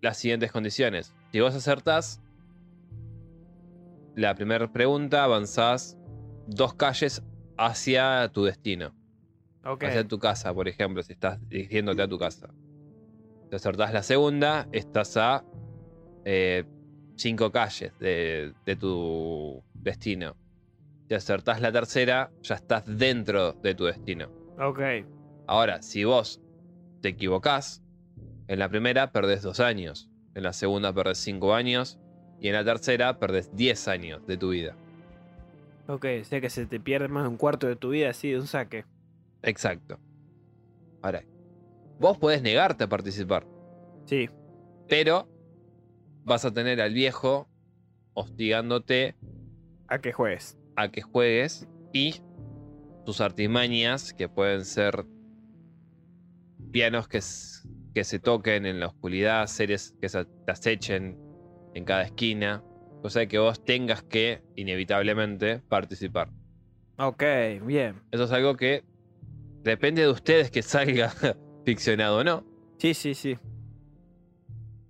las 0.01 0.17
siguientes 0.17 0.51
condiciones. 0.51 1.15
Si 1.31 1.39
vos 1.39 1.53
acertás 1.53 2.23
la 4.15 4.33
primera 4.33 4.71
pregunta, 4.71 5.23
avanzás 5.23 5.95
dos 6.47 6.73
calles 6.73 7.21
hacia 7.55 8.27
tu 8.33 8.45
destino. 8.45 8.95
Ok. 9.63 9.83
hacia 9.83 10.07
tu 10.07 10.17
casa, 10.17 10.51
por 10.51 10.67
ejemplo, 10.67 11.03
si 11.03 11.13
estás 11.13 11.39
dirigiéndote 11.49 12.01
a 12.01 12.07
tu 12.07 12.17
casa. 12.17 12.49
Si 13.51 13.55
acertás 13.55 13.93
la 13.93 14.01
segunda, 14.01 14.67
estás 14.71 15.17
a 15.17 15.45
eh, 16.25 16.63
cinco 17.15 17.51
calles 17.51 17.95
de, 17.99 18.55
de 18.65 18.75
tu 18.75 19.63
destino. 19.75 20.35
Si 21.11 21.15
acertás 21.15 21.59
la 21.59 21.73
tercera, 21.73 22.31
ya 22.41 22.55
estás 22.55 22.85
dentro 22.85 23.51
de 23.51 23.75
tu 23.75 23.83
destino. 23.83 24.29
Ok. 24.57 24.79
Ahora, 25.45 25.81
si 25.81 26.05
vos 26.05 26.41
te 27.01 27.09
equivocás, 27.09 27.83
en 28.47 28.59
la 28.59 28.69
primera 28.69 29.11
perdés 29.11 29.41
dos 29.41 29.59
años, 29.59 30.09
en 30.35 30.43
la 30.43 30.53
segunda 30.53 30.93
perdés 30.93 31.17
cinco 31.17 31.53
años 31.53 31.99
y 32.39 32.47
en 32.47 32.53
la 32.53 32.63
tercera 32.63 33.19
perdés 33.19 33.53
10 33.53 33.89
años 33.89 34.25
de 34.25 34.37
tu 34.37 34.51
vida. 34.51 34.73
Ok, 35.89 36.05
o 36.21 36.23
sea 36.23 36.39
que 36.39 36.49
se 36.49 36.65
te 36.65 36.79
pierde 36.79 37.09
más 37.09 37.23
de 37.23 37.29
un 37.29 37.35
cuarto 37.35 37.67
de 37.67 37.75
tu 37.75 37.89
vida 37.89 38.09
así 38.11 38.31
de 38.31 38.39
un 38.39 38.47
saque. 38.47 38.85
Exacto. 39.43 39.99
Ahora, 41.01 41.25
vos 41.99 42.17
podés 42.19 42.41
negarte 42.41 42.85
a 42.85 42.87
participar, 42.87 43.45
Sí. 44.05 44.29
pero 44.87 45.27
vas 46.23 46.45
a 46.45 46.53
tener 46.53 46.79
al 46.79 46.93
viejo 46.93 47.49
hostigándote 48.13 49.17
A 49.89 49.99
que 49.99 50.13
juegues. 50.13 50.57
A 50.81 50.91
que 50.91 51.01
juegues 51.01 51.67
y 51.93 52.21
tus 53.05 53.21
artimañas, 53.21 54.13
que 54.13 54.29
pueden 54.29 54.65
ser 54.65 55.05
pianos 56.71 57.07
que, 57.07 57.19
que 57.93 58.03
se 58.03 58.19
toquen 58.19 58.65
en 58.65 58.79
la 58.79 58.87
oscuridad, 58.87 59.47
series 59.47 59.95
que 60.01 60.09
se 60.09 60.25
te 60.25 60.51
acechen 60.51 61.17
en 61.73 61.85
cada 61.85 62.03
esquina, 62.03 62.63
cosa 63.01 63.19
de 63.19 63.27
que 63.27 63.39
vos 63.39 63.63
tengas 63.63 64.03
que, 64.03 64.43
inevitablemente, 64.55 65.59
participar. 65.59 66.29
Ok, 66.97 67.23
bien. 67.65 68.01
Eso 68.11 68.25
es 68.25 68.31
algo 68.31 68.55
que 68.55 68.83
depende 69.63 70.03
de 70.03 70.09
ustedes 70.09 70.51
que 70.51 70.61
salga 70.61 71.11
ficcionado 71.65 72.19
o 72.19 72.23
no. 72.23 72.43
Sí, 72.77 72.93
sí, 72.93 73.13
sí. 73.13 73.37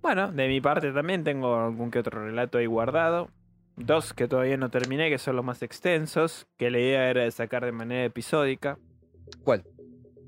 Bueno, 0.02 0.32
de 0.32 0.48
mi 0.48 0.60
parte 0.60 0.92
también 0.92 1.22
tengo 1.22 1.54
algún 1.56 1.90
que 1.90 2.00
otro 2.00 2.24
relato 2.24 2.58
ahí 2.58 2.66
guardado. 2.66 3.28
Dos 3.76 4.12
que 4.12 4.28
todavía 4.28 4.56
no 4.56 4.70
terminé, 4.70 5.08
que 5.10 5.18
son 5.18 5.36
los 5.36 5.44
más 5.44 5.62
extensos, 5.62 6.46
que 6.58 6.70
la 6.70 6.78
idea 6.78 7.08
era 7.10 7.22
de 7.24 7.30
sacar 7.30 7.64
de 7.64 7.72
manera 7.72 8.04
episódica. 8.04 8.78
¿Cuál? 9.44 9.64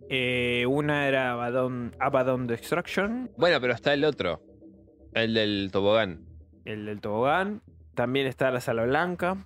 Eh, 0.09 0.65
una 0.69 1.09
era 1.09 1.33
Abaddon, 1.33 1.93
Abaddon 1.99 2.47
Destruction, 2.47 3.31
Bueno, 3.37 3.61
pero 3.61 3.73
está 3.75 3.95
el 3.95 4.05
otro, 4.05 4.41
el 5.13 5.35
del 5.35 5.71
tobogán. 5.73 6.25
el 6.65 6.87
del 6.87 7.01
tobogán. 7.01 7.63
También 7.95 8.27
está 8.27 8.51
La 8.51 8.61
Sala 8.61 8.85
Blanca, 8.85 9.37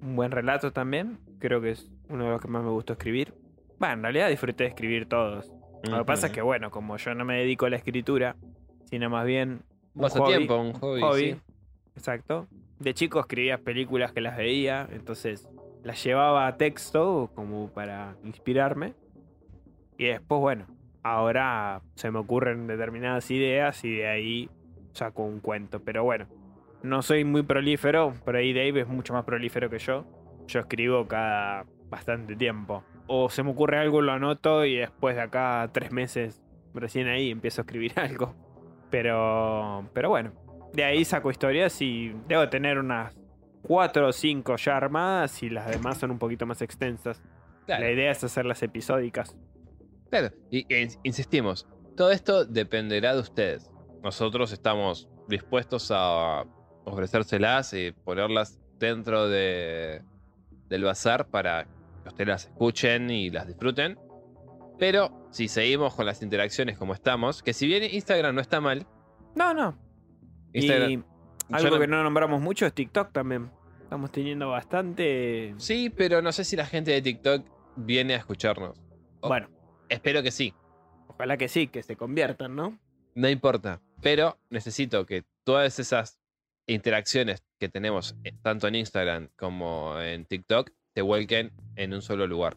un 0.00 0.16
buen 0.16 0.30
relato 0.30 0.72
también. 0.72 1.18
Creo 1.38 1.60
que 1.60 1.70
es 1.70 1.90
uno 2.08 2.24
de 2.24 2.30
los 2.30 2.40
que 2.40 2.48
más 2.48 2.62
me 2.62 2.70
gustó 2.70 2.92
escribir. 2.94 3.32
Bueno, 3.78 3.94
en 3.94 4.02
realidad 4.02 4.28
disfruté 4.28 4.64
de 4.64 4.70
escribir 4.70 5.08
todos. 5.08 5.50
Lo 5.88 5.98
que 5.98 6.04
pasa 6.04 6.26
es 6.28 6.32
que, 6.32 6.42
bueno, 6.42 6.70
como 6.70 6.96
yo 6.96 7.14
no 7.14 7.24
me 7.24 7.38
dedico 7.38 7.66
a 7.66 7.70
la 7.70 7.76
escritura, 7.76 8.36
sino 8.90 9.08
más 9.08 9.24
bien 9.26 9.62
un 9.94 10.02
Pasatiempo, 10.02 10.54
hobby, 10.56 10.66
un 10.68 10.72
hobby. 10.74 11.00
hobby, 11.02 11.22
sí. 11.32 11.36
exacto. 11.96 12.48
De 12.78 12.92
chico 12.94 13.20
escribía 13.20 13.58
películas 13.58 14.12
que 14.12 14.20
las 14.20 14.36
veía, 14.36 14.86
entonces 14.92 15.48
las 15.82 16.02
llevaba 16.02 16.46
a 16.46 16.56
texto 16.56 17.30
como 17.34 17.68
para 17.68 18.16
inspirarme. 18.24 18.94
Y 19.96 20.06
después, 20.06 20.40
bueno, 20.40 20.66
ahora 21.02 21.80
se 21.94 22.10
me 22.10 22.18
ocurren 22.18 22.66
determinadas 22.66 23.30
ideas 23.30 23.82
y 23.84 23.96
de 23.96 24.08
ahí 24.08 24.50
saco 24.92 25.22
un 25.22 25.40
cuento. 25.40 25.80
Pero 25.84 26.04
bueno, 26.04 26.26
no 26.82 27.02
soy 27.02 27.24
muy 27.24 27.42
prolífero, 27.42 28.14
por 28.24 28.36
ahí 28.36 28.52
Dave 28.52 28.80
es 28.80 28.88
mucho 28.88 29.14
más 29.14 29.24
prolífero 29.24 29.70
que 29.70 29.78
yo. 29.78 30.04
Yo 30.48 30.60
escribo 30.60 31.06
cada 31.06 31.64
bastante 31.88 32.36
tiempo. 32.36 32.84
O 33.06 33.30
se 33.30 33.42
me 33.42 33.50
ocurre 33.50 33.78
algo, 33.78 34.02
lo 34.02 34.12
anoto 34.12 34.64
y 34.64 34.76
después 34.76 35.16
de 35.16 35.22
acá 35.22 35.68
tres 35.72 35.92
meses, 35.92 36.42
recién 36.74 37.08
ahí 37.08 37.30
empiezo 37.30 37.60
a 37.60 37.64
escribir 37.64 37.92
algo. 37.96 38.34
Pero, 38.90 39.88
pero 39.92 40.10
bueno, 40.10 40.32
de 40.72 40.84
ahí 40.84 41.04
saco 41.04 41.30
historias 41.30 41.80
y 41.80 42.14
debo 42.28 42.48
tener 42.48 42.78
unas 42.78 43.14
cuatro 43.62 44.08
o 44.08 44.12
cinco 44.12 44.56
ya 44.56 44.76
armadas 44.76 45.42
y 45.42 45.50
las 45.50 45.68
demás 45.70 45.98
son 45.98 46.10
un 46.12 46.18
poquito 46.18 46.46
más 46.46 46.62
extensas. 46.62 47.22
Claro, 47.66 47.84
La 47.84 47.90
idea 47.90 48.10
es 48.12 48.22
hacerlas 48.22 48.62
episódicas. 48.62 49.34
claro. 50.10 50.30
Y 50.50 50.72
e 50.72 50.88
insistimos, 51.02 51.66
todo 51.96 52.10
esto 52.12 52.44
dependerá 52.44 53.14
de 53.14 53.20
ustedes. 53.20 53.70
Nosotros 54.02 54.52
estamos 54.52 55.08
dispuestos 55.28 55.90
a 55.92 56.44
ofrecérselas 56.84 57.72
y 57.72 57.90
ponerlas 57.92 58.60
dentro 58.78 59.28
de, 59.28 60.02
del 60.68 60.84
bazar 60.84 61.26
para 61.28 61.64
que 61.64 62.08
ustedes 62.08 62.28
las 62.28 62.44
escuchen 62.46 63.10
y 63.10 63.30
las 63.30 63.48
disfruten. 63.48 63.98
Pero 64.78 65.26
si 65.30 65.48
seguimos 65.48 65.94
con 65.94 66.06
las 66.06 66.22
interacciones 66.22 66.78
como 66.78 66.92
estamos, 66.94 67.42
que 67.42 67.52
si 67.52 67.66
bien 67.66 67.82
Instagram 67.82 68.34
no 68.34 68.40
está 68.40 68.60
mal, 68.60 68.86
No, 69.34 69.52
no. 69.54 69.76
Y 70.64 71.02
algo 71.52 71.70
no- 71.76 71.80
que 71.80 71.86
no 71.86 72.02
nombramos 72.02 72.40
mucho 72.40 72.66
es 72.66 72.72
TikTok 72.72 73.12
también. 73.12 73.50
Estamos 73.82 74.10
teniendo 74.10 74.48
bastante... 74.48 75.54
Sí, 75.58 75.90
pero 75.90 76.20
no 76.20 76.32
sé 76.32 76.44
si 76.44 76.56
la 76.56 76.66
gente 76.66 76.90
de 76.90 77.02
TikTok 77.02 77.46
viene 77.76 78.14
a 78.14 78.18
escucharnos. 78.18 78.76
Bueno, 79.20 79.48
Espero 79.88 80.22
que 80.22 80.32
sí. 80.32 80.52
ojalá 81.06 81.36
que 81.36 81.46
sí, 81.48 81.68
que 81.68 81.82
se 81.82 81.94
conviertan, 81.96 82.56
¿no? 82.56 82.78
No 83.14 83.28
importa. 83.28 83.80
Pero 84.02 84.38
necesito 84.50 85.06
que 85.06 85.24
todas 85.44 85.78
esas 85.78 86.18
interacciones 86.66 87.44
que 87.60 87.68
tenemos 87.68 88.16
eh, 88.24 88.32
tanto 88.42 88.66
en 88.66 88.74
Instagram 88.74 89.28
como 89.36 89.98
en 90.00 90.24
TikTok 90.24 90.70
se 90.94 91.02
vuelquen 91.02 91.52
en 91.76 91.94
un 91.94 92.02
solo 92.02 92.26
lugar. 92.26 92.56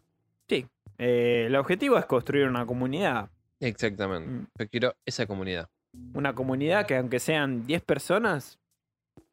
Eh, 1.02 1.46
el 1.48 1.56
objetivo 1.56 1.98
es 1.98 2.06
construir 2.06 2.46
una 2.48 2.66
comunidad. 2.66 3.30
Exactamente. 3.62 4.30
Mm. 4.30 4.48
Yo 4.60 4.70
quiero 4.70 4.96
esa 5.06 5.26
comunidad. 5.28 5.70
Una 6.14 6.34
comunidad 6.36 6.86
que 6.86 6.96
aunque 6.98 7.20
sean 7.20 7.66
10 7.66 7.82
personas, 7.84 8.60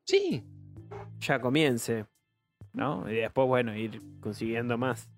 Sí. 0.04 0.42
ya 1.18 1.40
comience. 1.40 2.06
¿No? 2.72 3.10
Y 3.10 3.14
después, 3.16 3.48
bueno, 3.48 3.74
ir 3.74 4.02
consiguiendo 4.20 4.76
más. 4.76 5.08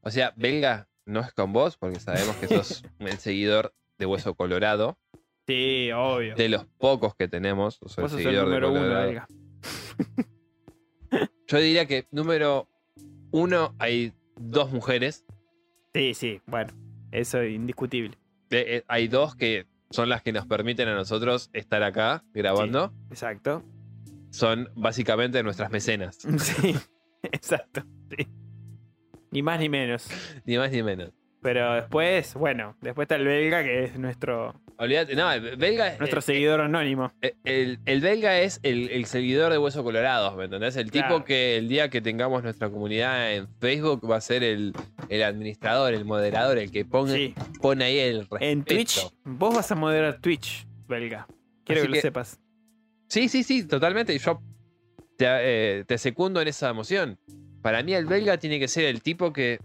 O 0.00 0.10
sea, 0.10 0.32
Belga 0.36 0.88
no 1.06 1.20
es 1.20 1.32
con 1.32 1.52
vos 1.52 1.76
porque 1.76 2.00
sabemos 2.00 2.34
que 2.36 2.48
sos 2.48 2.82
el 2.98 3.18
seguidor 3.18 3.72
de 3.98 4.06
Hueso 4.06 4.34
Colorado. 4.34 4.98
Sí, 5.46 5.90
obvio. 5.94 6.34
De 6.34 6.48
los 6.48 6.66
pocos 6.78 7.14
que 7.14 7.28
tenemos. 7.28 7.76
sos 7.76 7.96
el 7.98 8.02
Vos 8.02 8.10
sos 8.12 8.20
el 8.20 8.24
seguidor 8.26 8.48
de 8.48 8.60
número 8.60 8.70
uno, 8.72 8.80
Colorado. 8.80 9.08
Elga. 9.08 9.28
Yo 11.46 11.58
diría 11.58 11.86
que 11.86 12.06
número 12.10 12.68
uno 13.30 13.74
hay 13.78 14.12
dos 14.36 14.70
mujeres. 14.72 15.24
Sí, 15.94 16.14
sí, 16.14 16.40
bueno, 16.46 16.72
eso 17.10 17.40
es 17.40 17.52
indiscutible. 17.54 18.16
Eh, 18.50 18.64
eh, 18.68 18.84
hay 18.88 19.08
dos 19.08 19.34
que 19.34 19.66
son 19.90 20.08
las 20.08 20.22
que 20.22 20.32
nos 20.32 20.46
permiten 20.46 20.88
a 20.88 20.94
nosotros 20.94 21.50
estar 21.52 21.82
acá 21.82 22.24
grabando. 22.32 22.92
Exacto. 23.10 23.64
Son 24.30 24.68
básicamente 24.74 25.42
nuestras 25.42 25.70
mecenas. 25.70 26.18
Sí, 26.38 26.76
exacto. 27.22 27.82
sí. 28.10 28.28
Ni 29.30 29.42
más 29.42 29.60
ni 29.60 29.68
menos. 29.68 30.08
Ni 30.44 30.56
más 30.56 30.70
ni 30.70 30.82
menos. 30.82 31.12
Pero 31.40 31.74
después, 31.74 32.34
bueno, 32.34 32.76
después 32.80 33.04
está 33.04 33.14
el 33.14 33.24
belga, 33.24 33.62
que 33.62 33.84
es 33.84 33.96
nuestro, 33.98 34.60
Olvídate, 34.76 35.14
no, 35.14 35.30
el 35.32 35.56
belga. 35.56 35.96
nuestro 35.98 36.18
eh, 36.18 36.22
seguidor 36.22 36.60
anónimo. 36.60 37.12
eh, 37.22 37.34
El, 37.44 37.78
el 37.86 38.00
belga 38.00 38.40
es 38.40 38.58
el, 38.64 38.90
el 38.90 39.06
seguidor 39.06 39.52
de 39.52 39.58
Hueso 39.58 39.84
Colorado, 39.84 40.36
¿me 40.36 40.44
entendés? 40.46 40.76
El 40.76 40.90
tipo 40.90 41.24
que 41.24 41.56
el 41.56 41.68
día 41.68 41.90
que 41.90 42.00
tengamos 42.00 42.42
nuestra 42.42 42.68
comunidad 42.70 43.32
en 43.34 43.46
Facebook 43.60 44.10
va 44.10 44.16
a 44.16 44.20
ser 44.20 44.42
el, 44.42 44.72
el 45.08 45.22
administrador, 45.22 45.94
el 45.94 46.04
moderador, 46.04 46.58
el 46.58 46.72
que 46.72 46.84
ponga, 46.84 47.12
Sí. 47.14 47.34
pone 47.62 47.84
ahí 47.84 47.98
el 47.98 48.20
respeto. 48.22 48.44
En 48.44 48.64
Twitch, 48.64 49.06
vos 49.24 49.54
vas 49.54 49.70
a 49.70 49.74
moderar 49.76 50.20
Twitch, 50.20 50.66
belga. 50.88 51.28
Quiero 51.64 51.82
que, 51.82 51.88
lo 51.88 51.94
sepas. 51.96 52.40
Sí, 53.08 53.28
sí, 53.28 53.42
sí, 53.44 53.64
totalmente. 53.66 54.12
Y 54.12 54.18
yo 54.18 54.40
te, 55.16 55.26
eh, 55.28 55.84
te 55.86 55.98
secundo 55.98 56.40
en 56.40 56.48
esa 56.48 56.68
emoción. 56.70 57.16
Para 57.62 57.82
mí 57.82 57.94
el 57.94 58.06
belga 58.06 58.38
tiene 58.38 58.58
que 58.58 58.68
ser 58.68 58.84
el 58.86 59.02
tipo 59.02 59.32
que 59.32 59.58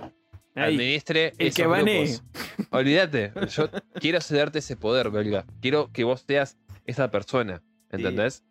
Ahí, 0.55 0.75
administre 0.75 1.33
el 1.37 1.47
esos 1.47 1.55
que 1.55 1.63
grupos. 1.63 2.23
Olvídate, 2.69 3.33
yo 3.49 3.69
quiero 3.99 4.21
cederte 4.21 4.59
ese 4.59 4.75
poder, 4.77 5.09
belga. 5.09 5.45
Quiero 5.61 5.91
que 5.91 6.03
vos 6.03 6.23
seas 6.27 6.57
esa 6.85 7.09
persona, 7.09 7.61
¿entendés? 7.89 8.43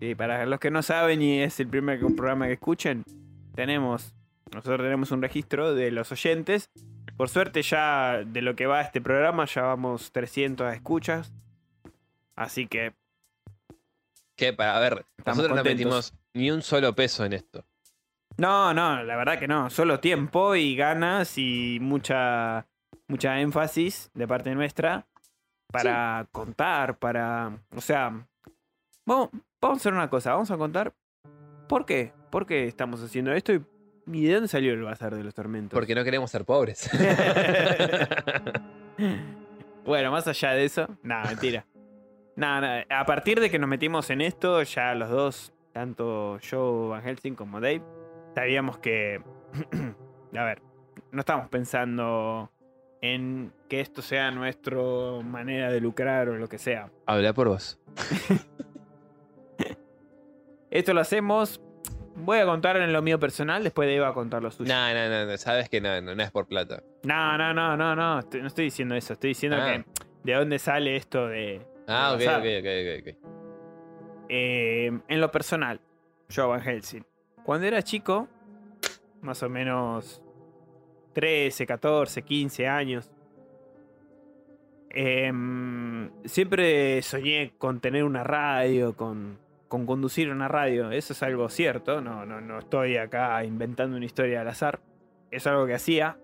Sí, 0.00 0.14
para 0.14 0.46
los 0.46 0.58
que 0.60 0.70
no 0.70 0.82
saben 0.82 1.20
y 1.20 1.40
es 1.42 1.60
el 1.60 1.68
primer 1.68 2.00
programa 2.00 2.46
que 2.46 2.54
escuchen, 2.54 3.04
tenemos, 3.54 4.14
nosotros 4.54 4.80
tenemos 4.80 5.10
un 5.10 5.20
registro 5.20 5.74
de 5.74 5.90
los 5.90 6.10
oyentes. 6.10 6.70
Por 7.18 7.28
suerte 7.28 7.60
ya 7.60 8.22
de 8.24 8.40
lo 8.40 8.56
que 8.56 8.64
va 8.64 8.80
este 8.80 9.02
programa 9.02 9.44
ya 9.44 9.62
vamos 9.62 10.10
300 10.12 10.72
escuchas. 10.72 11.34
Así 12.34 12.66
que 12.66 12.94
Que 14.36 14.54
para 14.54 14.78
ver, 14.80 15.04
Estamos 15.18 15.36
nosotros 15.36 15.58
no 15.58 15.64
metimos 15.64 16.14
ni 16.32 16.50
un 16.50 16.62
solo 16.62 16.94
peso 16.94 17.26
en 17.26 17.34
esto. 17.34 17.66
No, 18.40 18.74
no, 18.74 19.02
la 19.02 19.16
verdad 19.16 19.38
que 19.38 19.46
no, 19.46 19.70
solo 19.70 20.00
tiempo 20.00 20.54
y 20.54 20.74
ganas 20.74 21.36
y 21.36 21.78
mucha 21.80 22.66
mucha 23.06 23.40
énfasis 23.40 24.10
de 24.14 24.26
parte 24.26 24.54
nuestra 24.54 25.06
para 25.70 26.26
contar, 26.32 26.98
para, 26.98 27.52
o 27.76 27.80
sea, 27.80 28.26
vamos, 29.04 29.28
vamos 29.60 29.76
a 29.76 29.80
hacer 29.80 29.92
una 29.92 30.08
cosa, 30.08 30.32
vamos 30.32 30.50
a 30.50 30.56
contar 30.56 30.94
por 31.68 31.84
qué, 31.84 32.12
por 32.30 32.46
qué 32.46 32.66
estamos 32.66 33.02
haciendo 33.02 33.32
esto 33.32 33.52
y, 33.52 33.62
y 34.06 34.24
de 34.24 34.34
dónde 34.34 34.48
salió 34.48 34.72
el 34.72 34.82
bazar 34.82 35.14
de 35.14 35.22
los 35.22 35.34
tormentos. 35.34 35.76
Porque 35.76 35.94
no 35.94 36.02
queremos 36.02 36.30
ser 36.30 36.44
pobres. 36.44 36.90
bueno, 39.84 40.10
más 40.10 40.26
allá 40.26 40.52
de 40.52 40.64
eso, 40.64 40.88
nada, 41.02 41.26
mentira. 41.26 41.66
Nada, 42.36 42.60
nada, 42.60 42.86
a 42.88 43.04
partir 43.04 43.38
de 43.38 43.50
que 43.50 43.58
nos 43.58 43.68
metimos 43.68 44.08
en 44.10 44.22
esto, 44.22 44.62
ya 44.62 44.94
los 44.94 45.10
dos, 45.10 45.52
tanto 45.72 46.38
yo, 46.38 46.88
Van 46.88 47.02
Helsing 47.02 47.34
como 47.34 47.60
Dave, 47.60 47.82
sabíamos 48.34 48.78
que, 48.78 49.22
a 50.36 50.44
ver, 50.44 50.62
no 51.12 51.20
estamos 51.20 51.48
pensando 51.48 52.50
en 53.02 53.52
que 53.68 53.80
esto 53.80 54.02
sea 54.02 54.30
nuestra 54.30 54.76
manera 55.24 55.70
de 55.70 55.80
lucrar 55.80 56.28
o 56.28 56.36
lo 56.36 56.48
que 56.48 56.58
sea. 56.58 56.90
Habla 57.06 57.32
por 57.32 57.48
vos. 57.48 57.78
Esto 60.70 60.94
lo 60.94 61.00
hacemos. 61.00 61.60
Voy 62.16 62.38
a 62.38 62.44
contar 62.44 62.76
en 62.76 62.92
lo 62.92 63.02
mío 63.02 63.18
personal, 63.18 63.64
después 63.64 63.88
de 63.88 63.96
Eva 63.96 64.08
a 64.08 64.12
contar 64.14 64.42
lo 64.42 64.50
suyo. 64.50 64.72
No, 64.72 64.92
no, 64.92 65.26
no, 65.26 65.36
sabes 65.38 65.68
que 65.68 65.80
no, 65.80 66.00
no, 66.02 66.14
no 66.14 66.22
es 66.22 66.30
por 66.30 66.46
plata. 66.46 66.82
No, 67.04 67.38
no, 67.38 67.54
no, 67.54 67.76
no, 67.76 67.96
no, 67.96 68.18
estoy- 68.18 68.40
no 68.42 68.46
estoy 68.48 68.64
diciendo 68.66 68.94
eso. 68.94 69.14
Estoy 69.14 69.28
diciendo 69.30 69.56
Ah. 69.60 69.66
que 69.66 69.84
de 70.24 70.34
dónde 70.34 70.58
sale 70.58 70.96
esto 70.96 71.28
de. 71.28 71.66
Ah, 71.88 72.12
ok, 72.12 72.18
de 72.18 72.28
ok, 72.28 73.06
ok, 73.06 73.14
ok, 73.14 73.18
ok. 73.24 73.30
Eh, 74.28 74.86
en 75.08 75.20
lo 75.20 75.30
personal, 75.30 75.80
yo 76.28 76.48
Van 76.48 76.60
Helsing. 76.60 77.04
Cuando 77.50 77.66
era 77.66 77.82
chico, 77.82 78.28
más 79.22 79.42
o 79.42 79.48
menos 79.48 80.22
13, 81.14 81.66
14, 81.66 82.22
15 82.22 82.68
años, 82.68 83.10
em, 84.88 86.10
siempre 86.26 87.02
soñé 87.02 87.54
con 87.58 87.80
tener 87.80 88.04
una 88.04 88.22
radio, 88.22 88.94
con, 88.96 89.36
con 89.66 89.84
conducir 89.84 90.30
una 90.30 90.46
radio. 90.46 90.92
Eso 90.92 91.12
es 91.12 91.24
algo 91.24 91.48
cierto, 91.48 92.00
no, 92.00 92.24
no, 92.24 92.40
no 92.40 92.60
estoy 92.60 92.96
acá 92.98 93.42
inventando 93.44 93.96
una 93.96 94.06
historia 94.06 94.42
al 94.42 94.48
azar. 94.48 94.78
Es 95.32 95.44
algo 95.48 95.66
que 95.66 95.74
hacía. 95.74 96.18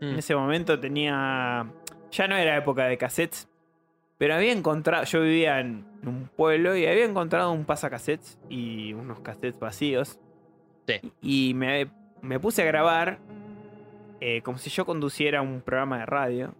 En 0.00 0.14
Mm. 0.14 0.18
ese 0.18 0.34
momento 0.34 0.80
tenía. 0.80 1.70
Ya 2.10 2.26
no 2.26 2.36
era 2.38 2.56
época 2.56 2.86
de 2.86 2.96
cassettes. 2.96 3.50
Pero 4.16 4.34
había 4.34 4.52
encontrado. 4.52 5.04
Yo 5.04 5.20
vivía 5.20 5.60
en 5.60 5.84
un 6.06 6.30
pueblo 6.34 6.74
y 6.74 6.86
había 6.86 7.04
encontrado 7.04 7.52
un 7.52 7.66
pasacassettes 7.66 8.38
y 8.48 8.94
unos 8.94 9.20
cassettes 9.20 9.60
vacíos. 9.60 10.18
Y 11.20 11.54
me, 11.54 11.88
me 12.22 12.38
puse 12.40 12.62
a 12.62 12.64
grabar 12.64 13.18
eh, 14.20 14.42
como 14.42 14.58
si 14.58 14.70
yo 14.70 14.84
conduciera 14.84 15.42
un 15.42 15.60
programa 15.60 15.98
de 16.00 16.06
radio. 16.06 16.54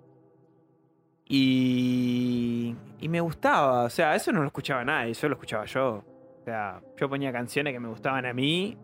Y. 1.26 2.74
Y 3.00 3.08
me 3.08 3.20
gustaba. 3.20 3.84
O 3.84 3.90
sea, 3.90 4.14
eso 4.14 4.32
no 4.32 4.40
lo 4.40 4.46
escuchaba 4.46 4.84
nadie, 4.84 5.12
eso 5.12 5.28
lo 5.28 5.34
escuchaba 5.34 5.64
yo. 5.64 6.04
O 6.40 6.44
sea, 6.44 6.80
yo 6.96 7.08
ponía 7.08 7.32
canciones 7.32 7.72
que 7.72 7.80
me 7.80 7.88
gustaban 7.88 8.26
a 8.26 8.32
mí. 8.32 8.76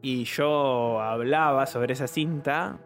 Y 0.00 0.24
yo 0.24 1.00
hablaba 1.00 1.66
sobre 1.66 1.92
esa 1.92 2.06
cinta 2.06 2.78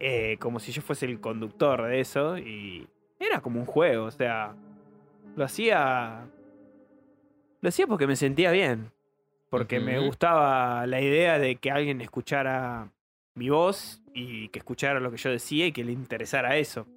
eh, 0.00 0.36
como 0.38 0.60
si 0.60 0.72
yo 0.72 0.82
fuese 0.82 1.06
el 1.06 1.20
conductor 1.20 1.82
de 1.86 2.00
eso 2.00 2.36
y 2.36 2.86
era 3.18 3.40
como 3.40 3.60
un 3.60 3.66
juego, 3.66 4.04
o 4.04 4.10
sea, 4.10 4.54
lo 5.36 5.44
hacía 5.44 6.26
lo 7.62 7.68
hacía 7.68 7.86
porque 7.86 8.06
me 8.06 8.16
sentía 8.16 8.50
bien, 8.50 8.90
porque 9.56 9.78
me 9.78 10.00
gustaba 10.00 10.84
la 10.84 11.00
idea 11.00 11.38
de 11.38 11.54
que 11.54 11.70
alguien 11.70 12.00
escuchara 12.00 12.90
mi 13.36 13.50
voz 13.50 14.02
y 14.12 14.48
que 14.48 14.58
escuchara 14.58 14.98
lo 14.98 15.12
que 15.12 15.16
yo 15.16 15.30
decía 15.30 15.68
y 15.68 15.70
que 15.70 15.84
le 15.84 15.92
interesara 15.92 16.56
eso. 16.56 16.88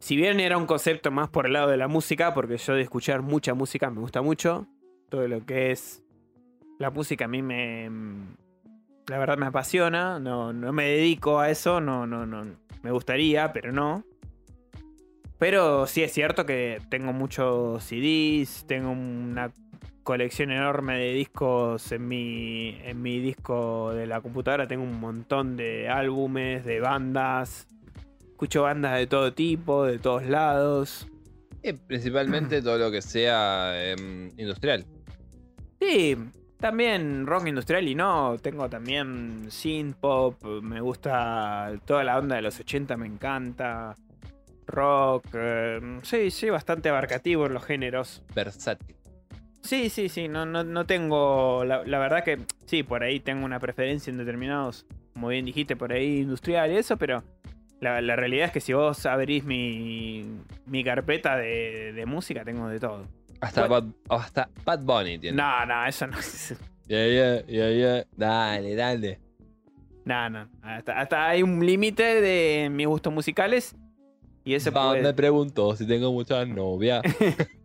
Si 0.00 0.16
bien 0.16 0.40
era 0.40 0.58
un 0.58 0.66
concepto 0.66 1.12
más 1.12 1.28
por 1.28 1.46
el 1.46 1.52
lado 1.52 1.68
de 1.68 1.76
la 1.76 1.86
música, 1.86 2.34
porque 2.34 2.56
yo 2.56 2.74
de 2.74 2.82
escuchar 2.82 3.22
mucha 3.22 3.54
música 3.54 3.88
me 3.88 4.00
gusta 4.00 4.20
mucho, 4.20 4.66
todo 5.08 5.28
lo 5.28 5.46
que 5.46 5.70
es 5.70 6.02
la 6.80 6.90
música 6.90 7.26
a 7.26 7.28
mí 7.28 7.40
me, 7.40 7.88
la 9.06 9.18
verdad 9.18 9.38
me 9.38 9.46
apasiona, 9.46 10.18
no, 10.18 10.52
no 10.52 10.72
me 10.72 10.86
dedico 10.86 11.38
a 11.38 11.50
eso, 11.50 11.80
no, 11.80 12.04
no, 12.04 12.26
no, 12.26 12.56
me 12.82 12.90
gustaría, 12.90 13.52
pero 13.52 13.70
no. 13.70 14.02
Pero 15.38 15.86
sí 15.86 16.02
es 16.02 16.12
cierto 16.12 16.44
que 16.44 16.82
tengo 16.88 17.12
muchos 17.12 17.84
CDs, 17.84 18.64
tengo 18.66 18.90
una 18.90 19.52
colección 20.02 20.50
enorme 20.50 20.98
de 20.98 21.12
discos 21.14 21.92
en 21.92 22.08
mi, 22.08 22.78
en 22.84 23.00
mi 23.02 23.20
disco 23.20 23.92
de 23.92 24.06
la 24.06 24.20
computadora, 24.20 24.66
tengo 24.66 24.82
un 24.82 25.00
montón 25.00 25.56
de 25.56 25.88
álbumes, 25.88 26.64
de 26.64 26.80
bandas, 26.80 27.66
escucho 28.30 28.62
bandas 28.62 28.98
de 28.98 29.06
todo 29.06 29.32
tipo, 29.32 29.84
de 29.84 29.98
todos 29.98 30.24
lados. 30.24 31.06
Eh, 31.62 31.74
principalmente 31.74 32.62
todo 32.62 32.78
lo 32.78 32.90
que 32.90 33.02
sea 33.02 33.90
em, 33.90 34.30
industrial. 34.38 34.86
Sí, 35.78 36.16
también 36.58 37.26
rock 37.26 37.48
industrial 37.48 37.86
y 37.88 37.94
no. 37.94 38.36
Tengo 38.40 38.68
también 38.68 39.50
synth 39.50 39.96
pop. 39.96 40.42
Me 40.62 40.80
gusta 40.80 41.72
toda 41.84 42.04
la 42.04 42.18
onda 42.18 42.36
de 42.36 42.42
los 42.42 42.58
80, 42.58 42.96
me 42.96 43.06
encanta. 43.06 43.94
Rock. 44.66 45.26
eh, 45.34 45.98
sí, 46.02 46.30
sí, 46.30 46.48
bastante 46.48 46.88
abarcativo 46.88 47.46
en 47.46 47.54
los 47.54 47.64
géneros. 47.64 48.22
Versátil. 48.34 48.99
Sí, 49.62 49.90
sí, 49.90 50.08
sí. 50.08 50.28
No, 50.28 50.46
no, 50.46 50.64
no 50.64 50.86
tengo. 50.86 51.64
La, 51.64 51.84
la 51.84 51.98
verdad 51.98 52.24
que 52.24 52.38
sí, 52.66 52.82
por 52.82 53.02
ahí 53.02 53.20
tengo 53.20 53.44
una 53.44 53.60
preferencia 53.60 54.10
en 54.10 54.18
determinados. 54.18 54.86
Como 55.12 55.28
bien 55.28 55.44
dijiste, 55.44 55.76
por 55.76 55.92
ahí 55.92 56.20
industrial 56.20 56.72
y 56.72 56.76
eso, 56.76 56.96
pero. 56.96 57.22
La, 57.80 58.02
la 58.02 58.14
realidad 58.14 58.46
es 58.46 58.52
que 58.52 58.60
si 58.60 58.74
vos 58.74 59.06
abrís 59.06 59.42
mi, 59.44 60.26
mi 60.66 60.84
carpeta 60.84 61.38
de, 61.38 61.94
de 61.94 62.06
música, 62.06 62.44
tengo 62.44 62.68
de 62.68 62.78
todo. 62.78 63.06
Hasta. 63.40 63.66
Bad, 63.66 63.84
hasta 64.08 64.50
Bad 64.64 64.80
Bunny 64.80 65.18
tiene. 65.18 65.36
No, 65.36 65.64
no, 65.64 65.86
eso 65.86 66.06
no. 66.06 66.18
Ya, 66.86 67.06
ya, 67.06 67.46
ya, 67.46 67.70
ya. 67.70 68.04
Dale, 68.16 68.74
dale. 68.74 69.20
No, 70.04 70.28
no. 70.28 70.48
Hasta, 70.62 71.00
hasta 71.00 71.28
hay 71.28 71.42
un 71.42 71.64
límite 71.64 72.20
de 72.20 72.68
mis 72.68 72.86
gustos 72.86 73.12
musicales. 73.12 73.76
Y 74.44 74.54
ese 74.54 74.72
puede... 74.72 75.02
Me 75.02 75.14
preguntó 75.14 75.76
si 75.76 75.86
tengo 75.86 76.12
muchas 76.12 76.48
novias. 76.48 77.02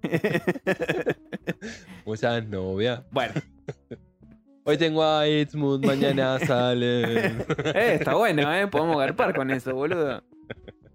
muchas 2.06 2.48
novias. 2.48 3.04
bueno, 3.12 3.34
Hoy 4.68 4.80
tengo 4.80 5.04
a 5.04 5.28
Itzmund, 5.28 5.86
mañana 5.86 6.40
sale. 6.40 7.04
eh, 7.38 7.98
está 8.00 8.16
bueno, 8.16 8.52
¿eh? 8.52 8.66
Podemos 8.66 8.98
garpar 8.98 9.36
con 9.36 9.52
eso, 9.52 9.76
boludo. 9.76 10.24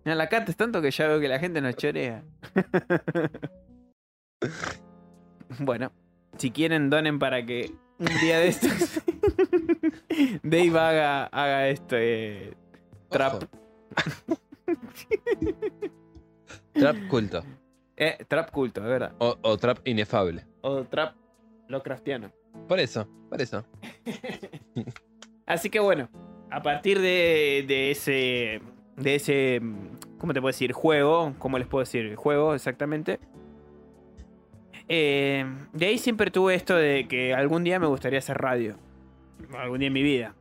Mira, 0.05 0.17
la 0.17 0.29
cata 0.29 0.51
es 0.51 0.57
tanto 0.57 0.83
que 0.83 0.91
ya 0.91 1.07
veo 1.07 1.21
que 1.21 1.29
la 1.29 1.39
gente 1.39 1.61
nos 1.61 1.77
chorea. 1.77 2.25
bueno, 5.61 5.93
si 6.37 6.51
quieren, 6.51 6.91
donen 6.91 7.21
para 7.21 7.47
que 7.47 7.71
un 8.01 8.07
día 8.21 8.41
de 8.41 8.49
estos 8.49 9.03
Dave 10.43 10.79
haga, 10.79 11.27
haga 11.27 11.69
esto. 11.69 11.97
eh, 11.97 12.55
trap. 13.09 13.45
Trap 16.73 16.97
culto. 17.09 17.45
Eh, 18.03 18.17
trap 18.27 18.51
culto, 18.51 18.81
de 18.81 18.89
verdad. 18.89 19.13
O, 19.19 19.37
o 19.43 19.59
trap 19.59 19.87
inefable. 19.87 20.47
O 20.63 20.85
trap 20.85 21.15
Lovecraftiano. 21.69 22.33
Por 22.67 22.81
eso, 22.81 23.07
por 23.29 23.41
eso. 23.43 23.65
Así 25.47 25.69
que 25.69 25.81
bueno, 25.81 26.09
a 26.51 26.63
partir 26.63 26.99
de, 26.99 27.65
de 27.69 27.91
ese. 27.91 28.63
De 28.97 29.15
ese. 29.17 29.61
¿Cómo 30.19 30.33
te 30.33 30.41
puedo 30.41 30.49
decir? 30.51 30.73
Juego. 30.73 31.35
¿Cómo 31.39 31.59
les 31.59 31.69
puedo 31.69 31.83
decir? 31.83 32.15
Juego, 32.17 32.55
exactamente. 32.55 33.21
Eh, 34.89 35.45
de 35.75 35.87
ahí 35.87 35.99
siempre 35.99 36.31
tuve 36.31 36.55
esto 36.55 36.75
de 36.75 37.07
que 37.07 37.35
algún 37.35 37.65
día 37.65 37.79
me 37.79 37.87
gustaría 37.87 38.19
hacer 38.19 38.39
radio. 38.39 38.77
Algún 39.57 39.79
día 39.79 39.89
en 39.89 39.93
mi 39.93 40.03
vida. 40.03 40.35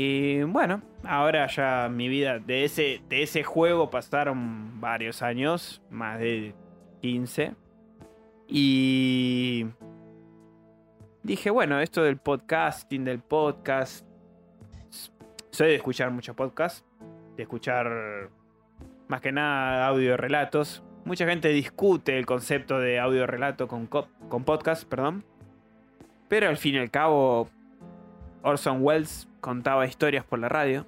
Y 0.00 0.44
bueno, 0.44 0.80
ahora 1.02 1.48
ya 1.48 1.88
mi 1.90 2.08
vida. 2.08 2.38
De 2.38 2.62
ese, 2.62 3.02
de 3.08 3.24
ese 3.24 3.42
juego 3.42 3.90
pasaron 3.90 4.80
varios 4.80 5.22
años. 5.22 5.82
Más 5.90 6.20
de 6.20 6.54
15. 7.02 7.56
Y 8.46 9.66
dije, 11.24 11.50
bueno, 11.50 11.80
esto 11.80 12.04
del 12.04 12.16
podcasting, 12.16 13.04
del 13.04 13.18
podcast. 13.18 14.06
Soy 15.50 15.70
de 15.70 15.74
escuchar 15.74 16.12
muchos 16.12 16.36
podcasts, 16.36 16.84
de 17.36 17.42
escuchar 17.42 18.30
más 19.08 19.20
que 19.20 19.32
nada 19.32 19.88
audio 19.88 20.16
relatos. 20.16 20.84
Mucha 21.06 21.26
gente 21.26 21.48
discute 21.48 22.16
el 22.16 22.24
concepto 22.24 22.78
de 22.78 23.00
audio 23.00 23.26
relato 23.26 23.66
con, 23.66 23.88
co- 23.88 24.06
con 24.28 24.44
podcast, 24.44 24.84
perdón. 24.88 25.24
Pero 26.28 26.48
al 26.48 26.56
fin 26.56 26.76
y 26.76 26.78
al 26.78 26.92
cabo, 26.92 27.48
Orson 28.42 28.78
Welles 28.82 29.28
contaba 29.40 29.86
historias 29.86 30.24
por 30.24 30.38
la 30.38 30.48
radio. 30.48 30.86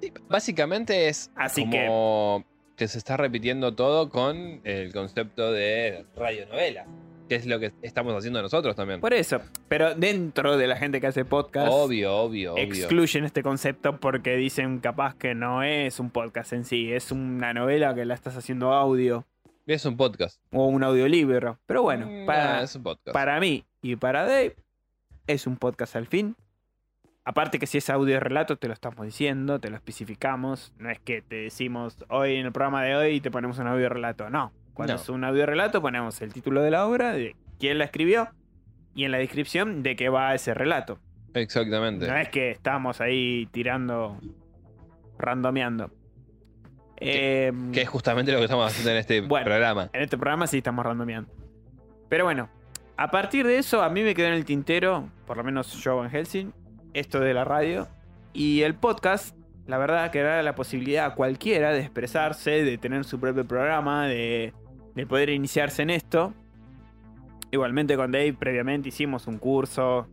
Sí, 0.00 0.12
básicamente 0.28 1.08
es 1.08 1.30
Así 1.36 1.62
como 1.62 2.44
que... 2.76 2.88
se 2.88 2.98
está 2.98 3.16
repitiendo 3.16 3.74
todo 3.74 4.08
con 4.10 4.60
el 4.64 4.92
concepto 4.92 5.52
de 5.52 6.04
radionovela. 6.16 6.86
Que 7.28 7.36
es 7.36 7.46
lo 7.46 7.58
que 7.60 7.72
estamos 7.82 8.14
haciendo 8.14 8.42
nosotros 8.42 8.74
también. 8.76 9.00
Por 9.00 9.14
eso, 9.14 9.40
pero 9.68 9.94
dentro 9.94 10.56
de 10.58 10.66
la 10.66 10.76
gente 10.76 11.00
que 11.00 11.06
hace 11.06 11.24
podcast, 11.24 11.68
Obvio, 11.72 12.14
obvio, 12.16 12.54
obvio. 12.54 12.62
excluyen 12.64 13.24
este 13.24 13.42
concepto 13.42 13.98
porque 14.00 14.36
dicen 14.36 14.80
capaz 14.80 15.14
que 15.14 15.34
no 15.34 15.62
es 15.62 15.98
un 16.00 16.10
podcast 16.10 16.52
en 16.52 16.64
sí, 16.64 16.92
es 16.92 17.10
una 17.12 17.54
novela 17.54 17.94
que 17.94 18.04
la 18.04 18.14
estás 18.14 18.36
haciendo 18.36 18.74
audio 18.74 19.24
Es 19.66 19.86
un 19.86 19.96
podcast. 19.96 20.42
o 20.50 20.66
un 20.66 20.82
audiolibro. 20.82 21.58
Pero 21.64 21.82
bueno, 21.82 22.06
Mm, 22.06 22.26
para, 22.26 22.56
no, 22.58 22.62
es 22.64 22.74
un 22.74 22.82
podcast. 22.82 23.14
para 23.14 23.38
mí 23.40 23.64
y 23.80 23.96
para 23.96 24.22
Dave 24.26 24.56
es 25.26 25.46
un 25.46 25.56
podcast 25.56 25.96
al 25.96 26.08
fin. 26.08 26.36
Aparte 27.24 27.58
que 27.60 27.66
si 27.68 27.78
es 27.78 27.88
audio 27.88 28.18
relato 28.18 28.56
te 28.56 28.66
lo 28.66 28.74
estamos 28.74 29.04
diciendo, 29.06 29.60
te 29.60 29.70
lo 29.70 29.76
especificamos. 29.76 30.72
No 30.78 30.90
es 30.90 30.98
que 30.98 31.22
te 31.22 31.36
decimos 31.36 31.96
hoy 32.08 32.34
en 32.36 32.46
el 32.46 32.52
programa 32.52 32.82
de 32.82 32.96
hoy 32.96 33.20
te 33.20 33.30
ponemos 33.30 33.58
un 33.58 33.68
audio 33.68 33.88
relato. 33.88 34.28
No. 34.28 34.52
Cuando 34.74 34.94
No. 34.94 35.00
es 35.00 35.08
un 35.08 35.22
audio 35.24 35.46
relato 35.46 35.80
ponemos 35.80 36.20
el 36.22 36.32
título 36.32 36.62
de 36.62 36.70
la 36.72 36.86
obra, 36.86 37.12
de 37.12 37.36
quién 37.60 37.78
la 37.78 37.84
escribió 37.84 38.28
y 38.94 39.04
en 39.04 39.12
la 39.12 39.18
descripción 39.18 39.82
de 39.84 39.94
qué 39.94 40.08
va 40.08 40.34
ese 40.34 40.52
relato. 40.54 40.98
Exactamente. 41.34 42.08
No 42.08 42.16
es 42.16 42.28
que 42.28 42.50
estamos 42.50 43.00
ahí 43.00 43.48
tirando, 43.52 44.18
randomeando. 45.18 45.90
Eh, 46.96 47.52
Que 47.72 47.82
es 47.82 47.88
justamente 47.88 48.32
lo 48.32 48.38
que 48.38 48.44
estamos 48.44 48.66
haciendo 48.66 48.90
en 48.90 48.96
este 48.96 49.20
Bueno. 49.28 49.44
programa. 49.44 49.90
En 49.92 50.02
este 50.02 50.16
programa 50.18 50.46
sí 50.46 50.58
estamos 50.58 50.84
randomeando. 50.84 51.30
Pero 52.08 52.24
bueno, 52.24 52.48
a 52.96 53.10
partir 53.10 53.46
de 53.46 53.58
eso 53.58 53.82
a 53.82 53.88
mí 53.90 54.02
me 54.02 54.14
quedó 54.14 54.26
en 54.26 54.34
el 54.34 54.44
tintero, 54.44 55.08
por 55.26 55.36
lo 55.36 55.44
menos 55.44 55.72
yo 55.82 55.96
Van 55.96 56.10
Helsing, 56.10 56.52
esto 56.94 57.20
de 57.20 57.34
la 57.34 57.44
radio 57.44 57.88
y 58.32 58.62
el 58.62 58.74
podcast. 58.74 59.36
La 59.66 59.78
verdad 59.78 60.10
que 60.10 60.22
da 60.22 60.42
la 60.42 60.54
posibilidad 60.54 61.06
a 61.06 61.14
cualquiera 61.14 61.72
de 61.72 61.80
expresarse, 61.80 62.64
de 62.64 62.78
tener 62.78 63.04
su 63.04 63.20
propio 63.20 63.46
programa, 63.46 64.06
de, 64.08 64.52
de 64.94 65.06
poder 65.06 65.30
iniciarse 65.30 65.82
en 65.82 65.90
esto. 65.90 66.34
Igualmente 67.50 67.96
con 67.96 68.10
Dave 68.12 68.32
previamente 68.34 68.88
hicimos 68.88 69.26
un 69.26 69.38
curso. 69.38 70.08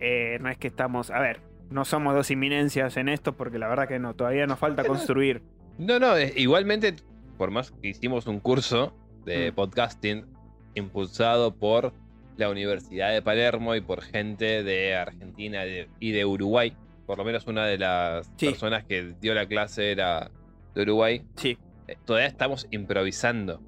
Eh, 0.00 0.38
no 0.40 0.48
es 0.48 0.58
que 0.58 0.68
estamos, 0.68 1.10
a 1.10 1.20
ver, 1.20 1.40
no 1.70 1.84
somos 1.84 2.14
dos 2.14 2.30
inminencias 2.30 2.96
en 2.96 3.08
esto 3.08 3.32
porque 3.36 3.58
la 3.58 3.68
verdad 3.68 3.88
que 3.88 3.98
no, 3.98 4.14
todavía 4.14 4.46
nos 4.46 4.58
falta 4.58 4.84
construir. 4.84 5.42
No, 5.78 5.98
no, 5.98 6.16
eh, 6.16 6.32
igualmente, 6.36 6.94
por 7.36 7.50
más 7.50 7.70
que 7.70 7.88
hicimos 7.88 8.26
un 8.26 8.40
curso 8.40 8.92
de 9.24 9.50
Mm. 9.50 9.54
podcasting 9.54 10.26
impulsado 10.74 11.54
por 11.54 11.92
la 12.38 12.48
Universidad 12.48 13.12
de 13.12 13.20
Palermo 13.20 13.74
y 13.74 13.80
por 13.82 14.00
gente 14.00 14.62
de 14.62 14.94
Argentina 14.96 15.62
y 16.00 16.12
de 16.12 16.24
Uruguay, 16.24 16.72
por 17.06 17.18
lo 17.18 17.24
menos 17.24 17.46
una 17.46 17.66
de 17.66 17.76
las 17.78 18.30
Sí. 18.36 18.46
personas 18.46 18.84
que 18.84 19.14
dio 19.20 19.34
la 19.34 19.46
clase 19.46 19.90
era 19.92 20.30
de 20.74 20.82
Uruguay, 20.82 21.22
Sí, 21.36 21.58
eh, 21.88 21.96
todavía 22.04 22.28
estamos 22.28 22.66
improvisando 22.70 23.60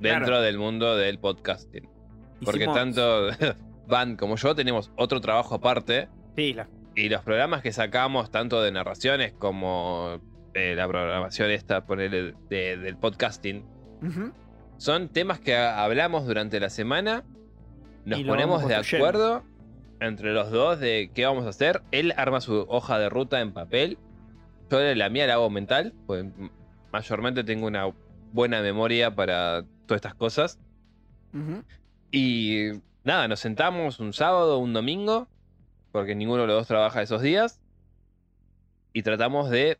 dentro 0.00 0.26
Claro. 0.26 0.42
del 0.42 0.58
mundo 0.58 0.96
del 0.96 1.18
podcasting. 1.18 1.88
Porque 2.44 2.60
hicimos- 2.60 2.76
tanto 2.76 3.28
Van 3.88 4.16
como 4.16 4.36
yo 4.36 4.54
tenemos 4.54 4.92
otro 4.96 5.20
trabajo 5.22 5.54
aparte 5.54 6.08
y 6.36 7.08
los 7.08 7.22
programas 7.22 7.62
que 7.62 7.72
sacamos, 7.72 8.30
tanto 8.30 8.62
de 8.62 8.70
narraciones 8.70 9.32
como 9.32 10.20
eh, 10.52 10.74
la 10.76 10.86
programación 10.86 11.50
esta, 11.50 11.86
ponerle 11.86 12.34
de- 12.50 12.76
del 12.76 12.96
podcasting, 12.98 13.64
son 14.76 15.08
temas 15.08 15.40
que 15.40 15.56
ha- 15.56 15.82
hablamos 15.82 16.26
durante 16.26 16.60
la 16.60 16.68
semana, 16.70 17.24
nos 18.04 18.22
ponemos 18.22 18.66
de 18.66 18.74
acuerdo 18.74 19.44
entre 20.00 20.32
los 20.32 20.50
dos 20.50 20.78
de 20.78 21.10
qué 21.14 21.26
vamos 21.26 21.46
a 21.46 21.50
hacer. 21.50 21.82
Él 21.90 22.14
arma 22.16 22.40
su 22.40 22.66
hoja 22.68 22.98
de 22.98 23.08
ruta 23.08 23.40
en 23.40 23.52
papel, 23.52 23.98
yo 24.70 24.80
la 24.80 25.08
mía 25.08 25.26
la 25.26 25.34
hago 25.34 25.50
mental, 25.50 25.94
pues 26.06 26.26
mayormente 26.92 27.44
tengo 27.44 27.66
una 27.66 27.92
buena 28.32 28.60
memoria 28.60 29.14
para 29.14 29.64
todas 29.86 29.98
estas 29.98 30.14
cosas. 30.14 30.58
Y 32.10 32.70
nada, 33.04 33.28
nos 33.28 33.40
sentamos 33.40 34.00
un 34.00 34.12
sábado, 34.12 34.58
un 34.58 34.72
domingo, 34.72 35.28
porque 35.92 36.14
ninguno 36.14 36.42
de 36.42 36.48
los 36.48 36.56
dos 36.56 36.66
trabaja 36.66 37.02
esos 37.02 37.22
días. 37.22 37.60
Y 38.92 39.02
tratamos 39.02 39.50
de 39.50 39.78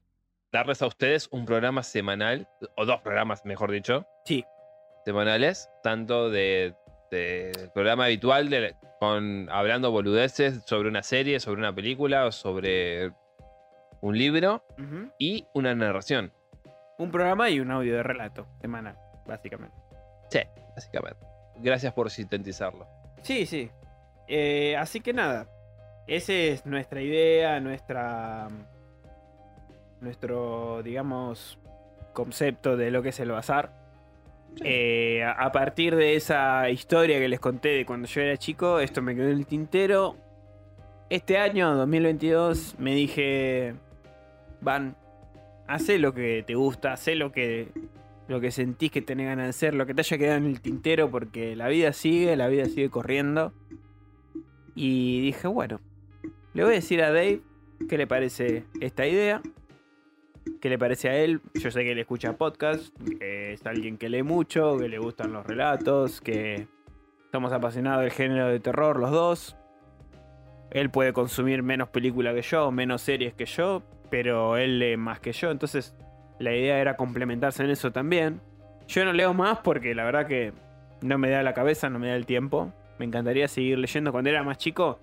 darles 0.52 0.83
a 0.83 0.87
ustedes 0.87 1.28
un 1.31 1.44
programa 1.44 1.83
semanal, 1.83 2.48
o 2.76 2.87
dos 2.87 3.00
programas, 3.00 3.44
mejor 3.44 3.70
dicho, 3.70 4.07
Sí, 4.24 4.44
semanales, 5.04 5.70
tanto 5.83 6.31
de, 6.31 6.74
de- 7.11 7.53
del 7.53 7.71
programa 7.71 8.05
habitual, 8.07 8.51
de, 8.51 8.75
con 9.01 9.49
hablando 9.51 9.90
boludeces 9.90 10.62
sobre 10.66 10.88
una 10.88 11.03
serie, 11.03 11.40
sobre 11.40 11.61
una 11.61 11.75
película, 11.75 12.27
o 12.27 12.33
sobre 12.33 13.12
un 14.01 14.16
libro, 14.16 14.62
y 15.18 15.47
una 15.55 15.75
narración. 15.75 16.33
Un 16.99 17.11
programa 17.11 17.49
y 17.51 17.61
un 17.61 17.71
audio 17.71 17.94
de 17.97 18.03
relato 18.03 18.47
semanal, 18.61 18.97
básicamente. 19.27 19.77
Sí, 20.31 20.40
básicamente. 20.75 21.21
Gracias 21.57 21.92
por 21.92 22.11
sintetizarlo. 22.11 22.87
Sí, 23.23 23.47
sí. 23.47 23.71
Eh, 24.29 24.77
así 24.77 25.01
que 25.01 25.12
nada. 25.12 25.47
Esa 26.07 26.33
es 26.33 26.64
nuestra 26.66 27.01
idea, 27.03 27.59
nuestra. 27.61 28.49
Nuestro, 30.01 30.83
digamos, 30.85 31.59
concepto 32.12 32.77
de 32.77 32.90
lo 32.90 33.03
que 33.03 33.09
es 33.09 33.18
el 33.21 33.31
bazar. 33.33 33.73
Eh, 34.65 35.23
a 35.25 35.53
partir 35.53 35.95
de 35.95 36.17
esa 36.17 36.69
historia 36.71 37.19
que 37.19 37.29
les 37.29 37.39
conté 37.39 37.69
de 37.69 37.87
cuando 37.87 38.09
yo 38.09 38.21
era 38.21 38.37
chico, 38.37 38.81
esto 38.81 39.03
me 39.03 39.15
quedó 39.15 39.29
en 39.29 39.37
el 39.37 39.47
tintero. 39.47 40.17
Este 41.11 41.39
año, 41.39 41.75
2022, 41.77 42.77
me 42.79 42.95
dije, 42.95 43.75
Van, 44.61 44.97
hacé 45.67 45.99
lo 45.99 46.13
que 46.13 46.43
te 46.47 46.55
gusta, 46.55 46.93
hacé 46.93 47.15
lo 47.15 47.33
que, 47.33 47.69
lo 48.27 48.41
que 48.41 48.51
sentís 48.51 48.91
que 48.91 49.01
tenés 49.01 49.27
ganas 49.27 49.47
de 49.47 49.51
hacer, 49.51 49.75
lo 49.75 49.87
que 49.87 49.95
te 49.95 50.01
haya 50.01 50.19
quedado 50.19 50.39
en 50.39 50.47
el 50.47 50.61
tintero, 50.61 51.11
porque 51.11 51.55
la 51.55 51.69
vida 51.69 51.93
sigue, 51.93 52.37
la 52.37 52.49
vida 52.49 52.65
sigue 52.67 52.91
corriendo. 52.91 53.53
Y 54.75 55.21
dije, 55.23 55.49
bueno, 55.49 55.81
le 56.53 56.65
voy 56.65 56.73
a 56.73 56.77
decir 56.77 57.03
a 57.03 57.13
Dave 57.13 57.41
qué 57.89 57.97
le 57.97 58.07
parece 58.07 58.65
esta 58.81 59.07
idea, 59.07 59.41
qué 60.61 60.69
le 60.69 60.79
parece 60.79 61.09
a 61.09 61.17
él. 61.17 61.41
Yo 61.55 61.71
sé 61.71 61.85
que 61.85 61.93
él 61.93 61.99
escucha 61.99 62.37
podcast, 62.37 62.95
que 63.19 63.53
es 63.53 63.67
alguien 63.67 63.99
que 63.99 64.09
lee 64.09 64.23
mucho, 64.23 64.77
que 64.79 64.89
le 64.89 64.99
gustan 64.99 65.33
los 65.33 65.47
relatos, 65.47 66.21
que 66.21 66.69
somos 67.33 67.53
apasionados 67.53 68.03
del 68.03 68.11
género 68.11 68.49
de 68.49 68.61
terror 68.61 68.99
los 68.99 69.11
dos. 69.11 69.57
Él 70.71 70.91
puede 70.91 71.13
consumir 71.13 71.63
menos 71.63 71.89
películas 71.89 72.35
que 72.35 72.43
yo, 72.43 72.71
menos 72.71 73.03
series 73.03 73.35
que 73.35 73.47
yo, 73.47 73.83
pero 74.11 74.57
él 74.57 74.79
lee 74.79 74.97
más 74.97 75.21
que 75.21 75.33
yo, 75.33 75.51
entonces 75.51 75.95
la 76.39 76.55
idea 76.55 76.79
era 76.79 76.97
complementarse 76.97 77.65
en 77.65 77.71
eso 77.71 77.91
también. 77.91 78.41
Yo 78.87 79.05
no 79.05 79.13
leo 79.13 79.35
más 79.35 79.59
porque 79.59 79.95
la 79.95 80.05
verdad 80.05 80.27
que 80.27 80.53
no 81.03 81.19
me 81.19 81.31
da 81.31 81.43
la 81.43 81.55
cabeza, 81.55 81.91
no 81.91 81.99
me 81.99 82.09
da 82.09 82.17
el 82.17 82.27
tiempo. 82.27 82.73
Me 82.99 83.05
encantaría 83.05 83.49
seguir 83.49 83.79
leyendo. 83.79 84.13
Cuando 84.13 84.31
era 84.31 84.43
más 84.43 84.59
chico, 84.59 84.99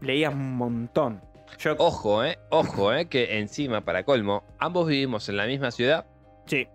leía 0.00 0.30
un 0.30 0.56
montón. 0.56 1.20
Yo, 1.58 1.74
Ojo, 1.78 2.24
eh, 2.24 2.38
ojo, 2.50 2.92
eh, 2.92 3.06
que 3.08 3.38
encima, 3.38 3.84
para 3.84 4.04
colmo, 4.04 4.44
ambos 4.58 4.88
vivimos 4.88 5.28
en 5.28 5.36
la 5.36 5.46
misma 5.46 5.70
ciudad, 5.70 6.06
sí, 6.46 6.66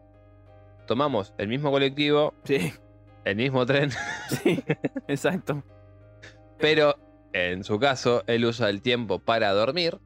tomamos 0.87 1.33
el 1.37 1.47
mismo 1.47 1.69
colectivo, 1.71 2.33
sí, 2.43 2.73
el 3.25 3.35
mismo 3.35 3.65
tren, 3.65 3.91
sí, 4.43 4.63
exacto. 5.07 5.63
pero 6.57 6.95
en 7.33 7.63
su 7.63 7.77
caso, 7.79 8.23
él 8.27 8.45
usa 8.45 8.69
el 8.69 8.81
tiempo 8.81 9.19
para 9.19 9.51
dormir, 9.51 9.99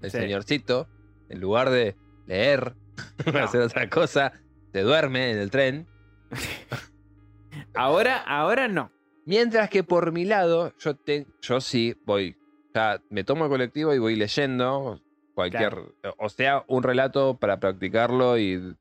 el 0.00 0.10
Sí. 0.10 0.18
señorcito, 0.18 0.88
en 1.28 1.40
lugar 1.40 1.70
de 1.70 1.96
leer, 2.26 2.74
No. 3.32 3.38
hacer 3.44 3.60
otra 3.62 3.88
cosa, 3.90 4.32
se 4.72 4.80
duerme 4.82 5.30
en 5.32 5.38
el 5.38 5.50
tren. 5.50 5.86
Ahora, 7.74 8.18
ahora 8.18 8.68
no. 8.68 8.90
Mientras 9.24 9.68
que 9.70 9.84
por 9.84 10.12
mi 10.12 10.24
lado, 10.24 10.72
yo, 10.78 10.96
te, 10.96 11.26
yo 11.40 11.60
sí 11.60 11.94
voy, 12.04 12.36
ya 12.74 13.00
me 13.10 13.24
tomo 13.24 13.44
el 13.44 13.50
colectivo 13.50 13.94
y 13.94 13.98
voy 13.98 14.16
leyendo 14.16 15.00
cualquier, 15.34 15.76
o 16.18 16.28
sea, 16.28 16.64
un 16.68 16.82
relato 16.82 17.36
para 17.38 17.58
practicarlo 17.58 18.38
y 18.38 18.76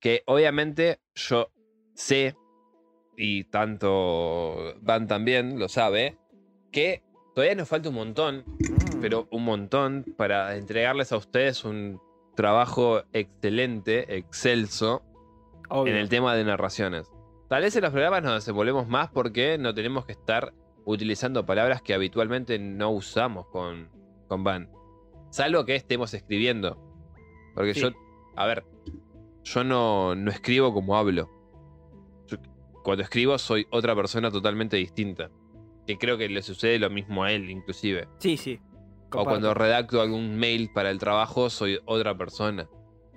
que 0.00 0.22
obviamente 0.26 1.00
yo 1.14 1.48
sé, 1.94 2.36
y 3.16 3.44
tanto 3.44 4.74
Van 4.80 5.06
también 5.08 5.58
lo 5.58 5.68
sabe, 5.68 6.16
que 6.70 7.02
todavía 7.34 7.54
nos 7.56 7.68
falta 7.68 7.88
un 7.88 7.94
montón, 7.96 8.44
Mm. 8.46 9.00
pero 9.00 9.26
un 9.30 9.44
montón 9.44 10.04
para 10.16 10.56
entregarles 10.56 11.12
a 11.12 11.16
ustedes 11.16 11.64
un 11.64 12.00
trabajo 12.34 13.02
excelente, 13.12 14.16
excelso, 14.16 15.02
Obvio. 15.68 15.92
en 15.92 15.98
el 15.98 16.08
tema 16.08 16.34
de 16.34 16.44
narraciones. 16.44 17.10
Tal 17.48 17.62
vez 17.62 17.74
en 17.76 17.82
los 17.82 17.92
programas 17.92 18.22
nos 18.22 18.34
desenvolvemos 18.34 18.88
más 18.88 19.08
porque 19.10 19.56
no 19.58 19.74
tenemos 19.74 20.04
que 20.06 20.12
estar 20.12 20.52
utilizando 20.86 21.44
palabras 21.44 21.82
que 21.82 21.92
habitualmente 21.92 22.58
no 22.58 22.90
usamos 22.90 23.46
con, 23.48 23.90
con 24.28 24.42
Van. 24.44 24.70
Salvo 25.30 25.64
que 25.66 25.74
estemos 25.74 26.14
escribiendo. 26.14 26.78
Porque 27.54 27.74
Sí. 27.74 27.80
yo, 27.80 27.90
a 28.36 28.46
ver, 28.46 28.64
yo 29.42 29.64
no, 29.64 30.14
no 30.14 30.30
escribo 30.30 30.72
como 30.72 30.96
hablo. 30.96 31.28
Yo, 32.28 32.38
cuando 32.84 33.02
escribo 33.02 33.36
soy 33.36 33.66
otra 33.70 33.94
persona 33.94 34.30
totalmente 34.30 34.76
distinta. 34.76 35.28
Que 35.86 35.98
creo 35.98 36.16
que 36.18 36.28
le 36.28 36.42
sucede 36.42 36.78
lo 36.78 36.88
mismo 36.90 37.22
a 37.24 37.32
él, 37.32 37.50
inclusive. 37.50 38.08
Sí, 38.18 38.36
sí. 38.36 38.58
O 39.12 39.24
cuando 39.24 39.54
redacto 39.54 40.00
algún 40.00 40.36
mail 40.36 40.70
para 40.74 40.90
el 40.90 40.98
trabajo, 40.98 41.48
soy 41.50 41.78
otra 41.84 42.16
persona. 42.16 42.68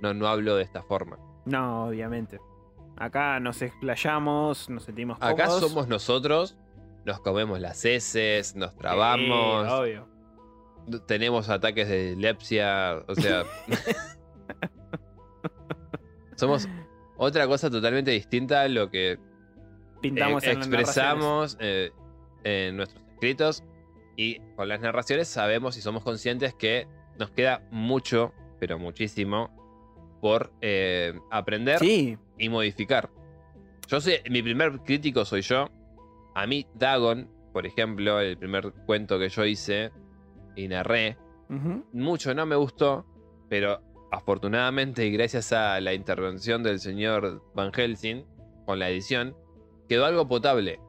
No, 0.02 0.14
no 0.14 0.28
hablo 0.28 0.56
de 0.56 0.64
esta 0.64 0.84
forma. 0.84 1.18
No, 1.46 1.86
obviamente. 1.86 2.40
Acá 2.96 3.40
nos 3.40 3.62
explayamos, 3.62 4.70
nos 4.70 4.84
sentimos 4.84 5.18
Acá 5.22 5.46
cómodos. 5.46 5.62
somos 5.70 5.88
nosotros, 5.88 6.58
nos 7.06 7.20
comemos 7.22 7.60
las 7.60 7.84
heces, 7.86 8.56
nos 8.56 8.76
trabamos, 8.76 9.68
Sí, 9.68 9.74
obvio. 9.74 10.08
tenemos 11.08 11.50
ataques 11.50 11.88
de 11.88 12.12
epilepsia, 12.12 13.04
o 13.08 13.16
sea, 13.16 13.44
somos 16.36 16.68
otra 17.18 17.48
cosa 17.48 17.70
totalmente 17.70 18.12
distinta 18.12 18.62
a 18.62 18.68
lo 18.68 18.90
que 18.90 19.14
eh, 19.14 19.20
Pintamos 20.02 20.44
en 20.44 20.56
las 20.56 20.68
expresamos 20.68 21.58
eh, 21.60 21.92
en 22.44 22.78
nuestros 22.78 23.04
escritos 23.14 23.64
y 24.16 24.40
con 24.56 24.70
las 24.70 24.80
narraciones 24.80 25.28
sabemos 25.28 25.78
y 25.78 25.82
somos 25.82 26.04
conscientes 26.04 26.54
que 26.54 26.88
nos 27.18 27.32
queda 27.32 27.68
mucho, 27.72 28.34
pero 28.60 28.80
muchísimo, 28.80 29.56
por 30.22 30.54
eh, 30.62 31.14
aprender. 31.32 31.80
Sí, 31.80 32.18
y 32.38 32.50
modificar. 32.50 33.10
Yo 33.88 34.00
sé, 34.00 34.24
mi 34.30 34.42
primer 34.42 34.80
crítico 34.80 35.26
soy 35.26 35.42
yo. 35.42 35.70
A 36.36 36.48
mí, 36.48 36.66
Dagon 36.76 37.30
por 37.52 37.66
ejemplo, 37.66 38.20
el 38.20 38.38
primer 38.38 38.72
cuento 38.86 39.18
que 39.20 39.30
yo 39.30 39.46
hice 39.46 39.92
y 40.56 40.68
narré, 40.68 41.18
mucho 41.94 42.34
no 42.34 42.46
me 42.46 42.56
gustó, 42.56 43.06
pero 43.50 43.82
afortunadamente 44.12 45.06
y 45.06 45.12
gracias 45.12 45.52
a 45.52 45.80
la 45.82 45.94
intervención 45.94 46.64
del 46.64 46.80
señor 46.80 47.44
Van 47.56 47.72
Helsing 47.74 48.26
con 48.66 48.80
la 48.80 48.90
edición, 48.90 49.36
quedó 49.88 50.06
algo 50.06 50.28
potable. 50.28 50.80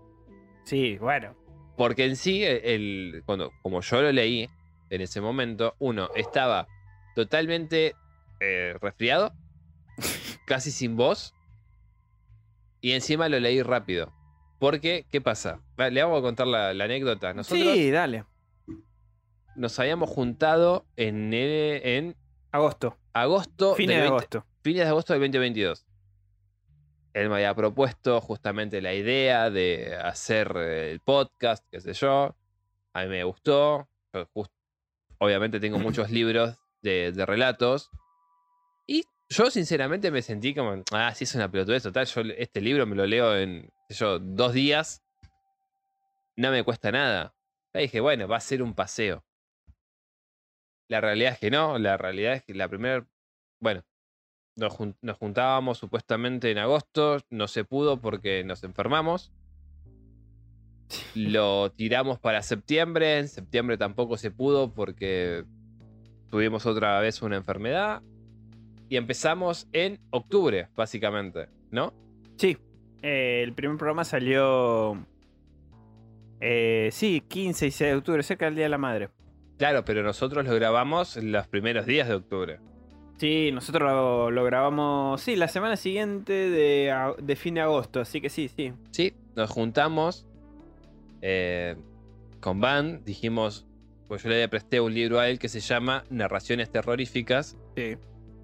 Sí, 0.64 0.98
bueno. 0.98 1.34
Porque 1.76 2.04
en 2.04 2.16
sí, 2.16 2.44
el, 2.44 3.22
cuando, 3.24 3.52
como 3.62 3.80
yo 3.80 4.02
lo 4.02 4.12
leí 4.12 4.48
en 4.90 5.00
ese 5.00 5.22
momento, 5.22 5.74
uno 5.78 6.10
estaba 6.14 6.66
totalmente 7.14 7.94
eh, 8.40 8.74
resfriado, 8.80 9.32
casi 10.46 10.70
sin 10.70 10.96
voz, 10.96 11.34
y 12.82 12.92
encima 12.92 13.30
lo 13.30 13.40
leí 13.40 13.62
rápido. 13.62 14.19
Porque, 14.60 15.06
¿qué 15.10 15.20
pasa? 15.20 15.60
Le 15.76 16.02
vamos 16.02 16.20
a 16.20 16.22
contar 16.22 16.46
la, 16.46 16.68
anécdota. 16.70 17.34
Nosotros 17.34 17.74
sí, 17.74 17.90
dale. 17.90 18.24
Nos 19.56 19.76
habíamos 19.80 20.08
juntado 20.08 20.86
en, 20.94 21.34
en 21.34 22.14
agosto. 22.52 22.96
Agosto. 23.12 23.74
Fines 23.74 23.96
de 23.96 24.06
agosto. 24.06 24.46
Fines 24.62 24.84
de 24.84 24.88
agosto 24.88 25.14
del 25.14 25.22
2022 25.22 25.86
él 27.12 27.28
me 27.28 27.36
había 27.36 27.54
propuesto 27.54 28.20
justamente 28.20 28.80
la 28.80 28.94
idea 28.94 29.50
de 29.50 29.96
hacer 29.96 30.56
el 30.56 31.00
podcast, 31.00 31.64
qué 31.70 31.80
sé 31.80 31.92
yo. 31.92 32.36
A 32.92 33.02
mí 33.02 33.08
me 33.08 33.24
gustó. 33.24 33.88
obviamente 35.18 35.60
tengo 35.60 35.78
muchos 35.78 36.10
libros 36.10 36.56
de, 36.82 37.12
relatos. 37.26 37.90
Y 38.86 39.04
yo 39.28 39.50
sinceramente 39.50 40.10
me 40.10 40.22
sentí 40.22 40.54
como, 40.54 40.82
ah, 40.92 41.12
sí 41.14 41.24
es 41.24 41.34
una 41.34 41.50
pelotudez 41.50 41.82
total. 41.82 42.06
Yo 42.06 42.22
este 42.36 42.60
libro 42.60 42.86
me 42.86 42.96
lo 42.96 43.06
leo 43.06 43.36
en, 43.36 43.70
yo, 43.90 44.18
dos 44.18 44.52
días. 44.52 45.02
No 46.36 46.50
me 46.50 46.64
cuesta 46.64 46.90
nada. 46.90 47.34
Y 47.74 47.80
dije, 47.80 48.00
bueno, 48.00 48.26
va 48.28 48.36
a 48.36 48.40
ser 48.40 48.62
un 48.62 48.74
paseo. 48.74 49.24
La 50.88 51.00
realidad 51.00 51.34
es 51.34 51.38
que 51.38 51.50
no. 51.50 51.78
La 51.78 51.96
realidad 51.96 52.34
es 52.34 52.44
que 52.44 52.54
la 52.54 52.68
primera, 52.68 53.06
bueno, 53.60 53.82
nos, 54.56 54.76
juntábamos 55.18 55.78
supuestamente 55.78 56.50
en 56.50 56.58
agosto, 56.58 57.18
no 57.30 57.48
se 57.48 57.64
pudo 57.64 58.00
porque 58.00 58.44
nos 58.44 58.62
enfermamos. 58.64 59.32
Lo 61.14 61.70
tiramos 61.70 62.18
para 62.18 62.42
septiembre, 62.42 63.18
en 63.18 63.28
septiembre 63.28 63.78
tampoco 63.78 64.16
se 64.16 64.32
pudo 64.32 64.74
porque 64.74 65.44
tuvimos 66.30 66.66
otra 66.66 66.98
vez 67.00 67.22
una 67.22 67.36
enfermedad. 67.36 68.02
Y 68.88 68.96
empezamos 68.96 69.68
en 69.72 70.00
octubre, 70.10 70.68
básicamente, 70.74 71.48
¿no? 71.70 71.94
Sí, 72.36 72.58
eh, 73.02 73.42
el 73.42 73.52
primer 73.52 73.76
programa 73.76 74.04
salió... 74.04 75.04
Eh, 76.40 76.88
sí, 76.92 77.22
15 77.28 77.66
y 77.66 77.68
16 77.68 77.90
de 77.90 77.96
octubre, 77.96 78.22
cerca 78.22 78.46
del 78.46 78.54
Día 78.54 78.64
de 78.64 78.70
la 78.70 78.78
Madre. 78.78 79.10
Claro, 79.58 79.84
pero 79.84 80.02
nosotros 80.02 80.46
lo 80.46 80.54
grabamos 80.54 81.16
los 81.16 81.46
primeros 81.46 81.84
días 81.84 82.08
de 82.08 82.14
octubre. 82.14 82.60
Sí, 83.18 83.50
nosotros 83.52 84.32
lo, 84.32 84.44
grabamos, 84.44 85.20
sí, 85.20 85.36
la 85.36 85.48
semana 85.48 85.76
siguiente 85.76 86.32
de, 86.32 87.36
fin 87.36 87.52
de 87.52 87.60
agosto, 87.60 88.00
así 88.00 88.22
que 88.22 88.30
sí, 88.30 88.48
sí. 88.48 88.72
Sí, 88.92 89.12
nos 89.36 89.50
juntamos 89.50 90.26
eh, 91.20 91.76
con 92.40 92.60
Van, 92.62 93.04
dijimos, 93.04 93.66
pues 94.08 94.22
yo 94.22 94.30
le 94.30 94.48
presté 94.48 94.80
un 94.80 94.94
libro 94.94 95.20
a 95.20 95.28
él 95.28 95.38
que 95.38 95.50
se 95.50 95.60
llama 95.60 96.04
Narraciones 96.08 96.70
Terroríficas. 96.70 97.58
Sí. 97.76 97.98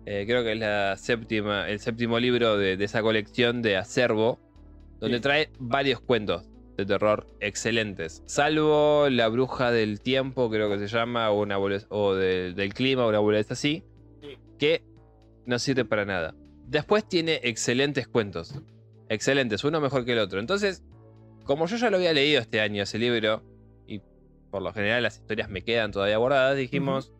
Eh, 0.04 0.24
creo 0.26 0.44
que 0.44 0.52
es 0.52 0.58
la 0.58 0.96
séptima, 0.98 1.68
el 1.68 1.80
séptimo 1.80 2.20
libro 2.20 2.58
de, 2.58 2.74
esa 2.74 3.00
colección 3.00 3.62
de 3.62 3.78
Acervo, 3.78 4.38
donde 5.00 5.20
trae 5.20 5.50
varios 5.58 6.00
cuentos 6.00 6.48
de 6.76 6.84
terror 6.84 7.26
excelentes. 7.40 8.22
Salvo 8.26 9.08
La 9.10 9.28
Bruja 9.28 9.70
del 9.70 10.00
Tiempo, 10.00 10.50
creo 10.50 10.68
que 10.68 10.78
se 10.78 10.88
llama, 10.88 11.30
o, 11.30 11.40
una 11.42 11.58
o 11.58 12.14
del 12.14 12.74
clima, 12.74 13.06
o 13.06 13.08
una 13.08 13.18
boleta 13.18 13.54
así 13.54 13.82
que 14.58 14.82
no 15.44 15.58
sirve 15.58 15.84
para 15.84 16.04
nada. 16.04 16.34
Después 16.66 17.08
tiene 17.08 17.40
excelentes 17.44 18.08
cuentos. 18.08 18.54
Excelentes, 19.08 19.64
uno 19.64 19.80
mejor 19.80 20.04
que 20.04 20.12
el 20.12 20.18
otro. 20.18 20.40
Entonces, 20.40 20.82
como 21.44 21.66
yo 21.66 21.76
ya 21.76 21.90
lo 21.90 21.98
había 21.98 22.12
leído 22.12 22.40
este 22.40 22.60
año, 22.60 22.82
ese 22.82 22.98
libro, 22.98 23.42
y 23.86 24.00
por 24.50 24.62
lo 24.62 24.72
general 24.72 25.02
las 25.02 25.18
historias 25.18 25.48
me 25.48 25.62
quedan 25.62 25.92
todavía 25.92 26.16
guardadas, 26.16 26.56
dijimos, 26.56 27.12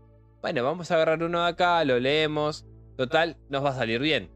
bueno, 0.42 0.64
vamos 0.64 0.90
a 0.90 0.94
agarrar 0.94 1.22
uno 1.22 1.42
de 1.42 1.48
acá, 1.48 1.84
lo 1.84 1.98
leemos. 2.00 2.66
Total, 2.96 3.36
nos 3.48 3.64
va 3.64 3.70
a 3.70 3.76
salir 3.76 4.00
bien. 4.00 4.30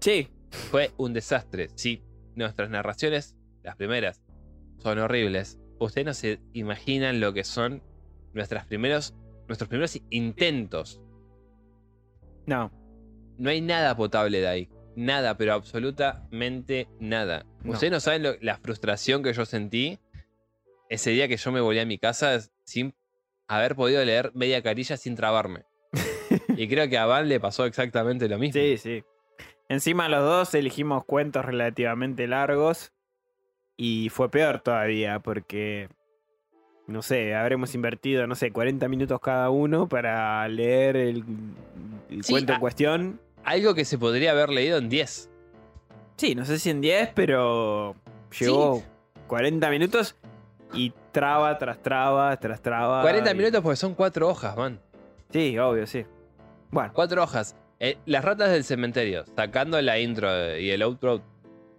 Sí. 0.00 0.28
Fue 0.70 0.90
un 0.96 1.12
desastre. 1.12 1.68
Sí, 1.74 2.02
nuestras 2.36 2.70
narraciones, 2.70 3.36
las 3.62 3.76
primeras, 3.76 4.22
son 4.78 4.98
horribles. 4.98 5.58
Ustedes 5.80 6.06
no 6.06 6.14
se 6.14 6.40
imaginan 6.52 7.20
lo 7.20 7.32
que 7.32 7.42
son 7.42 7.82
nuestras 8.32 8.66
primeros, 8.66 9.14
nuestros 9.48 9.68
primeros 9.68 10.00
intentos 10.10 11.00
no. 12.46 12.70
No 13.38 13.50
hay 13.50 13.60
nada 13.60 13.96
potable 13.96 14.40
de 14.40 14.46
ahí. 14.46 14.68
Nada, 14.94 15.36
pero 15.36 15.52
absolutamente 15.52 16.88
nada. 17.00 17.44
Ustedes 17.64 17.92
no 17.92 18.00
saben 18.00 18.38
la 18.40 18.56
frustración 18.56 19.22
que 19.22 19.32
yo 19.34 19.44
sentí 19.44 19.98
ese 20.88 21.10
día 21.10 21.28
que 21.28 21.36
yo 21.36 21.52
me 21.52 21.60
volví 21.60 21.80
a 21.80 21.84
mi 21.84 21.98
casa 21.98 22.38
sin 22.64 22.94
haber 23.48 23.74
podido 23.74 24.02
leer 24.04 24.30
media 24.34 24.62
carilla 24.62 24.96
sin 24.96 25.16
trabarme. 25.16 25.64
y 26.56 26.68
creo 26.68 26.88
que 26.88 26.96
a 26.96 27.04
Van 27.04 27.28
le 27.28 27.40
pasó 27.40 27.66
exactamente 27.66 28.28
lo 28.28 28.38
mismo. 28.38 28.58
Sí, 28.60 28.78
sí. 28.78 29.04
Encima 29.68 30.08
los 30.08 30.22
dos 30.22 30.54
elegimos 30.54 31.04
cuentos 31.04 31.44
relativamente 31.44 32.26
largos 32.26 32.92
y 33.76 34.08
fue 34.10 34.30
peor 34.30 34.60
todavía 34.60 35.18
porque, 35.18 35.88
no 36.86 37.02
sé, 37.02 37.34
habremos 37.34 37.74
invertido, 37.74 38.26
no 38.26 38.34
sé, 38.34 38.52
40 38.52 38.88
minutos 38.88 39.20
cada 39.20 39.50
uno 39.50 39.88
para 39.88 40.46
leer 40.48 40.96
el 40.96 41.24
el 42.10 42.24
cuento 42.24 42.52
en 42.52 42.60
cuestión. 42.60 43.20
Algo 43.44 43.74
que 43.74 43.84
se 43.84 43.98
podría 43.98 44.32
haber 44.32 44.50
leído 44.50 44.78
en 44.78 44.88
10. 44.88 45.30
Sí, 46.16 46.34
no 46.34 46.44
sé 46.44 46.58
si 46.58 46.70
en 46.70 46.80
10, 46.80 47.10
pero 47.14 47.94
llegó 48.38 48.82
40 49.26 49.70
minutos 49.70 50.16
y 50.72 50.92
traba 51.12 51.58
tras 51.58 51.82
traba 51.82 52.36
tras 52.38 52.60
traba. 52.60 53.02
40 53.02 53.34
minutos 53.34 53.60
porque 53.62 53.76
son 53.76 53.94
cuatro 53.94 54.28
hojas, 54.28 54.56
man. 54.56 54.80
Sí, 55.30 55.58
obvio, 55.58 55.86
sí. 55.86 56.06
Bueno. 56.70 56.92
Cuatro 56.94 57.22
hojas. 57.22 57.54
Eh, 57.78 57.98
las 58.06 58.24
ratas 58.24 58.50
del 58.50 58.64
cementerio, 58.64 59.24
sacando 59.36 59.80
la 59.82 59.98
intro 59.98 60.56
y 60.58 60.70
el 60.70 60.82
outro, 60.82 61.22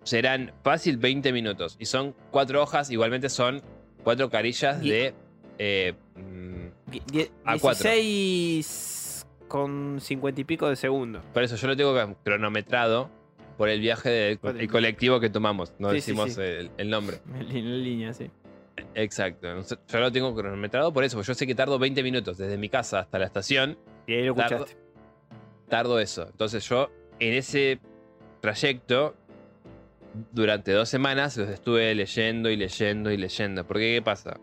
serán 0.04 0.54
fácil 0.64 0.98
20 0.98 1.32
minutos. 1.34 1.76
Y 1.80 1.86
son 1.86 2.16
cuatro 2.32 2.62
hojas, 2.62 2.90
igualmente 2.92 3.30
son 3.30 3.62
cuatro 4.04 4.30
carillas 4.30 4.82
de... 4.82 5.14
Eh, 5.60 5.96
a 7.44 7.54
16 7.54 9.26
con 9.48 10.00
cincuenta 10.00 10.42
y 10.42 10.44
pico 10.44 10.70
de 10.70 10.76
segundos. 10.76 11.24
Por 11.34 11.44
eso 11.44 11.56
yo 11.56 11.68
lo 11.68 11.76
tengo 11.76 12.16
cronometrado 12.24 13.10
por 13.58 13.70
el 13.70 13.80
viaje 13.80 14.10
del 14.10 14.70
colectivo 14.70 15.20
que 15.20 15.30
tomamos. 15.30 15.74
No 15.80 15.90
decimos 15.90 16.38
El, 16.38 16.90
nombre. 16.90 17.20
En 17.50 17.84
línea, 17.84 18.14
sí. 18.14 18.30
Exacto. 18.94 19.48
Yo 19.88 20.00
lo 20.00 20.12
tengo 20.12 20.36
cronometrado 20.36 20.94
por 20.94 21.04
eso, 21.04 21.18
porque 21.18 21.28
yo 21.28 21.34
sé 21.34 21.48
que 21.48 21.56
tardo 21.56 21.80
20 21.80 22.04
minutos 22.04 22.38
desde 22.38 22.58
mi 22.58 22.70
casa 22.70 23.00
hasta 23.00 23.18
la 23.18 23.26
estación. 23.26 23.78
Y 24.06 24.14
ahí 24.14 24.26
lo 24.26 24.34
escuchaste. 24.34 24.76
Tardo, 24.76 24.87
eso. 26.00 26.28
Entonces 26.28 26.68
yo, 26.68 26.90
en 27.20 27.34
ese 27.34 27.80
trayecto, 28.42 29.16
durante 30.32 30.72
dos 30.72 30.90
semanas, 30.90 31.38
los 31.38 31.50
estuve 31.50 31.94
leyendo 31.94 32.50
y 32.50 32.56
leyendo 32.56 33.12
y 33.12 33.18
leyendo. 33.18 33.66
Porque, 33.66 33.96
¿qué 33.96 34.02
pasa? 34.02 34.40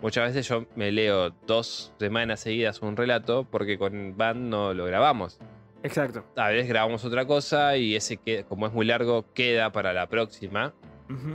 Muchas 0.00 0.28
veces 0.28 0.48
yo 0.48 0.66
me 0.76 0.92
leo 0.92 1.30
dos 1.46 1.92
semanas 1.98 2.40
seguidas 2.40 2.80
un 2.82 2.96
relato 2.96 3.44
porque 3.44 3.78
con 3.78 4.16
Van 4.16 4.48
no 4.48 4.72
lo 4.72 4.84
grabamos. 4.84 5.38
Exacto. 5.82 6.24
A 6.36 6.48
veces 6.48 6.68
grabamos 6.68 7.04
otra 7.04 7.26
cosa 7.26 7.76
y 7.76 7.96
ese 7.96 8.16
que, 8.16 8.44
como 8.44 8.66
es 8.66 8.72
muy 8.72 8.86
largo, 8.86 9.24
queda 9.34 9.72
para 9.72 9.92
la 9.92 10.08
próxima. 10.08 10.74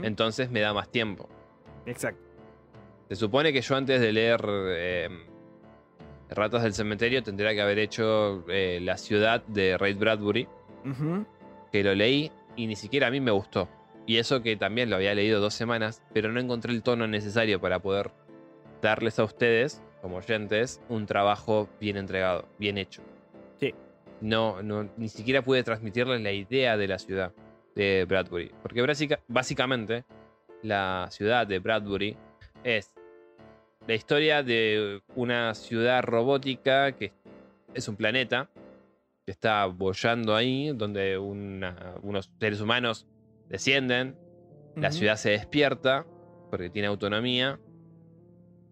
Entonces 0.02 0.50
me 0.50 0.60
da 0.60 0.72
más 0.72 0.88
tiempo. 0.88 1.28
Exacto. 1.84 2.22
Se 3.08 3.16
supone 3.16 3.52
que 3.52 3.60
yo 3.60 3.76
antes 3.76 4.00
de 4.00 4.12
leer 4.12 4.40
eh, 4.48 5.08
Ratas 6.30 6.62
del 6.62 6.74
Cementerio 6.74 7.22
tendría 7.22 7.52
que 7.52 7.60
haber 7.60 7.78
hecho 7.78 8.44
eh, 8.48 8.80
La 8.82 8.96
ciudad 8.96 9.44
de 9.46 9.76
Ray 9.78 9.94
Bradbury. 9.94 10.48
Que 11.72 11.82
lo 11.82 11.94
leí 11.94 12.30
y 12.56 12.66
ni 12.66 12.76
siquiera 12.76 13.08
a 13.08 13.10
mí 13.10 13.20
me 13.20 13.30
gustó. 13.30 13.68
Y 14.06 14.18
eso 14.18 14.42
que 14.42 14.56
también 14.56 14.90
lo 14.90 14.96
había 14.96 15.14
leído 15.14 15.40
dos 15.40 15.54
semanas, 15.54 16.02
pero 16.12 16.30
no 16.30 16.40
encontré 16.40 16.72
el 16.72 16.82
tono 16.82 17.06
necesario 17.06 17.60
para 17.60 17.78
poder 17.80 18.10
darles 18.82 19.18
a 19.18 19.24
ustedes, 19.24 19.82
como 20.02 20.16
oyentes, 20.16 20.80
un 20.90 21.06
trabajo 21.06 21.68
bien 21.80 21.96
entregado, 21.96 22.46
bien 22.58 22.76
hecho. 22.76 23.02
Sí. 23.58 23.74
No, 24.20 24.62
no, 24.62 24.90
ni 24.96 25.08
siquiera 25.08 25.42
pude 25.42 25.62
transmitirles 25.62 26.20
la 26.20 26.32
idea 26.32 26.76
de 26.76 26.86
la 26.86 26.98
ciudad 26.98 27.32
de 27.74 28.04
Bradbury. 28.06 28.52
Porque 28.62 28.82
básicamente 29.26 30.04
la 30.62 31.08
ciudad 31.10 31.46
de 31.46 31.58
Bradbury 31.58 32.16
es 32.62 32.92
la 33.86 33.94
historia 33.94 34.42
de 34.42 35.02
una 35.14 35.54
ciudad 35.54 36.02
robótica 36.02 36.92
que 36.92 37.12
es 37.74 37.88
un 37.88 37.96
planeta 37.96 38.48
que 39.24 39.32
está 39.32 39.66
bollando 39.66 40.36
ahí, 40.36 40.72
donde 40.74 41.18
unos 41.18 42.30
seres 42.38 42.60
humanos 42.60 43.06
descienden, 43.48 44.16
la 44.76 44.90
ciudad 44.90 45.16
se 45.16 45.30
despierta 45.30 46.06
porque 46.50 46.70
tiene 46.70 46.88
autonomía 46.88 47.58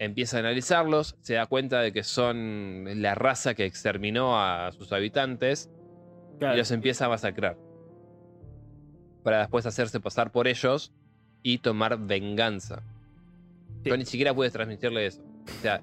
empieza 0.05 0.37
a 0.37 0.41
analizarlos, 0.41 1.17
se 1.21 1.35
da 1.35 1.47
cuenta 1.47 1.81
de 1.81 1.93
que 1.93 2.03
son 2.03 2.85
la 3.03 3.15
raza 3.15 3.55
que 3.55 3.65
exterminó 3.65 4.41
a 4.41 4.73
sus 4.73 4.93
habitantes 4.93 5.71
y 6.41 6.57
los 6.57 6.73
empieza 6.73 7.07
a 7.07 7.09
masacrar. 7.09 7.57
Para 9.23 9.39
después 9.39 9.65
hacerse 9.65 10.01
pasar 10.01 10.33
por 10.33 10.49
ellos 10.49 10.93
y 11.43 11.59
tomar 11.59 11.99
venganza. 11.99 12.83
Sí. 13.83 13.91
Yo 13.91 13.97
ni 13.97 14.05
siquiera 14.05 14.35
pude 14.35 14.51
transmitirle 14.51 15.07
eso. 15.07 15.23
O 15.47 15.63
sea, 15.63 15.83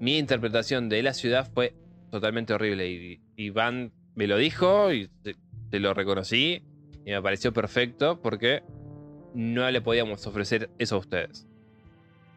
mi 0.00 0.18
interpretación 0.18 0.88
de 0.88 1.02
la 1.02 1.14
ciudad 1.14 1.50
fue 1.52 1.74
totalmente 2.10 2.52
horrible. 2.52 2.90
Y 2.90 3.20
Iván 3.36 3.92
me 4.14 4.26
lo 4.26 4.36
dijo 4.36 4.92
y 4.92 5.08
te, 5.22 5.36
te 5.70 5.80
lo 5.80 5.94
reconocí. 5.94 6.62
Y 7.06 7.10
me 7.10 7.22
pareció 7.22 7.52
perfecto 7.52 8.20
porque 8.20 8.62
no 9.34 9.70
le 9.70 9.80
podíamos 9.80 10.26
ofrecer 10.26 10.70
eso 10.78 10.96
a 10.96 10.98
ustedes. 10.98 11.46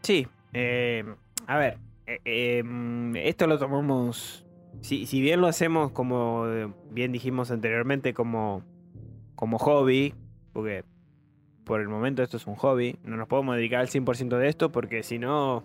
Sí, 0.02 0.28
eh, 0.54 1.04
a 1.46 1.58
ver, 1.58 1.78
eh, 2.06 2.20
eh, 2.26 2.64
mm, 2.64 3.16
esto 3.18 3.48
lo 3.48 3.60
tomamos, 3.60 4.46
si, 4.82 5.06
si 5.06 5.22
bien 5.22 5.42
lo 5.42 5.48
hacemos 5.48 5.92
como 5.92 6.48
eh, 6.48 6.72
bien 6.92 7.12
dijimos 7.12 7.52
anteriormente, 7.52 8.14
como, 8.14 8.64
como 9.36 9.60
hobby, 9.60 10.14
porque 10.54 10.84
por 11.68 11.82
el 11.82 11.88
momento 11.90 12.24
esto 12.24 12.38
es 12.38 12.48
un 12.48 12.56
hobby, 12.56 12.98
no 13.04 13.18
nos 13.18 13.28
podemos 13.28 13.56
dedicar 13.58 13.82
al 13.82 13.90
100% 13.90 14.38
de 14.38 14.48
esto 14.48 14.72
porque 14.72 15.04
si 15.04 15.20
no, 15.20 15.64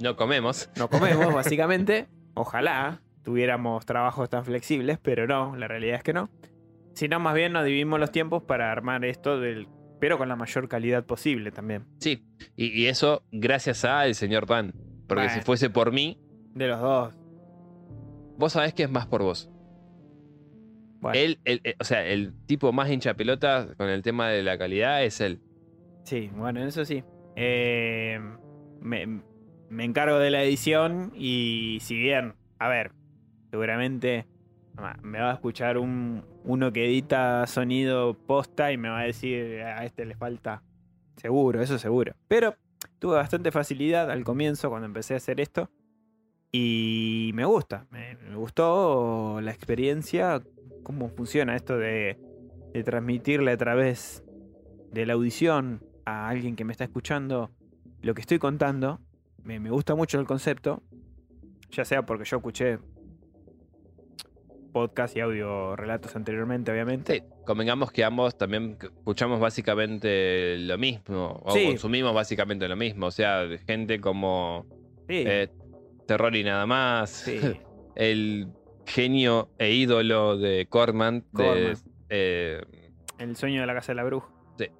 No 0.00 0.16
comemos. 0.16 0.70
no 0.76 0.88
comemos 0.88 1.32
básicamente. 1.34 2.08
Ojalá 2.34 3.00
tuviéramos 3.22 3.84
trabajos 3.86 4.28
tan 4.30 4.44
flexibles, 4.44 4.98
pero 5.00 5.26
no, 5.26 5.54
la 5.56 5.68
realidad 5.68 5.96
es 5.96 6.02
que 6.02 6.12
no. 6.12 6.30
Sino 6.94 7.20
más 7.20 7.34
bien 7.34 7.52
nos 7.52 7.64
dividimos 7.64 8.00
los 8.00 8.10
tiempos 8.10 8.42
para 8.42 8.72
armar 8.72 9.04
esto 9.04 9.38
del... 9.38 9.68
Pero 10.00 10.18
con 10.18 10.28
la 10.28 10.36
mayor 10.36 10.68
calidad 10.68 11.04
posible 11.04 11.50
también. 11.50 11.84
Sí. 12.00 12.26
Y, 12.56 12.66
y 12.82 12.86
eso 12.86 13.22
gracias 13.32 13.84
al 13.84 14.14
señor 14.14 14.46
Pan. 14.46 14.74
Porque 15.06 15.28
si 15.30 15.40
fuese 15.40 15.70
por 15.70 15.92
mí, 15.92 16.18
De 16.54 16.68
los 16.68 16.80
dos. 16.80 17.14
vos 18.38 18.52
sabés 18.52 18.74
que 18.74 18.82
es 18.84 18.90
más 18.90 19.06
por 19.06 19.22
vos. 19.22 19.48
Bueno. 21.00 21.18
Él, 21.18 21.38
él- 21.44 21.60
eh, 21.64 21.74
o 21.78 21.84
sea, 21.84 22.04
el 22.06 22.32
tipo 22.46 22.72
más 22.72 22.90
hincha 22.90 23.14
pelota 23.14 23.68
con 23.76 23.88
el 23.88 24.02
tema 24.02 24.28
de 24.30 24.42
la 24.42 24.56
calidad 24.58 25.04
es 25.04 25.20
él. 25.20 25.40
Sí, 26.04 26.30
bueno, 26.34 26.64
eso 26.64 26.84
sí. 26.84 27.04
Eh, 27.36 28.18
me, 28.80 29.22
me 29.68 29.84
encargo 29.84 30.18
de 30.18 30.30
la 30.30 30.42
edición 30.42 31.12
y 31.14 31.78
si 31.82 31.96
bien, 31.96 32.34
a 32.58 32.68
ver, 32.68 32.92
seguramente 33.50 34.26
me 35.02 35.20
va 35.20 35.30
a 35.30 35.34
escuchar 35.34 35.78
un, 35.78 36.22
uno 36.44 36.70
que 36.72 36.84
edita 36.84 37.46
sonido 37.46 38.14
posta 38.14 38.72
y 38.72 38.76
me 38.76 38.88
va 38.90 39.00
a 39.00 39.04
decir 39.04 39.62
a 39.62 39.84
este 39.84 40.04
le 40.04 40.14
falta. 40.14 40.62
Seguro, 41.16 41.62
eso 41.62 41.78
seguro. 41.78 42.14
Pero 42.28 42.54
tuve 42.98 43.14
bastante 43.16 43.50
facilidad 43.50 44.10
al 44.10 44.22
comienzo 44.22 44.68
cuando 44.68 44.86
empecé 44.86 45.14
a 45.14 45.16
hacer 45.18 45.40
esto. 45.40 45.70
Y 46.52 47.30
me 47.34 47.44
gusta, 47.44 47.86
me, 47.90 48.16
me 48.16 48.36
gustó 48.36 49.40
la 49.42 49.50
experiencia, 49.50 50.42
cómo 50.86 51.08
funciona 51.08 51.56
esto 51.56 51.76
de, 51.76 52.16
de 52.72 52.84
transmitirle 52.84 53.50
a 53.50 53.56
través 53.56 54.22
de 54.92 55.04
la 55.04 55.14
audición 55.14 55.82
a 56.04 56.28
alguien 56.28 56.54
que 56.54 56.64
me 56.64 56.70
está 56.70 56.84
escuchando 56.84 57.50
lo 58.02 58.14
que 58.14 58.20
estoy 58.20 58.38
contando. 58.38 59.00
Me, 59.42 59.58
me 59.58 59.70
gusta 59.70 59.96
mucho 59.96 60.20
el 60.20 60.26
concepto, 60.26 60.84
ya 61.72 61.84
sea 61.84 62.06
porque 62.06 62.24
yo 62.24 62.36
escuché 62.36 62.78
podcast 64.72 65.16
y 65.16 65.20
audio 65.20 65.74
relatos 65.74 66.14
anteriormente, 66.14 66.70
obviamente. 66.70 67.14
Sí, 67.14 67.22
convengamos 67.44 67.90
que 67.90 68.04
ambos 68.04 68.38
también 68.38 68.78
escuchamos 68.80 69.40
básicamente 69.40 70.56
lo 70.58 70.78
mismo, 70.78 71.40
o 71.44 71.50
Sí. 71.50 71.64
consumimos 71.66 72.14
básicamente 72.14 72.68
lo 72.68 72.76
mismo. 72.76 73.06
O 73.06 73.10
sea, 73.10 73.44
gente 73.66 74.00
como 74.00 74.66
Sí, 75.08 75.24
eh, 75.26 75.48
Terror 76.06 76.36
y 76.36 76.44
nada 76.44 76.64
más, 76.66 77.10
sí. 77.10 77.40
el 77.96 78.48
genio 78.86 79.50
e 79.58 79.72
ídolo 79.72 80.36
de 80.38 80.66
Corman. 80.68 81.24
de, 81.32 81.76
eh, 82.08 82.62
El 83.18 83.36
sueño 83.36 83.60
de 83.60 83.66
la 83.66 83.74
casa 83.74 83.92
de 83.92 83.96
la 83.96 84.04
bruja. 84.04 84.28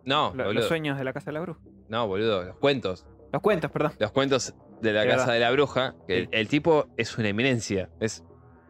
no, 0.04 0.28
Lo- 0.34 0.44
boludo, 0.44 0.52
los 0.52 0.68
sueños 0.68 0.96
de 0.98 1.04
la 1.04 1.12
casa 1.12 1.26
de 1.26 1.32
la 1.34 1.40
bruja. 1.40 1.60
no, 1.88 2.06
boludo, 2.06 2.44
los 2.44 2.56
cuentos. 2.56 3.06
Los 3.32 3.42
cuentos, 3.42 3.70
perdón. 3.70 3.92
Los 3.98 4.12
cuentos 4.12 4.54
de 4.80 4.92
la 4.92 5.04
casa 5.04 5.16
verdad. 5.18 5.32
de 5.34 5.40
la 5.40 5.50
bruja. 5.50 5.94
Que 6.06 6.20
Sí. 6.22 6.28
el, 6.32 6.38
el 6.40 6.48
tipo 6.48 6.86
es 6.96 7.18
una 7.18 7.28
eminencia. 7.28 7.90
Es 8.00 8.24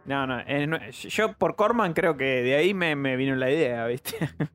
No, 0.07 0.27
no, 0.27 0.41
eh, 0.41 0.67
no, 0.67 0.79
Yo 0.91 1.33
por 1.35 1.57
Corman 1.57 1.93
creo 1.93 2.17
que 2.17 2.25
de 2.43 2.55
ahí 2.57 2.75
me, 2.75 2.97
me 2.97 3.17
vino 3.17 3.35
la 3.37 3.51
idea, 3.51 3.87
¿viste? 3.87 4.17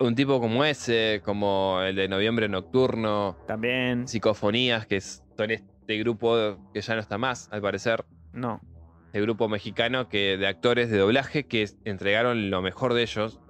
un 0.00 0.14
tipo 0.14 0.40
como 0.40 0.64
ese, 0.64 1.20
como 1.24 1.80
el 1.82 1.96
de 1.96 2.08
Noviembre 2.08 2.48
Nocturno, 2.48 3.36
También. 3.46 4.06
Psicofonías, 4.08 4.86
que 4.86 4.96
es- 4.96 5.22
son 5.36 5.50
este 5.50 5.98
grupo 5.98 6.56
que 6.72 6.80
ya 6.80 6.94
no 6.94 7.00
está 7.00 7.18
más, 7.18 7.48
al 7.52 7.60
parecer. 7.60 8.04
No. 8.32 8.60
Este 9.08 9.20
grupo 9.22 9.48
mexicano 9.48 10.08
que, 10.08 10.36
de 10.36 10.46
actores 10.46 10.90
de 10.90 10.98
doblaje 10.98 11.46
que 11.46 11.68
entregaron 11.84 12.50
lo 12.50 12.60
mejor 12.62 12.94
de 12.94 13.02
ellos 13.02 13.40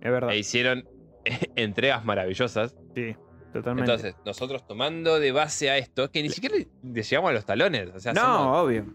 Es 0.00 0.10
verdad. 0.10 0.30
e 0.30 0.38
hicieron 0.38 0.88
entregas 1.56 2.04
maravillosas. 2.04 2.74
Sí, 2.94 3.16
totalmente. 3.52 3.90
Entonces, 3.90 4.16
nosotros 4.24 4.66
tomando 4.66 5.18
de 5.18 5.32
base 5.32 5.70
a 5.70 5.76
esto, 5.78 6.10
que 6.10 6.22
ni 6.22 6.28
siquiera 6.30 6.54
le 6.56 7.02
llegamos 7.02 7.30
a 7.30 7.32
los 7.34 7.44
talones. 7.44 7.90
O 7.94 8.00
sea, 8.00 8.12
no, 8.12 8.20
somos- 8.22 8.56
obvio. 8.64 8.86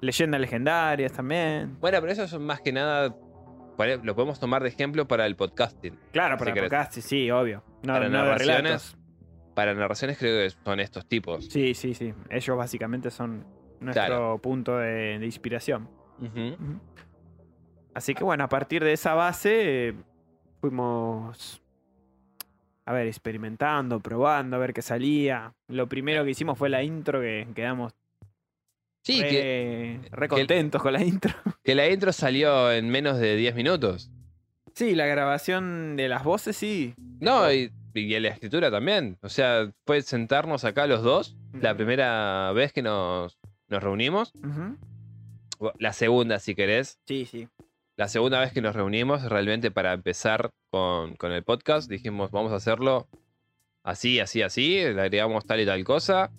Leyendas 0.00 0.40
legendarias 0.40 1.12
también. 1.12 1.76
Bueno, 1.80 2.00
pero 2.00 2.12
eso 2.12 2.26
son 2.28 2.44
más 2.44 2.60
que 2.60 2.72
nada. 2.72 3.14
Lo 4.02 4.14
podemos 4.14 4.40
tomar 4.40 4.62
de 4.62 4.68
ejemplo 4.70 5.06
para 5.06 5.26
el 5.26 5.36
podcasting. 5.36 5.98
Claro, 6.12 6.36
para 6.38 6.50
Si 6.50 6.54
querés. 6.54 6.70
podcast, 6.70 6.98
sí, 7.00 7.30
obvio. 7.30 7.62
No, 7.82 7.92
Para 7.92 8.08
no 8.08 8.18
de 8.18 8.24
narraciones. 8.24 8.62
relatos. 8.62 8.96
Para 9.54 9.74
narraciones 9.74 10.18
creo 10.18 10.42
que 10.48 10.54
son 10.64 10.80
estos 10.80 11.06
tipos. 11.06 11.46
Sí, 11.46 11.74
sí, 11.74 11.92
sí. 11.94 12.12
Ellos 12.30 12.56
básicamente 12.56 13.10
son 13.10 13.44
nuestro 13.80 14.04
Claro. 14.06 14.38
punto 14.42 14.78
de, 14.78 15.18
de 15.18 15.26
inspiración. 15.26 15.88
Así 17.94 18.14
que 18.14 18.24
bueno, 18.24 18.44
a 18.44 18.48
partir 18.48 18.84
de 18.84 18.92
esa 18.92 19.14
base 19.14 19.88
eh, 19.88 19.94
fuimos, 20.60 21.62
a 22.84 22.92
ver, 22.92 23.06
experimentando, 23.06 24.00
probando, 24.00 24.56
a 24.56 24.58
ver 24.58 24.74
qué 24.74 24.82
salía. 24.82 25.54
Lo 25.68 25.88
primero 25.88 26.24
que 26.24 26.30
hicimos 26.30 26.58
fue 26.58 26.68
la 26.68 26.82
intro, 26.82 27.20
que 27.20 27.46
quedamos 27.54 27.94
Sí, 29.02 29.22
re, 29.22 29.28
que, 29.28 30.00
re 30.10 30.28
que- 30.28 30.34
contentos 30.34 30.82
con 30.82 30.92
la 30.92 31.02
intro. 31.02 31.32
que 31.64 31.74
la 31.74 31.88
intro 31.88 32.12
salió 32.12 32.70
en 32.72 32.90
menos 32.90 33.18
de 33.18 33.36
10 33.36 33.54
minutos. 33.54 34.10
Sí, 34.74 34.94
la 34.94 35.06
grabación 35.06 35.96
de 35.96 36.08
las 36.08 36.22
voces, 36.22 36.54
sí. 36.56 36.94
No, 37.20 37.50
y, 37.50 37.72
y 37.94 38.20
la 38.20 38.28
escritura 38.28 38.70
también. 38.70 39.16
O 39.22 39.30
sea, 39.30 39.70
fue 39.86 40.02
sentarnos 40.02 40.64
acá 40.64 40.86
los 40.86 41.02
dos. 41.02 41.34
La 41.58 41.74
primera 41.74 42.52
vez 42.52 42.74
que 42.74 42.82
nos, 42.82 43.38
nos 43.68 43.82
reunimos. 43.82 44.32
La 45.78 45.92
segunda, 45.92 46.38
si 46.38 46.54
querés. 46.54 46.98
Sí, 47.06 47.24
sí. 47.24 47.48
La 47.96 48.08
segunda 48.08 48.40
vez 48.40 48.52
que 48.52 48.60
nos 48.60 48.74
reunimos, 48.76 49.22
realmente 49.24 49.70
para 49.70 49.92
empezar 49.94 50.50
con, 50.70 51.16
con 51.16 51.32
el 51.32 51.42
podcast, 51.44 51.88
dijimos, 51.88 52.30
vamos 52.30 52.52
a 52.52 52.56
hacerlo 52.56 53.08
así, 53.82 54.20
así, 54.20 54.42
así. 54.42 54.82
Le 54.82 55.00
agregamos 55.00 55.46
tal 55.46 55.60
y 55.60 55.66
tal 55.66 55.82
cosa. 55.84 56.30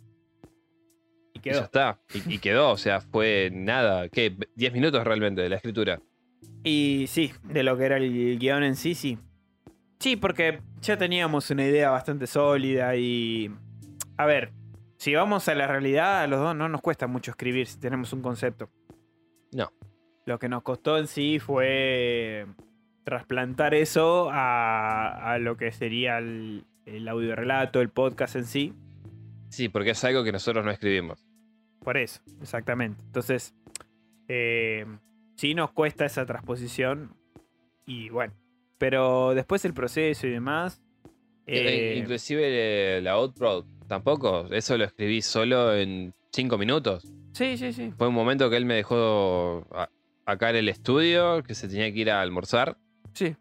Y 1.34 1.39
Y 1.39 1.41
ya 1.41 1.41
quedó. 1.41 1.61
está. 1.63 1.99
Y, 2.13 2.36
y 2.36 2.39
quedó. 2.39 2.71
O 2.71 2.78
sea, 2.78 3.01
fue 3.01 3.49
nada. 3.51 4.07
¿Qué? 4.09 4.36
10 4.55 4.73
minutos 4.73 5.03
realmente 5.03 5.41
de 5.41 5.49
la 5.49 5.55
escritura. 5.55 5.99
Y 6.63 7.05
sí, 7.07 7.32
de 7.43 7.63
lo 7.63 7.75
que 7.78 7.86
era 7.86 7.97
el 7.97 8.38
guion 8.38 8.63
en 8.63 8.75
sí, 8.75 8.93
sí. 8.93 9.17
Sí, 9.99 10.15
porque 10.15 10.61
ya 10.82 10.95
teníamos 10.97 11.49
una 11.49 11.65
idea 11.65 11.89
bastante 11.89 12.28
sólida 12.28 12.95
y... 12.95 13.49
A 14.17 14.25
ver, 14.28 14.51
si 14.98 15.16
vamos 15.16 15.48
a 15.48 15.56
la 15.56 15.68
realidad, 15.68 16.22
a 16.22 16.28
los 16.28 16.39
dos 16.39 16.56
no 16.56 16.68
nos 16.70 16.82
cuesta 16.82 17.08
mucho 17.08 17.32
escribir 17.32 17.68
si 17.68 17.80
tenemos 17.80 18.14
un 18.14 18.22
concepto. 18.22 18.70
No. 19.52 19.72
Lo 20.26 20.39
que 20.39 20.50
nos 20.50 20.64
costó 20.64 20.98
en 20.98 21.08
sí 21.08 21.39
fue 21.39 22.45
trasplantar 23.04 23.74
eso 23.74 24.30
a, 24.32 25.34
a 25.34 25.39
lo 25.39 25.56
que 25.56 25.72
sería 25.72 26.18
el, 26.18 26.66
el 26.86 27.08
audio 27.08 27.36
relato, 27.36 27.80
el 27.80 27.89
podcast 27.89 28.36
en 28.36 28.45
sí. 28.45 28.74
Sí, 29.50 29.70
porque 29.70 29.91
es 29.91 30.04
algo 30.04 30.24
que 30.24 30.32
nosotros 30.32 30.66
no 30.66 30.72
escribimos. 30.72 31.26
Por 31.80 31.95
eso, 31.95 32.22
exactamente. 32.41 33.02
Entonces, 33.06 33.56
eh, 34.28 34.86
sí 35.36 35.54
nos 35.54 35.72
cuesta 35.72 36.06
esa 36.06 36.26
transposición. 36.26 37.16
Y 37.86 38.10
bueno, 38.10 38.34
pero 38.78 39.34
después 39.34 39.64
el 39.64 39.74
proceso 39.74 40.28
y 40.28 40.32
demás. 40.32 40.82
Eh, 41.45 41.93
eh, 41.93 41.98
Inclusive 41.98 43.02
la 43.02 43.12
Outbroad 43.12 43.64
tampoco. 43.88 44.48
Eso 44.52 44.78
lo 44.78 44.86
escribí 44.86 45.22
solo 45.22 45.74
en 45.76 46.14
5 46.32 46.58
minutos. 46.58 47.04
sí, 47.34 47.58
sí, 47.58 47.72
sí. 47.74 47.92
Fue 47.98 48.08
un 48.08 48.14
momento 48.14 48.50
que 48.50 48.58
él 48.58 48.66
me 48.66 48.76
dejó 48.76 49.66
a- 49.72 49.90
acá 50.26 50.50
en 50.50 50.58
el 50.58 50.70
estudio, 50.70 51.42
que 51.44 51.56
se 51.56 51.68
tenía 51.68 51.92
que 51.94 52.00
ir 52.00 52.12
a 52.12 52.22
almorzar. 52.22 52.78
Sí. 53.14 53.36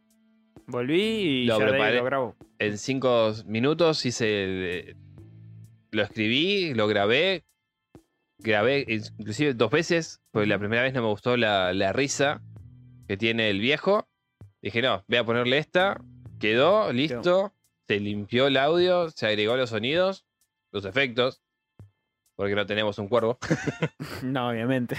Volví 0.66 1.00
y 1.00 1.44
Lo 1.46 1.58
ya 1.58 1.64
de 1.64 1.70
ahí 1.70 1.70
preparé. 1.78 1.96
lo 1.98 2.04
grabo. 2.04 2.36
En 2.58 2.78
5 2.78 3.32
minutos 3.46 4.04
hice. 4.06 4.26
eh, 4.90 4.96
Lo 5.92 6.02
escribí, 6.02 6.74
lo 6.74 6.86
grabé. 6.88 7.44
Grabé 8.38 8.84
inclusive 8.88 9.54
dos 9.54 9.70
veces, 9.70 10.20
porque 10.30 10.46
la 10.46 10.58
primera 10.58 10.82
vez 10.82 10.92
no 10.92 11.00
me 11.02 11.08
gustó 11.08 11.36
la, 11.38 11.72
la 11.72 11.92
risa 11.94 12.42
que 13.08 13.16
tiene 13.16 13.48
el 13.48 13.60
viejo. 13.60 14.06
Dije, 14.60 14.82
no, 14.82 15.02
voy 15.08 15.16
a 15.18 15.24
ponerle 15.24 15.56
esta. 15.58 16.00
Quedó, 16.38 16.92
listo. 16.92 17.54
Se 17.88 17.98
limpió 18.00 18.48
el 18.48 18.56
audio, 18.58 19.08
se 19.10 19.26
agregó 19.26 19.56
los 19.56 19.70
sonidos, 19.70 20.25
los 20.76 20.84
efectos. 20.84 21.42
porque 22.36 22.54
no 22.54 22.66
tenemos 22.66 22.98
un 22.98 23.08
cuervo 23.08 23.38
No, 24.22 24.48
obviamente. 24.50 24.96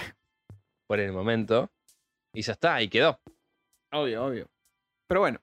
por 0.88 1.00
el 1.00 1.12
momento. 1.12 1.70
Y 2.34 2.42
ya 2.42 2.54
está, 2.54 2.76
ahí 2.76 2.88
quedó. 2.90 3.20
Obvio, 3.92 4.26
obvio. 4.26 4.48
Pero 5.08 5.22
bueno. 5.22 5.40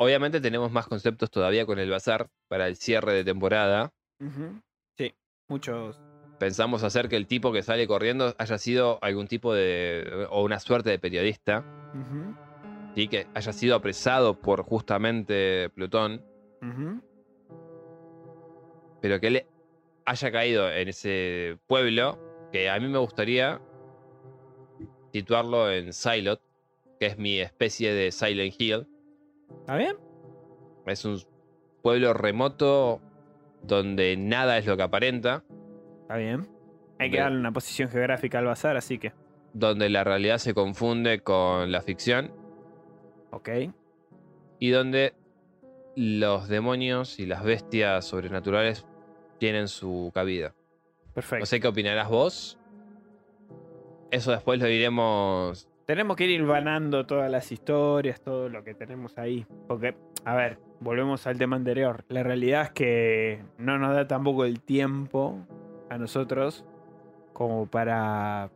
Obviamente 0.00 0.40
tenemos 0.40 0.70
más 0.70 0.86
conceptos 0.86 1.28
todavía 1.30 1.66
con 1.66 1.78
el 1.80 1.90
bazar 1.90 2.28
para 2.48 2.68
el 2.68 2.76
cierre 2.76 3.12
de 3.14 3.24
temporada. 3.24 3.92
Sí, 4.96 5.12
muchos. 5.48 6.00
Pensamos 6.38 6.84
hacer 6.84 7.08
que 7.08 7.16
el 7.16 7.26
tipo 7.26 7.52
que 7.52 7.62
sale 7.64 7.88
corriendo 7.88 8.32
haya 8.38 8.58
sido 8.58 8.98
algún 9.02 9.26
tipo 9.26 9.52
de. 9.54 10.28
o 10.30 10.44
una 10.44 10.60
suerte 10.60 10.90
de 10.90 11.00
periodista. 11.00 11.64
Ujú, 11.94 12.36
¿sí? 12.94 13.08
Que 13.08 13.26
haya 13.34 13.52
sido 13.52 13.74
apresado 13.74 14.38
por 14.40 14.62
justamente 14.62 15.68
Plutón. 15.70 16.24
Pero 19.00 19.18
que 19.20 19.26
él 19.28 19.46
haya 20.08 20.32
caído 20.32 20.70
en 20.70 20.88
ese 20.88 21.58
pueblo. 21.66 22.18
Que 22.52 22.70
a 22.70 22.78
mí 22.80 22.88
me 22.88 22.98
gustaría 22.98 23.60
situarlo 25.12 25.70
en 25.70 25.92
Silot. 25.92 26.40
Que 26.98 27.06
es 27.06 27.18
mi 27.18 27.38
especie 27.38 27.92
de 27.92 28.10
Silent 28.10 28.54
Hill. 28.58 28.86
¿Está 29.60 29.76
bien? 29.76 29.96
Es 30.86 31.04
un 31.04 31.20
pueblo 31.82 32.12
remoto 32.14 33.00
donde 33.62 34.16
nada 34.16 34.58
es 34.58 34.66
lo 34.66 34.76
que 34.76 34.82
aparenta, 34.82 35.44
Está 36.02 36.16
bien. 36.16 36.48
Hay 36.98 37.10
que 37.10 37.18
darle 37.20 37.38
una 37.38 37.52
posición 37.52 37.90
geográfica 37.90 38.38
al 38.38 38.46
bazar, 38.46 38.76
así 38.76 38.98
que. 38.98 39.12
donde 39.52 39.88
la 39.90 40.02
realidad 40.04 40.38
se 40.38 40.54
confunde 40.54 41.20
con 41.20 41.70
la 41.70 41.82
ficción 41.82 42.32
Ok. 43.30 43.48
y 44.58 44.70
donde 44.70 45.12
los 45.96 46.48
demonios 46.48 47.18
y 47.18 47.26
las 47.26 47.44
bestias 47.44 48.06
sobrenaturales 48.06 48.86
tienen 49.38 49.68
su 49.68 50.10
cabida. 50.14 50.54
Perfecto. 51.14 51.40
No 51.40 51.46
sé 51.46 51.60
qué 51.60 51.68
opinarás 51.68 52.08
vos. 52.08 52.58
Eso 54.10 54.30
después 54.30 54.60
lo 54.60 54.66
diremos. 54.66 55.68
Tenemos 55.86 56.16
que 56.16 56.24
ir 56.24 56.30
hilvanando 56.30 57.06
todas 57.06 57.30
las 57.30 57.50
historias, 57.50 58.20
todo 58.20 58.48
lo 58.48 58.62
que 58.62 58.74
tenemos 58.74 59.16
ahí. 59.18 59.46
Porque, 59.66 59.94
a 60.24 60.34
ver, 60.34 60.58
volvemos 60.80 61.26
al 61.26 61.38
tema 61.38 61.56
anterior. 61.56 62.04
La 62.08 62.22
realidad 62.22 62.62
es 62.64 62.70
que 62.70 63.42
no 63.56 63.78
nos 63.78 63.94
da 63.94 64.06
tampoco 64.06 64.44
el 64.44 64.60
tiempo 64.60 65.38
a 65.88 65.98
nosotros 65.98 66.64
como 67.32 67.66
para. 67.66 68.50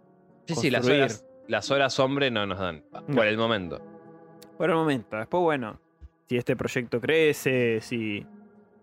Sí, 0.47 0.55
sí, 0.55 0.71
las 0.71 0.87
horas, 0.87 1.27
las 1.49 1.71
horas 1.71 1.99
hombre 1.99 2.31
no 2.31 2.47
nos 2.47 2.59
dan. 2.59 2.85
No. 2.93 3.17
Por 3.17 3.27
el 3.27 3.37
momento. 3.39 3.81
Por 4.59 4.71
el 4.71 4.77
momento. 4.77 5.17
Después, 5.17 5.43
bueno, 5.43 5.81
si 6.29 6.37
este 6.37 6.57
proyecto 6.57 7.01
crece, 7.01 7.81
si, 7.81 8.27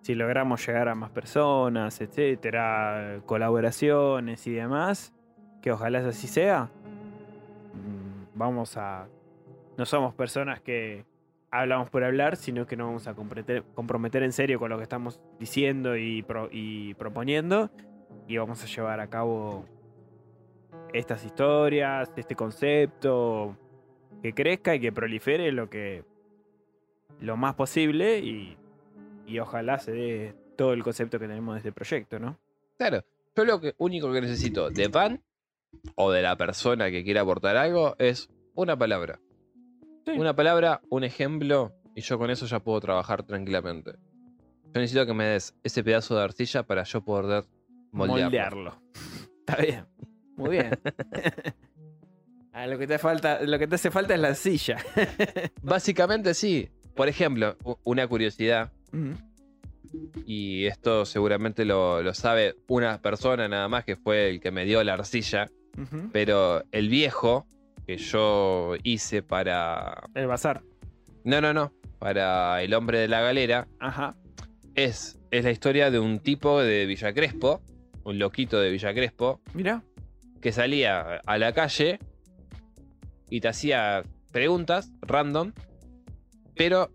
si 0.01 0.15
logramos 0.15 0.65
llegar 0.65 0.87
a 0.89 0.95
más 0.95 1.09
personas, 1.11 1.99
etcétera, 2.01 3.19
colaboraciones 3.25 4.45
y 4.47 4.51
demás, 4.51 5.13
que 5.61 5.71
ojalá 5.71 5.99
así 5.99 6.27
sea. 6.27 6.69
mm, 7.73 8.37
Vamos 8.37 8.77
a. 8.77 9.07
No 9.77 9.85
somos 9.85 10.13
personas 10.13 10.61
que 10.61 11.05
hablamos 11.51 11.89
por 11.89 12.03
hablar, 12.03 12.35
sino 12.35 12.65
que 12.65 12.75
nos 12.77 12.87
vamos 12.87 13.07
a 13.07 13.13
comprometer, 13.13 14.23
en 14.23 14.31
serio 14.33 14.59
con 14.59 14.69
lo 14.69 14.77
que 14.77 14.83
estamos 14.83 15.19
diciendo 15.39 15.97
y, 15.97 16.21
pro- 16.23 16.49
y 16.51 16.93
proponiendo. 16.95 17.69
Y 18.27 18.37
vamos 18.37 18.63
a 18.63 18.67
llevar 18.67 18.99
a 18.99 19.07
cabo 19.07 19.65
estas 20.93 21.25
historias, 21.25 22.11
este 22.15 22.35
concepto, 22.35 23.55
que 24.21 24.33
crezca 24.33 24.75
y 24.75 24.79
que 24.79 24.91
prolifere 24.91 25.51
lo 25.51 25.69
que 25.69 26.03
lo 27.21 27.35
más 27.37 27.55
posible 27.55 28.19
y, 28.19 28.57
y 29.29 29.39
ojalá 29.39 29.79
se 29.79 29.91
dé 29.91 30.35
todo 30.57 30.73
el 30.73 30.83
concepto 30.83 31.19
que 31.19 31.27
tenemos 31.27 31.55
de 31.55 31.59
este 31.59 31.71
proyecto, 31.71 32.19
¿no? 32.19 32.39
Claro, 32.77 33.03
yo 33.35 33.45
lo 33.45 33.61
que, 33.61 33.75
único 33.77 34.11
que 34.11 34.21
necesito 34.21 34.69
de 34.69 34.87
Van 34.87 35.21
o 35.95 36.11
de 36.11 36.21
la 36.21 36.35
persona 36.35 36.89
que 36.89 37.03
quiera 37.03 37.21
aportar 37.21 37.55
algo 37.55 37.95
es 37.99 38.29
una 38.55 38.77
palabra. 38.77 39.19
Sí. 40.05 40.11
Una 40.17 40.35
palabra, 40.35 40.81
un 40.89 41.03
ejemplo, 41.03 41.73
y 41.95 42.01
yo 42.01 42.17
con 42.17 42.31
eso 42.31 42.45
ya 42.47 42.59
puedo 42.59 42.79
trabajar 42.79 43.23
tranquilamente. 43.23 43.91
Yo 44.73 44.81
necesito 44.81 45.05
que 45.05 45.13
me 45.13 45.25
des 45.25 45.55
ese 45.63 45.83
pedazo 45.83 46.15
de 46.15 46.23
arcilla 46.23 46.63
para 46.63 46.83
yo 46.83 47.01
poder 47.01 47.45
moldearlo. 47.91 48.25
Moldearlo. 48.25 48.81
Está 49.39 49.55
bien. 49.61 49.85
Muy 50.35 50.49
bien. 50.49 50.71
Ah, 52.51 52.67
lo 52.67 52.77
que 52.77 52.87
te 52.87 52.97
falta, 52.97 53.41
lo 53.43 53.57
que 53.57 53.67
te 53.67 53.75
hace 53.75 53.89
falta 53.89 54.15
es 54.15 54.19
la 54.19 54.35
silla. 54.35 54.77
Básicamente 55.61 56.33
sí. 56.33 56.69
Por 56.93 57.07
ejemplo, 57.07 57.55
una 57.85 58.05
curiosidad, 58.07 58.73
Y 60.25 60.65
esto 60.65 61.05
seguramente 61.05 61.65
lo, 61.65 62.01
lo 62.03 62.13
sabe 62.13 62.55
una 62.67 63.01
persona 63.01 63.47
nada 63.47 63.67
más 63.67 63.85
que 63.85 63.95
fue 63.95 64.29
el 64.29 64.39
que 64.39 64.51
me 64.51 64.65
dio 64.65 64.83
la 64.83 64.93
arcilla, 64.93 65.49
pero 66.11 66.63
el 66.71 66.89
viejo 66.89 67.47
que 67.87 67.97
yo 67.97 68.75
hice 68.83 69.23
para... 69.23 70.03
El 70.13 70.27
bazar. 70.27 70.61
No, 71.23 71.41
no, 71.41 71.53
no. 71.53 71.73
Para 71.97 72.61
el 72.61 72.73
hombre 72.75 72.99
de 72.99 73.07
la 73.07 73.21
galera, 73.21 73.67
Ajá. 73.79 74.15
es, 74.75 75.19
es 75.31 75.43
la 75.43 75.51
historia 75.51 75.89
de 75.89 75.99
un 75.99 76.19
tipo 76.19 76.61
de 76.61 76.85
Villa 76.85 77.13
Crespo, 77.13 77.61
un 78.03 78.19
loquito 78.19 78.59
de 78.59 78.69
Villa 78.69 78.93
Crespo, 78.93 79.41
Mira. 79.53 79.83
que 80.39 80.51
salía 80.51 81.19
a 81.25 81.37
la 81.37 81.51
calle 81.53 81.99
y 83.29 83.41
te 83.41 83.47
hacía 83.47 84.03
preguntas 84.31 84.91
random, 85.01 85.51
pero 86.55 86.89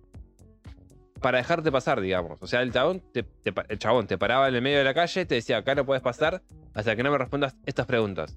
para 1.24 1.38
dejarte 1.38 1.72
pasar, 1.72 2.02
digamos. 2.02 2.36
O 2.42 2.46
sea, 2.46 2.60
el 2.60 2.70
chabón 2.70 3.02
te, 3.14 3.24
el 3.70 3.78
chabón 3.78 4.06
te 4.06 4.18
paraba 4.18 4.46
en 4.46 4.56
el 4.56 4.60
medio 4.60 4.76
de 4.76 4.84
la 4.84 4.92
calle, 4.92 5.24
te 5.24 5.36
decía, 5.36 5.56
acá 5.56 5.74
no 5.74 5.86
puedes 5.86 6.02
pasar 6.02 6.42
hasta 6.74 6.94
que 6.94 7.02
no 7.02 7.10
me 7.10 7.16
respondas 7.16 7.56
estas 7.64 7.86
preguntas. 7.86 8.36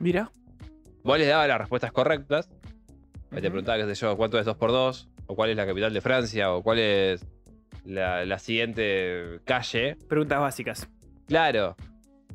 Mira. 0.00 0.30
Vos 1.02 1.18
les 1.18 1.26
dabas 1.28 1.48
las 1.48 1.56
respuestas 1.58 1.92
correctas, 1.92 2.50
te 3.30 3.40
preguntaba, 3.40 3.78
qué 3.78 3.86
sé 3.94 4.02
yo, 4.02 4.14
cuánto 4.18 4.38
es 4.38 4.46
2x2, 4.46 5.08
o 5.28 5.34
cuál 5.34 5.48
es 5.48 5.56
la 5.56 5.64
capital 5.66 5.94
de 5.94 6.00
Francia, 6.02 6.52
o 6.52 6.62
cuál 6.62 6.78
es 6.78 7.26
la, 7.86 8.26
la 8.26 8.38
siguiente 8.38 9.40
calle. 9.46 9.96
Preguntas 10.06 10.40
básicas. 10.40 10.86
Claro. 11.26 11.74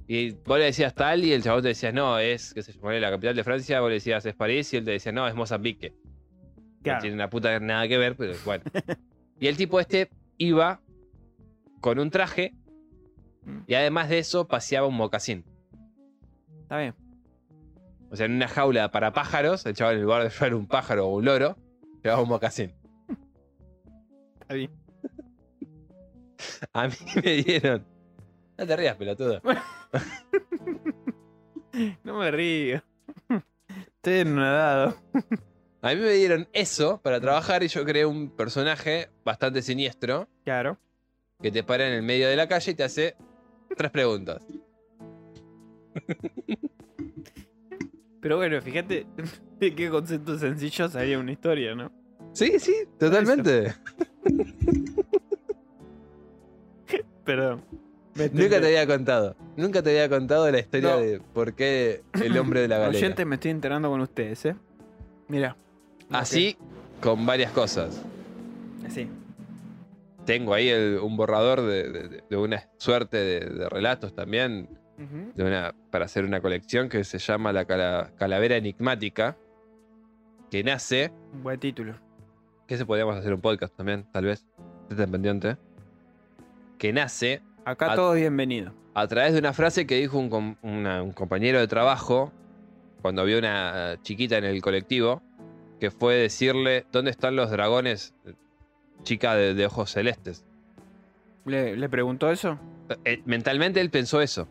Y 0.08 0.32
vos 0.32 0.58
le 0.58 0.66
decías 0.66 0.96
tal 0.96 1.24
y 1.24 1.32
el 1.32 1.44
chabón 1.44 1.62
te 1.62 1.68
decía, 1.68 1.92
no, 1.92 2.18
es, 2.18 2.56
qué 2.56 2.64
sé 2.64 2.74
yo, 2.74 2.90
la 2.90 3.12
capital 3.12 3.36
de 3.36 3.44
Francia, 3.44 3.82
vos 3.82 3.90
le 3.90 3.96
decías, 3.96 4.26
es 4.26 4.34
París, 4.34 4.74
y 4.74 4.78
él 4.78 4.86
te 4.86 4.92
decía, 4.92 5.12
no, 5.12 5.28
es 5.28 5.36
Mozambique. 5.36 5.94
No 5.94 6.82
Claro. 6.82 7.02
tiene 7.02 7.16
una 7.16 7.30
puta 7.30 7.60
nada 7.60 7.88
que 7.88 8.00
ver, 8.00 8.16
pero 8.16 8.34
bueno. 8.46 8.64
y 9.40 9.48
el 9.48 9.58
tipo 9.58 9.80
este 9.80 10.10
iba 10.38 10.82
con 11.82 12.00
un 12.00 12.10
traje 12.10 12.54
Mm. 13.46 13.60
y 13.68 13.74
además 13.74 14.10
de 14.10 14.20
eso 14.20 14.48
paseaba 14.48 14.86
un 14.88 14.96
mocasín. 14.96 15.46
Está 16.62 16.78
bien. 16.78 16.94
O 18.12 18.16
sea, 18.16 18.26
en 18.26 18.34
una 18.34 18.48
jaula 18.48 18.92
para 18.92 19.14
pájaros, 19.14 19.66
el 19.66 19.76
chaval 19.76 19.96
en 19.96 20.04
lugar 20.04 20.24
de 20.24 20.30
llevar 20.30 20.54
un 20.56 20.68
pájaro 20.68 21.08
o 21.08 21.16
un 21.16 21.26
loro, 21.26 21.58
llevaba 22.04 22.22
un 22.22 22.30
mocasín. 22.30 22.74
Está 24.42 24.54
bien. 24.54 24.72
A 26.74 26.88
mí 26.88 26.94
me 27.24 27.32
dieron... 27.44 27.86
No 28.58 28.68
te 28.68 28.76
rías, 28.76 28.96
pelotudo. 28.98 29.42
No 32.04 32.18
me 32.20 32.30
río. 32.32 32.82
Estoy 33.96 34.20
enredado. 34.20 34.96
A 35.82 35.90
mí 35.94 35.96
me 36.02 36.12
dieron 36.12 36.48
eso 36.54 37.00
para 37.02 37.20
trabajar 37.22 37.64
y 37.64 37.68
yo 37.70 37.86
creé 37.86 38.06
un 38.06 38.30
personaje 38.30 39.10
bastante 39.24 39.62
siniestro 39.62 40.28
Claro. 40.44 40.78
que 41.42 41.52
te 41.52 41.64
para 41.64 41.88
en 41.88 41.94
el 41.94 42.02
medio 42.04 42.28
de 42.28 42.36
la 42.36 42.48
calle 42.48 42.72
y 42.72 42.76
te 42.76 42.84
hace 42.84 43.16
tres 43.78 43.90
preguntas. 43.92 44.46
Pero 48.22 48.36
bueno, 48.38 48.62
fíjate 48.62 49.06
de 49.60 49.76
qué 49.76 49.90
concepto 49.90 50.38
sencillo 50.38 50.90
salía 50.90 51.18
una 51.18 51.32
historia, 51.32 51.74
¿no? 51.76 51.92
Sí, 52.34 52.60
sí, 52.60 52.74
totalmente. 53.00 53.74
Perdón. 57.24 57.64
Nunca 58.34 58.60
te 58.60 58.68
había 58.68 58.86
contado. 58.88 59.36
Nunca 59.56 59.82
te 59.82 59.92
había 59.92 60.10
contado 60.10 60.50
la 60.52 60.60
historia 60.60 60.92
No. 60.96 61.00
de 61.00 61.22
por 61.34 61.54
qué 61.54 62.02
el 62.22 62.38
hombre 62.38 62.62
de 62.62 62.68
la 62.68 62.78
galera. 62.80 62.98
Oyentes, 62.98 63.26
me 63.26 63.36
estoy 63.36 63.52
enterando 63.52 63.90
con 63.90 64.02
ustedes, 64.02 64.46
¿eh? 64.46 64.56
Mira. 65.28 65.56
Así 66.12 66.58
con 67.02 67.26
varias 67.26 67.52
cosas. 67.52 68.02
Así. 68.86 69.08
Tengo 70.26 70.54
ahí 70.54 70.70
el- 70.70 71.00
un 71.00 71.16
borrador 71.18 71.62
de, 71.62 71.90
de- 71.92 72.24
de 72.30 72.38
una 72.38 72.68
suerte 72.78 73.18
de, 73.18 73.40
de 73.42 73.70
relatos 73.70 74.14
también 74.14 74.70
Ujú. 74.98 75.32
de 75.36 75.44
una, 75.44 75.74
para 75.92 76.06
hacer 76.06 76.26
una 76.26 76.42
colección 76.42 76.90
que 76.90 77.04
se 77.04 77.18
llama 77.20 77.52
La 77.54 77.66
Cala- 77.66 78.12
Calavera 78.18 78.58
Enigmática, 78.58 79.38
que 80.52 80.64
nace, 80.64 81.12
Un 81.34 81.44
buen 81.44 81.60
título. 81.60 81.96
que 82.68 82.78
se 82.78 82.86
podríamos 82.86 83.16
hacer 83.16 83.34
un 83.34 83.42
podcast 83.42 83.76
también, 83.76 84.06
tal 84.12 84.26
vez, 84.26 84.46
estén 84.90 85.10
pendiente, 85.12 85.58
que 86.78 86.92
nace 86.94 87.42
Acá 87.66 87.94
Ah. 87.94 87.96
todos 87.96 88.16
bienvenidos. 88.16 88.74
a 88.96 89.08
través 89.08 89.34
de 89.34 89.40
una 89.40 89.54
frase 89.54 89.86
que 89.88 89.96
dijo 89.96 90.18
un, 90.18 90.58
una- 90.62 91.02
un 91.04 91.12
compañero 91.12 91.60
de 91.60 91.68
trabajo 91.68 92.32
cuando 93.02 93.24
vio 93.26 93.38
una 93.40 93.98
chiquita 94.02 94.38
en 94.38 94.44
el 94.46 94.62
colectivo, 94.62 95.22
que 95.80 95.92
fue 95.92 96.16
decirle, 96.16 96.86
¿dónde 96.92 97.12
están 97.12 97.36
los 97.36 97.50
dragones, 97.52 98.14
chica 99.04 99.36
de, 99.36 99.54
de 99.54 99.66
ojos 99.66 99.92
celestes? 99.92 100.46
¿Le, 101.46 101.76
le 101.78 101.90
preguntó 101.90 102.30
eso? 102.32 102.60
Eh, 103.06 103.22
mentalmente 103.26 103.80
él 103.82 103.90
pensó 103.90 104.22
eso. 104.22 104.48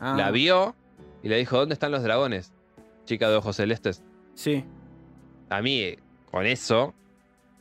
Ah, 0.00 0.14
La 0.16 0.30
vio 0.30 0.74
y 1.22 1.28
le 1.28 1.36
dijo, 1.36 1.58
¿dónde 1.58 1.74
están 1.74 1.92
los 1.92 2.02
dragones? 2.02 2.52
Chica 3.04 3.28
de 3.30 3.36
ojos 3.36 3.56
celestes. 3.56 4.02
Sí. 4.34 4.64
A 5.48 5.62
mí, 5.62 5.96
con 6.30 6.44
eso, 6.46 6.94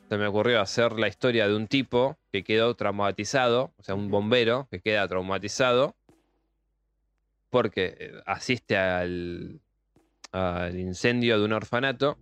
se 0.09 0.17
me 0.17 0.27
ocurrió 0.27 0.59
hacer 0.61 0.93
la 0.93 1.07
historia 1.07 1.47
de 1.47 1.55
un 1.55 1.67
tipo 1.67 2.17
que 2.31 2.43
quedó 2.43 2.75
traumatizado, 2.75 3.71
o 3.77 3.83
sea, 3.83 3.95
un 3.95 4.09
bombero 4.09 4.67
que 4.71 4.79
queda 4.81 5.07
traumatizado 5.07 5.95
porque 7.49 7.95
eh, 7.99 8.11
asiste 8.25 8.77
al, 8.77 9.59
al 10.31 10.77
incendio 10.79 11.39
de 11.39 11.45
un 11.45 11.53
orfanato 11.53 12.17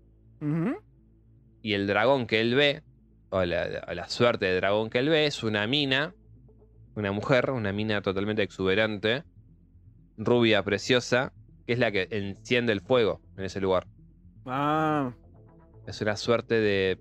Y 1.61 1.73
el 1.73 1.87
dragón 1.87 2.27
que 2.27 2.41
él 2.41 2.55
ve, 2.55 2.83
o 3.29 3.43
la, 3.43 3.85
o 3.87 3.93
la 3.93 4.07
suerte 4.09 4.45
de 4.45 4.55
dragón 4.55 4.89
que 4.89 4.99
él 4.99 5.09
ve, 5.09 5.25
es 5.25 5.43
una 5.43 5.65
mina, 5.67 6.13
una 6.95 7.11
mujer, 7.11 7.49
una 7.51 7.71
mina 7.71 8.01
totalmente 8.01 8.43
exuberante, 8.43 9.23
rubia, 10.17 10.63
preciosa, 10.63 11.33
que 11.65 11.73
es 11.73 11.79
la 11.79 11.91
que 11.91 12.07
enciende 12.11 12.71
el 12.73 12.81
fuego 12.81 13.21
en 13.37 13.45
ese 13.45 13.59
lugar. 13.59 13.87
Ah, 14.45 15.11
Es 15.87 16.01
una 16.01 16.15
suerte 16.15 16.55
de 16.59 16.99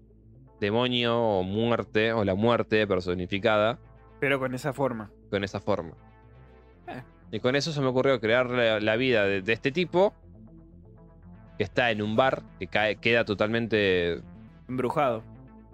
demonio 0.61 1.19
o 1.21 1.43
muerte, 1.43 2.13
o 2.13 2.25
la 2.25 2.35
muerte 2.35 2.87
personificada, 2.87 3.79
pero 4.21 4.39
con 4.39 4.55
esa 4.55 4.73
forma. 4.73 5.11
con 5.31 5.45
esa 5.45 5.61
forma. 5.61 5.93
Eh. 6.89 7.03
Y 7.33 7.41
con 7.41 7.55
eso 7.57 7.73
se 7.73 7.81
me 7.83 7.89
ocurrió 7.89 8.19
crear 8.21 8.49
la, 8.49 8.81
la 8.81 8.97
vida 8.97 9.25
de, 9.27 9.43
de 9.43 9.53
este 9.53 9.73
tipo, 9.73 10.15
que 11.57 11.65
está 11.65 11.91
en 11.91 12.03
un 12.03 12.17
bar, 12.17 12.43
que 12.59 12.67
cae, 12.67 12.97
queda 12.97 13.25
totalmente 13.25 14.23
Embrujado. 14.69 15.23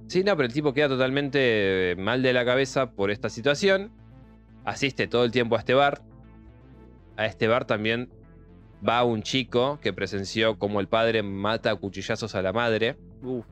Sí, 0.09 0.25
no, 0.25 0.37
pero 0.37 0.47
el 0.47 0.53
tipo 0.53 0.73
queda 0.73 0.89
totalmente 0.89 1.95
mal 1.99 2.23
de 2.23 2.33
la 2.33 2.45
cabeza 2.45 2.91
por 2.91 3.11
esta 3.11 3.29
situación. 3.29 3.93
Asiste 4.65 5.07
todo 5.07 5.25
el 5.25 5.31
tiempo 5.31 5.55
a 5.55 5.61
este 5.61 5.75
bar. 5.75 6.03
A 7.17 7.27
este 7.27 7.47
bar 7.47 7.67
también 7.67 8.11
va 8.87 9.05
un 9.05 9.23
chico 9.23 9.79
que 9.81 9.93
presenció 9.93 10.59
como 10.59 10.81
el 10.81 10.89
padre 10.89 11.23
mata 11.23 11.71
a 11.71 11.77
cuchillazos 11.77 12.35
a 12.35 12.43
la 12.43 12.53
madre. 12.53 12.97
Uf. 13.23 13.47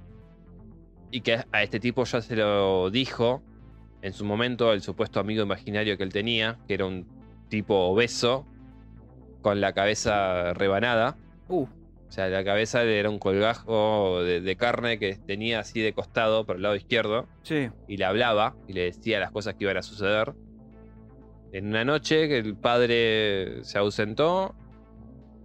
Y 1.11 1.21
que 1.21 1.45
a 1.53 1.63
este 1.63 1.79
tipo 1.79 2.05
ya 2.05 2.21
se 2.21 2.37
lo 2.37 2.91
dijo 2.91 3.43
en 4.03 4.13
su 4.13 4.25
momento 4.25 4.73
el 4.73 4.83
supuesto 4.83 5.21
amigo 5.21 5.43
imaginario 5.43 5.97
que 5.97 6.03
él 6.03 6.13
tenía, 6.13 6.59
que 6.67 6.75
era 6.75 6.87
un 6.87 7.07
tipo 7.49 7.75
obeso, 7.75 8.45
con 9.43 9.61
la 9.61 9.73
cabeza 9.73 10.53
rebanada. 10.55 11.17
Uh. 11.49 11.67
O 12.09 12.11
sea, 12.13 12.29
la 12.29 12.43
cabeza 12.43 12.83
era 12.85 13.11
un 13.11 13.19
colgajo 13.19 14.23
de, 14.23 14.41
de 14.41 14.57
carne 14.57 14.99
que 14.99 15.17
tenía 15.27 15.61
así 15.61 15.81
de 15.81 15.93
costado 15.93 16.47
por 16.47 16.57
el 16.57 16.63
lado 16.63 16.75
izquierdo. 16.77 17.27
Sí. 17.43 17.69
y 17.87 17.97
le 17.99 18.05
hablaba 18.05 18.55
y 18.67 18.73
le 18.73 18.85
decía 18.85 19.21
las 19.21 19.31
cosas 19.31 19.55
que 19.55 19.65
iban 19.65 19.77
a 19.77 19.83
suceder. 19.83 20.33
En 21.53 21.67
una 21.69 21.85
noche 21.85 22.29
que 22.29 22.39
el 22.39 22.57
padre 22.57 23.63
se 23.65 23.79
ausentó, 23.79 24.55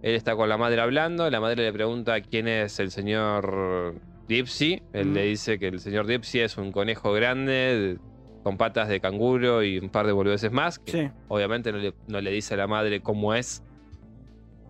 él 0.02 0.14
está 0.14 0.36
con 0.36 0.48
la 0.50 0.58
madre 0.58 0.80
hablando, 0.82 1.28
la 1.30 1.40
madre 1.40 1.62
le 1.64 1.72
pregunta 1.72 2.20
quién 2.20 2.46
es 2.48 2.78
el 2.78 2.90
señor 2.90 3.94
Dipsy, 4.28 4.82
él 4.92 5.08
Mm. 5.08 5.14
le 5.14 5.22
dice 5.24 5.58
que 5.58 5.68
el 5.68 5.80
señor 5.80 6.06
Dipsy 6.06 6.40
es 6.40 6.56
un 6.58 6.72
conejo 6.72 7.12
grande 7.12 7.52
de- 7.52 7.98
con 8.42 8.58
patas 8.58 8.88
de 8.88 9.00
canguro 9.00 9.62
y 9.62 9.78
un 9.78 9.88
par 9.88 10.06
de 10.06 10.12
boludeces 10.12 10.52
más, 10.52 10.78
que 10.78 10.92
Sí. 10.92 11.10
obviamente 11.28 11.72
no 11.72 11.78
le, 11.78 11.94
no 12.08 12.20
le 12.20 12.30
dice 12.30 12.52
a 12.52 12.56
la 12.58 12.66
madre 12.66 13.00
cómo 13.00 13.34
es, 13.34 13.62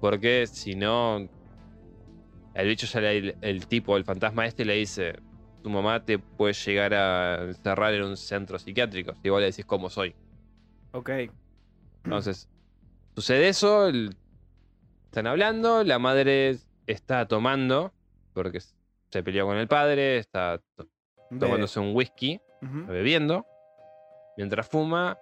porque 0.00 0.46
si 0.46 0.76
no, 0.76 1.28
el 2.54 2.68
bicho 2.68 2.86
ya 2.86 3.00
le, 3.00 3.36
el 3.40 3.66
tipo, 3.66 3.96
el 3.96 4.04
fantasma 4.04 4.46
este 4.46 4.64
le 4.64 4.74
dice, 4.74 5.14
tu 5.62 5.70
mamá 5.70 6.04
te 6.04 6.18
puede 6.18 6.52
llegar 6.54 6.94
a 6.94 7.44
encerrar 7.44 7.94
en 7.94 8.04
un 8.04 8.16
centro 8.16 8.58
psiquiátrico, 8.58 9.14
si 9.22 9.28
vos 9.30 9.40
le 9.40 9.46
decís 9.46 9.64
cómo 9.64 9.90
soy. 9.90 10.14
Ok. 10.92 11.10
Entonces, 12.04 12.48
sucede 13.14 13.48
eso, 13.48 13.86
el- 13.88 14.14
están 15.06 15.26
hablando, 15.26 15.84
la 15.84 15.98
madre 15.98 16.56
está 16.86 17.26
tomando, 17.26 17.92
porque 18.32 18.60
se 18.60 19.22
peleó 19.22 19.46
con 19.46 19.56
el 19.56 19.68
padre, 19.68 20.18
está 20.18 20.60
to- 20.76 20.88
tomándose 21.40 21.80
un 21.80 21.94
whisky, 21.94 22.40
bebiendo, 22.86 23.46
mientras 24.36 24.68
fuma, 24.68 25.18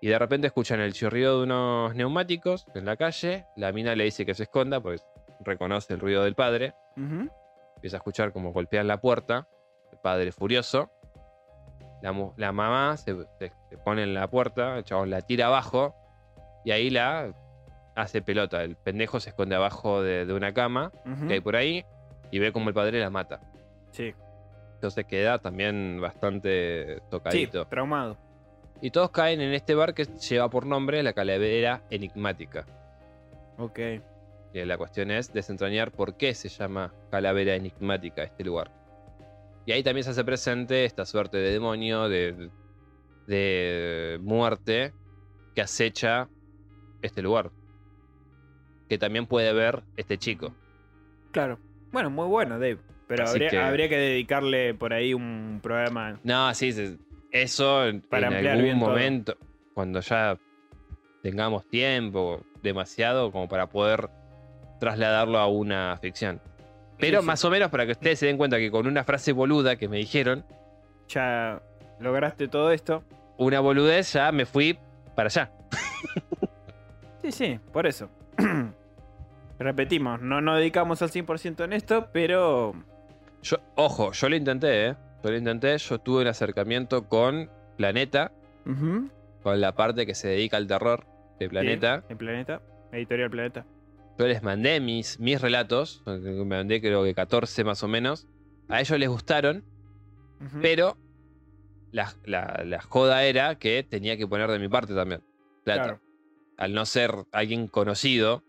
y 0.00 0.08
de 0.08 0.18
repente 0.18 0.46
escuchan 0.48 0.80
el 0.80 0.92
chirrido 0.92 1.38
de 1.38 1.44
unos 1.44 1.94
neumáticos 1.94 2.66
en 2.74 2.84
la 2.84 2.96
calle, 2.96 3.46
la 3.56 3.72
mina 3.72 3.94
le 3.94 4.04
dice 4.04 4.26
que 4.26 4.34
se 4.34 4.42
esconda, 4.44 4.80
pues 4.80 5.02
reconoce 5.40 5.94
el 5.94 6.00
ruido 6.00 6.24
del 6.24 6.34
padre, 6.34 6.74
empieza 6.96 7.96
a 7.96 7.98
escuchar 7.98 8.32
como 8.32 8.52
golpean 8.52 8.86
la 8.86 9.00
puerta, 9.00 9.48
el 9.92 9.98
padre 9.98 10.32
furioso, 10.32 10.90
la, 12.36 12.52
mamá 12.52 12.96
se, 12.96 13.14
se- 13.38 13.52
se 13.68 13.78
pone 13.78 14.02
en 14.04 14.14
la 14.14 14.28
puerta, 14.28 14.78
el 14.78 14.84
chabón 14.84 15.10
la 15.10 15.22
tira 15.22 15.46
abajo, 15.46 15.94
y 16.64 16.70
ahí 16.70 16.90
la 16.90 17.34
hace 17.94 18.22
pelota, 18.22 18.62
el 18.62 18.76
pendejo 18.76 19.18
se 19.20 19.30
esconde 19.30 19.56
abajo 19.56 20.02
de, 20.02 20.26
de 20.26 20.32
una 20.34 20.52
cama 20.52 20.92
Ujú. 21.06 21.26
que 21.26 21.34
hay 21.34 21.40
por 21.40 21.56
ahí, 21.56 21.84
y 22.30 22.38
ve 22.38 22.52
como 22.52 22.68
el 22.68 22.74
padre 22.74 23.00
la 23.00 23.10
mata. 23.10 23.40
Sí. 23.90 24.14
Entonces 24.74 25.06
queda 25.06 25.38
también 25.38 26.00
bastante 26.00 26.96
Sí, 26.96 27.02
tocadito. 27.10 27.66
traumado. 27.66 28.16
Y 28.82 28.90
todos 28.90 29.10
caen 29.10 29.40
en 29.40 29.54
este 29.54 29.74
bar 29.74 29.94
que 29.94 30.04
lleva 30.04 30.50
por 30.50 30.66
nombre 30.66 31.02
la 31.02 31.14
calavera 31.14 31.80
enigmática. 31.88 32.66
Ok. 33.56 33.78
La 34.64 34.78
cuestión 34.78 35.10
es 35.10 35.32
desentrañar 35.32 35.90
por 35.92 36.16
qué 36.16 36.32
se 36.34 36.48
llama 36.48 36.94
calavera 37.10 37.54
enigmática 37.54 38.22
este 38.22 38.44
lugar. 38.44 38.70
Y 39.66 39.72
ahí 39.72 39.82
también 39.82 40.04
se 40.04 40.10
hace 40.10 40.24
presente 40.24 40.84
esta 40.84 41.04
suerte 41.04 41.36
de 41.38 41.50
demonio, 41.52 42.08
de, 42.08 42.50
de 43.26 44.18
muerte 44.22 44.92
que 45.54 45.60
acecha 45.62 46.28
este 47.02 47.20
lugar. 47.22 47.50
Que 48.88 48.98
también 48.98 49.26
puede 49.26 49.52
ver 49.52 49.82
este 49.96 50.16
chico. 50.18 50.54
Claro. 51.32 51.58
Bueno, 51.92 52.08
muy 52.10 52.26
bueno, 52.28 52.54
Dave. 52.58 52.78
Pero 53.08 53.26
habría 53.28 53.50
que- 53.50 53.58
habría 53.58 53.88
que 53.88 53.98
dedicarle 53.98 54.74
por 54.74 54.92
ahí 54.92 55.12
un 55.14 55.60
programa. 55.62 56.20
No, 56.22 56.52
sí, 56.54 56.72
se- 56.72 56.98
eso 57.32 57.86
en, 57.86 58.00
Para 58.02 58.28
en 58.28 58.34
ampliar 58.34 58.58
algún 58.58 58.78
todo. 58.78 58.88
momento, 58.90 59.36
cuando 59.74 60.00
ya 60.00 60.38
tengamos 61.22 61.66
tiempo, 61.68 62.40
demasiado, 62.62 63.30
como 63.32 63.48
para 63.48 63.68
poder 63.68 64.08
trasladarlo 64.78 65.38
a 65.38 65.46
una 65.46 65.96
ficción. 66.00 66.40
Pero 66.98 67.18
Sí, 67.18 67.22
sí. 67.22 67.26
más 67.26 67.44
o 67.44 67.50
menos 67.50 67.70
para 67.70 67.84
que 67.86 67.92
ustedes 67.92 68.18
se 68.18 68.26
den 68.26 68.36
cuenta 68.38 68.58
que 68.58 68.70
con 68.70 68.86
una 68.86 69.04
frase 69.04 69.32
boluda 69.32 69.76
que 69.76 69.88
me 69.88 69.98
dijeron, 69.98 70.44
Ya 71.08 71.60
lograste 72.00 72.48
todo 72.48 72.70
esto. 72.72 73.02
una 73.38 73.60
boludez, 73.60 74.12
ya 74.12 74.32
me 74.32 74.46
fui 74.46 74.78
para 75.14 75.26
allá. 75.28 75.50
Sí, 77.22 77.32
sí, 77.32 77.60
por 77.72 77.86
eso. 77.86 78.08
Repetimos, 79.58 80.20
no 80.20 80.40
nos 80.40 80.58
dedicamos 80.58 81.00
al 81.02 81.10
100% 81.10 81.64
en 81.64 81.72
esto, 81.72 82.08
pero 82.12 82.74
Yo, 83.42 83.56
ojo, 83.74 84.12
yo 84.12 84.28
lo 84.28 84.36
intenté, 84.36 84.88
¿eh? 84.88 84.94
Yo 85.24 85.30
lo 85.30 85.36
intenté, 85.38 85.76
yo 85.78 85.98
tuve 85.98 86.22
un 86.22 86.28
acercamiento 86.28 87.08
con 87.08 87.50
Planeta, 87.76 88.32
con 89.42 89.60
la 89.60 89.72
parte 89.74 90.06
que 90.06 90.14
se 90.14 90.28
dedica 90.28 90.56
al 90.56 90.66
terror 90.66 91.04
de 91.38 91.48
Planeta. 91.48 92.00
Sí, 92.00 92.06
el 92.10 92.16
planeta. 92.16 92.60
Editorial 92.92 93.30
Planeta. 93.30 93.64
Yo 94.18 94.26
les 94.26 94.42
mandé 94.42 94.80
mis, 94.80 95.20
mis 95.20 95.40
relatos, 95.40 96.02
me 96.06 96.44
mandé 96.44 96.80
creo 96.80 97.04
que 97.04 97.14
14 97.14 97.64
más 97.64 97.82
o 97.82 97.88
menos. 97.88 98.26
A 98.68 98.80
ellos 98.80 98.98
les 98.98 99.08
gustaron, 99.08 99.64
pero 100.62 100.96
la, 101.92 102.12
la- 102.24 102.62
la 102.64 102.80
joda 102.80 103.24
era 103.24 103.56
que 103.58 103.82
tenía 103.82 104.16
que 104.16 104.26
poner 104.26 104.50
de 104.50 104.58
mi 104.58 104.68
parte 104.68 104.94
también. 104.94 105.22
Plata. 105.64 105.82
Claro, 105.82 106.00
Al 106.56 106.72
no 106.72 106.86
ser 106.86 107.12
alguien 107.32 107.68
conocido, 107.68 108.42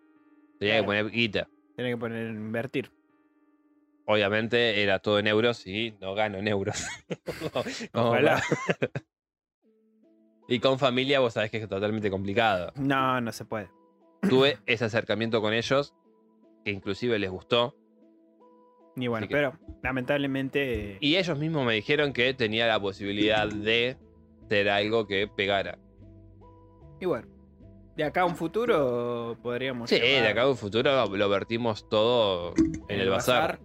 tenía 0.59 0.77
que 0.77 0.83
poner 0.83 1.09
guita. 1.11 1.49
tiene 1.75 1.91
que 1.91 1.97
poner 1.97 2.27
invertir. 2.29 2.91
Obviamente 4.05 4.81
era 4.81 4.99
todo 4.99 5.19
en 5.19 5.27
euros 5.27 5.67
y 5.67 5.91
no 5.99 6.13
gano 6.15 6.37
en 6.37 6.47
euros. 6.47 6.87
Ojalá. 7.93 8.41
y 10.47 10.59
con 10.59 10.79
familia 10.79 11.19
vos 11.19 11.33
sabés 11.33 11.51
que 11.51 11.57
es 11.57 11.67
totalmente 11.67 12.09
complicado. 12.09 12.71
No, 12.75 13.19
no 13.19 13.33
se 13.33 13.43
puede. 13.43 13.69
Tuve 14.21 14.57
ese 14.65 14.85
acercamiento 14.85 15.41
con 15.41 15.53
ellos, 15.53 15.93
que 16.65 16.71
inclusive 16.71 17.19
les 17.19 17.29
gustó. 17.29 17.75
Ni 18.95 19.07
bueno, 19.07 19.27
que- 19.27 19.33
pero 19.33 19.53
lamentablemente. 19.83 20.97
Y 21.01 21.15
ellos 21.17 21.37
mismos 21.37 21.65
me 21.65 21.73
dijeron 21.73 22.13
que 22.13 22.33
tenía 22.33 22.67
la 22.67 22.79
posibilidad 22.79 23.47
de 23.47 23.97
ser 24.49 24.69
algo 24.69 25.05
que 25.07 25.27
pegara. 25.27 25.77
Y 26.99 27.05
bueno, 27.05 27.27
de 27.95 28.03
acá 28.03 28.21
a 28.21 28.25
un 28.25 28.35
futuro 28.35 29.37
podríamos. 29.43 29.89
Sí, 29.89 29.99
llevar 29.99 30.23
de 30.23 30.27
acá 30.29 30.41
a 30.43 30.49
un 30.49 30.57
futuro 30.57 31.05
lo 31.15 31.29
vertimos 31.29 31.87
todo 31.89 32.53
en 32.87 32.99
el 32.99 33.09
bazar. 33.09 33.59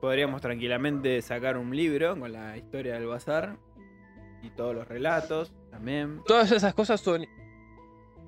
Podríamos 0.00 0.40
tranquilamente 0.40 1.20
sacar 1.22 1.56
un 1.58 1.76
libro 1.76 2.18
con 2.18 2.32
la 2.32 2.56
historia 2.56 2.94
del 2.94 3.06
bazar 3.06 3.58
y 4.42 4.50
todos 4.50 4.74
los 4.74 4.88
relatos 4.88 5.52
también. 5.70 6.22
Todas 6.26 6.50
esas 6.50 6.74
cosas 6.74 7.00
son 7.00 7.24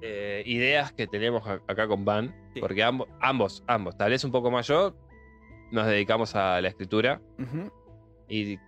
eh, 0.03 0.43
ideas 0.47 0.93
que 0.93 1.07
tenemos 1.07 1.47
acá 1.47 1.87
con 1.89 2.05
Van. 2.05 2.35
Sí. 2.55 2.61
Porque 2.61 2.83
ambos, 2.83 3.09
ambos, 3.21 3.65
ambos, 3.67 3.97
tal 3.97 4.11
vez 4.11 4.23
un 4.25 4.31
poco 4.33 4.51
más 4.51 4.67
yo, 4.67 4.95
nos 5.71 5.87
dedicamos 5.87 6.35
a 6.37 6.61
la 6.61 6.69
escritura. 6.69 7.21
Y 8.29 8.59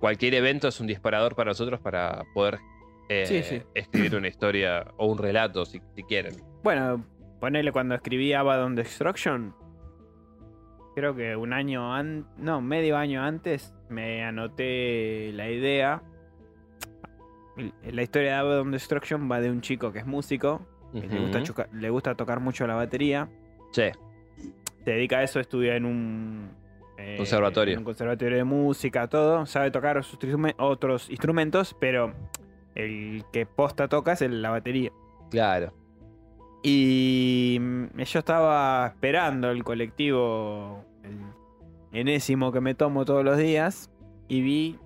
cualquier 0.00 0.34
evento 0.34 0.68
es 0.68 0.80
un 0.80 0.86
disparador 0.86 1.34
para 1.34 1.50
nosotros 1.50 1.80
para 1.80 2.24
poder 2.34 2.58
eh, 3.08 3.24
Sí, 3.26 3.42
sí. 3.42 3.62
escribir 3.74 4.16
una 4.16 4.28
historia 4.28 4.86
o 4.96 5.06
un 5.06 5.18
relato, 5.18 5.64
si, 5.64 5.80
si 5.94 6.02
quieren. 6.02 6.34
Bueno, 6.62 7.04
ponele 7.40 7.70
cuando 7.72 7.94
escribí 7.94 8.32
Abaddon 8.32 8.74
Destruction. 8.74 9.54
Creo 10.94 11.14
que 11.14 11.36
un 11.36 11.52
año 11.52 11.94
antes. 11.94 12.26
No, 12.38 12.60
medio 12.60 12.96
año 12.96 13.22
antes 13.22 13.74
me 13.88 14.24
anoté 14.24 15.30
la 15.34 15.50
idea. 15.50 16.02
La 17.90 18.02
historia 18.02 18.30
de 18.32 18.36
Abaddon 18.36 18.70
Destruction 18.70 19.30
va 19.30 19.40
de 19.40 19.50
un 19.50 19.60
chico 19.62 19.92
que 19.92 20.00
es 20.00 20.06
músico, 20.06 20.60
que 20.92 21.06
le, 21.08 21.90
gusta 21.90 22.10
le 22.10 22.16
tocar 22.16 22.40
mucho 22.40 22.66
la 22.66 22.74
batería. 22.74 23.28
Sí, 23.72 23.84
Se 24.84 24.90
dedica 24.90 25.18
a 25.18 25.22
eso, 25.22 25.40
estudia 25.40 25.76
en 25.76 25.84
un. 25.86 26.50
eh, 26.98 27.14
Conservatorio. 27.16 27.72
en 27.74 27.78
un 27.78 27.84
conservatorio 27.84 28.36
de 28.36 28.44
música, 28.44 29.08
todo. 29.08 29.46
Sabe 29.46 29.70
tocar 29.70 29.96
otros 29.98 30.14
instrumen- 30.18 30.54
otros 30.58 31.10
instrumentos, 31.10 31.74
pero 31.80 32.12
el 32.74 33.24
que 33.32 33.46
posta 33.46 33.88
toca 33.88 34.12
es 34.12 34.20
la 34.22 34.50
batería. 34.50 34.90
claro. 35.30 35.72
Y 36.62 37.58
mm, 37.60 37.98
yo 38.02 38.18
estaba 38.18 38.86
esperando 38.88 39.50
el 39.50 39.62
colectivo, 39.62 40.84
el 41.92 42.00
enésimo 42.00 42.50
que 42.50 42.60
me 42.60 42.74
tomo 42.74 43.04
todos 43.04 43.24
los 43.24 43.38
días, 43.38 43.88
y 44.26 44.40
vi 44.40 44.78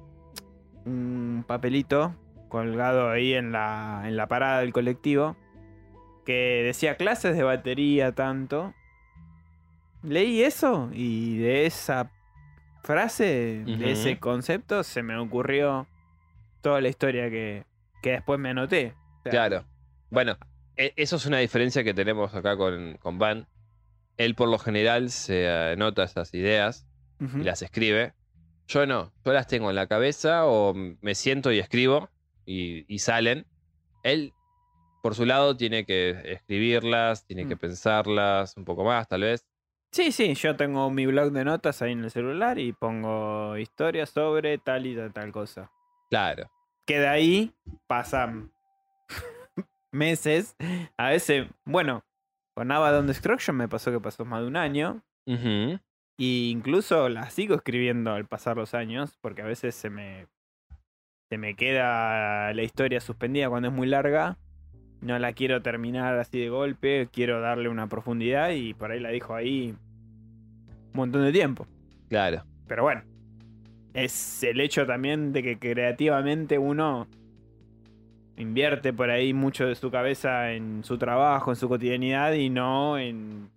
un 0.84 1.42
papelito 1.46 2.14
colgado 2.50 3.08
ahí 3.10 3.32
en 3.32 3.50
la, 3.52 4.02
en 4.04 4.16
la 4.16 4.26
parada 4.28 4.60
del 4.60 4.72
colectivo 4.74 5.36
que 6.26 6.62
decía 6.64 6.96
clases 6.96 7.34
de 7.34 7.42
batería 7.42 8.12
tanto. 8.12 8.74
Leí 10.02 10.42
eso 10.42 10.90
y 10.92 11.38
de 11.38 11.66
esa 11.66 12.10
frase, 12.82 13.62
de 13.66 13.92
ese 13.92 14.18
concepto, 14.18 14.82
se 14.82 15.02
me 15.02 15.16
ocurrió 15.16 15.86
toda 16.62 16.80
la 16.80 16.88
historia 16.88 17.28
que, 17.30 17.64
que 18.02 18.12
después 18.12 18.38
me 18.40 18.50
anoté. 18.50 18.94
O 19.18 19.22
sea, 19.24 19.30
Claro. 19.32 19.64
Bueno, 20.10 20.36
e- 20.76 20.92
eso 20.96 21.16
es 21.16 21.26
una 21.26 21.38
diferencia 21.38 21.84
que 21.84 21.92
tenemos 21.94 22.34
acá 22.34 22.56
con, 22.56 22.96
con 22.98 23.18
Van. 23.18 23.46
Él 24.16 24.34
por 24.34 24.48
lo 24.48 24.58
general 24.58 25.10
se 25.10 25.48
anota 25.48 26.04
esas 26.04 26.32
ideas 26.34 26.86
y 27.20 27.44
las 27.44 27.60
escribe. 27.62 28.14
Yo 28.68 28.86
no, 28.86 29.12
yo 29.24 29.32
las 29.32 29.46
tengo 29.46 29.68
en 29.68 29.76
la 29.76 29.86
cabeza 29.86 30.46
o 30.46 30.72
me 30.74 31.14
siento 31.14 31.52
y 31.52 31.58
escribo 31.58 32.08
y, 32.50 32.84
y 32.92 32.98
salen. 32.98 33.46
Él, 34.02 34.32
por 35.02 35.14
su 35.14 35.24
lado, 35.24 35.56
tiene 35.56 35.84
que 35.84 36.10
escribirlas, 36.32 37.24
tiene 37.26 37.46
que 37.46 37.54
Mm. 37.56 37.58
pensarlas 37.58 38.56
un 38.56 38.64
poco 38.64 38.84
más, 38.84 39.06
tal 39.08 39.20
vez. 39.22 39.46
Sí, 39.92 40.12
sí, 40.12 40.34
yo 40.34 40.56
tengo 40.56 40.90
mi 40.90 41.06
blog 41.06 41.32
de 41.32 41.44
notas 41.44 41.82
ahí 41.82 41.92
en 41.92 42.04
el 42.04 42.10
celular 42.10 42.58
y 42.58 42.72
pongo 42.72 43.56
historias 43.56 44.10
sobre 44.10 44.58
tal 44.58 44.86
y 44.86 44.96
tal, 45.12 45.32
cosa. 45.32 45.70
Claro. 46.10 46.50
Que 46.86 46.98
de 47.00 47.08
ahí 47.08 47.54
pasan 47.86 48.52
meses. 49.92 50.56
A 50.96 51.10
veces, 51.10 51.46
bueno, 51.64 52.04
con 52.54 52.70
Abaddon 52.70 53.06
Destruction 53.06 53.56
me 53.56 53.68
pasó 53.68 53.90
que 53.90 54.00
pasó 54.00 54.24
más 54.24 54.42
de 54.42 54.46
un 54.48 54.56
año. 54.56 55.02
Y 56.16 56.50
incluso 56.50 57.08
la 57.08 57.30
sigo 57.30 57.54
escribiendo 57.54 58.12
al 58.12 58.26
pasar 58.26 58.56
los 58.56 58.74
años, 58.74 59.16
porque 59.20 59.42
a 59.42 59.46
veces 59.46 59.74
se 59.74 59.90
me, 59.90 60.26
se 61.30 61.38
me 61.38 61.54
queda 61.54 62.52
la 62.52 62.62
historia 62.64 63.00
suspendida 63.00 63.48
cuando 63.48 63.68
es 63.68 63.74
muy 63.74 63.86
larga. 63.86 64.36
No 65.00 65.16
la 65.18 65.32
quiero 65.32 65.62
terminar 65.62 66.18
así 66.18 66.40
de 66.40 66.48
golpe, 66.48 67.08
quiero 67.12 67.40
darle 67.40 67.68
una 67.68 67.86
profundidad 67.86 68.50
y 68.50 68.74
por 68.74 68.90
ahí 68.90 68.98
la 68.98 69.10
dejo 69.10 69.34
ahí 69.34 69.70
un 69.70 70.92
montón 70.92 71.22
de 71.22 71.30
tiempo. 71.30 71.68
Claro. 72.08 72.42
Pero 72.66 72.82
bueno, 72.82 73.02
es 73.94 74.42
el 74.42 74.60
hecho 74.60 74.84
también 74.86 75.32
de 75.32 75.44
que 75.44 75.58
creativamente 75.58 76.58
uno 76.58 77.06
invierte 78.36 78.92
por 78.92 79.10
ahí 79.10 79.32
mucho 79.32 79.66
de 79.66 79.76
su 79.76 79.88
cabeza 79.88 80.52
en 80.52 80.82
su 80.82 80.98
trabajo, 80.98 81.52
en 81.52 81.56
su 81.56 81.68
cotidianidad 81.68 82.32
y 82.32 82.50
no 82.50 82.98
en, 82.98 83.50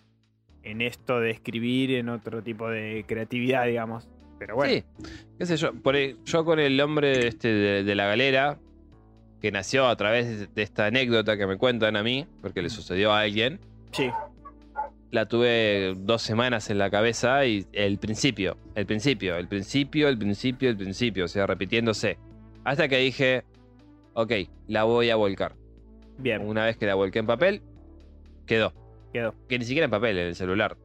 en 0.61 0.81
esto 0.81 1.19
de 1.19 1.31
escribir, 1.31 1.95
en 1.95 2.09
otro 2.09 2.43
tipo 2.43 2.69
de 2.69 3.03
creatividad, 3.07 3.65
digamos. 3.65 4.07
Pero 4.45 4.57
bueno, 4.57 4.73
Sí, 4.73 4.83
qué 5.39 5.45
sé 5.45 5.55
yo. 5.55 5.73
Por 5.73 5.95
yo 6.25 6.43
con 6.43 6.59
el 6.59 6.79
hombre 6.81 7.27
este 7.27 7.47
de, 7.47 7.83
de 7.85 7.95
la 7.95 8.07
galera, 8.07 8.59
que 9.41 9.51
nació 9.53 9.87
a 9.87 9.95
través 9.95 10.53
de 10.53 10.61
esta 10.61 10.85
anécdota 10.87 11.37
que 11.37 11.47
me 11.47 11.57
cuentan 11.57 11.95
a 11.95 12.03
mí, 12.03 12.27
porque 12.41 12.61
le 12.61 12.69
sucedió 12.69 13.13
a 13.13 13.21
alguien, 13.21 13.61
sí, 13.93 14.09
la 15.11 15.25
tuve 15.27 15.93
dos 15.97 16.21
semanas 16.21 16.69
en 16.69 16.77
la 16.77 16.89
cabeza 16.89 17.45
y 17.45 17.65
el 17.71 17.99
principio, 17.99 18.57
el 18.75 18.85
principio, 18.85 19.37
el 19.37 19.47
principio, 19.47 20.09
el 20.09 20.17
principio, 20.17 20.69
el 20.69 20.75
principio, 20.77 21.25
o 21.25 21.27
sea, 21.29 21.47
repitiéndose. 21.47 22.17
Hasta 22.65 22.89
que 22.89 22.97
dije, 22.97 23.43
ok, 24.13 24.31
la 24.67 24.83
voy 24.83 25.09
a 25.09 25.15
volcar. 25.15 25.55
bien, 26.17 26.41
Una 26.41 26.65
vez 26.65 26.75
que 26.75 26.85
la 26.85 26.95
volqué 26.95 27.19
en 27.19 27.27
papel, 27.27 27.61
quedó. 28.45 28.73
quedó. 29.13 29.35
Que 29.47 29.57
ni 29.57 29.63
siquiera 29.63 29.85
en 29.85 29.91
papel, 29.91 30.17
en 30.17 30.27
el 30.27 30.35
celular. 30.35 30.75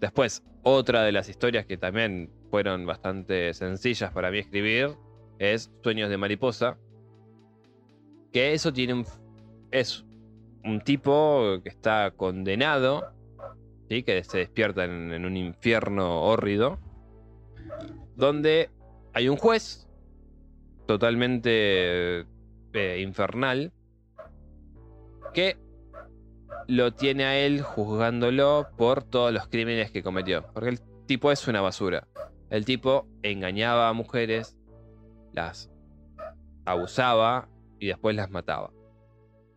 Después, 0.00 0.42
otra 0.62 1.02
de 1.02 1.12
las 1.12 1.28
historias 1.28 1.64
que 1.66 1.76
también 1.76 2.30
fueron 2.50 2.86
bastante 2.86 3.52
sencillas 3.54 4.12
para 4.12 4.30
mí 4.30 4.38
escribir 4.38 4.96
es 5.38 5.70
Sueños 5.82 6.10
de 6.10 6.16
Mariposa. 6.16 6.78
Que 8.32 8.52
eso 8.52 8.72
tiene 8.72 8.94
un. 8.94 9.06
Es 9.70 10.04
un 10.64 10.80
tipo 10.80 11.58
que 11.62 11.68
está 11.68 12.12
condenado, 12.16 13.12
¿sí? 13.88 14.02
que 14.02 14.22
se 14.24 14.38
despierta 14.38 14.84
en, 14.84 15.24
un 15.24 15.36
infierno 15.36 16.22
hórrido, 16.22 16.78
donde 18.16 18.70
hay 19.12 19.28
un 19.28 19.36
juez 19.36 19.88
totalmente 20.86 22.20
eh, 22.72 23.00
infernal 23.00 23.72
que 25.34 25.56
lo 26.68 26.94
tiene 26.94 27.24
a 27.24 27.38
él 27.38 27.62
juzgándolo 27.62 28.68
por 28.76 29.02
todos 29.02 29.32
los 29.32 29.48
crímenes 29.48 29.90
que 29.90 30.02
cometió. 30.02 30.46
Porque 30.52 30.70
el 30.70 30.80
tipo 31.06 31.30
es 31.30 31.46
una 31.46 31.60
basura. 31.60 32.06
El 32.50 32.64
tipo 32.64 33.08
engañaba 33.22 33.88
a 33.88 33.92
mujeres, 33.92 34.56
las 35.32 35.70
abusaba 36.64 37.48
y 37.78 37.88
después 37.88 38.14
las 38.16 38.30
mataba. 38.30 38.72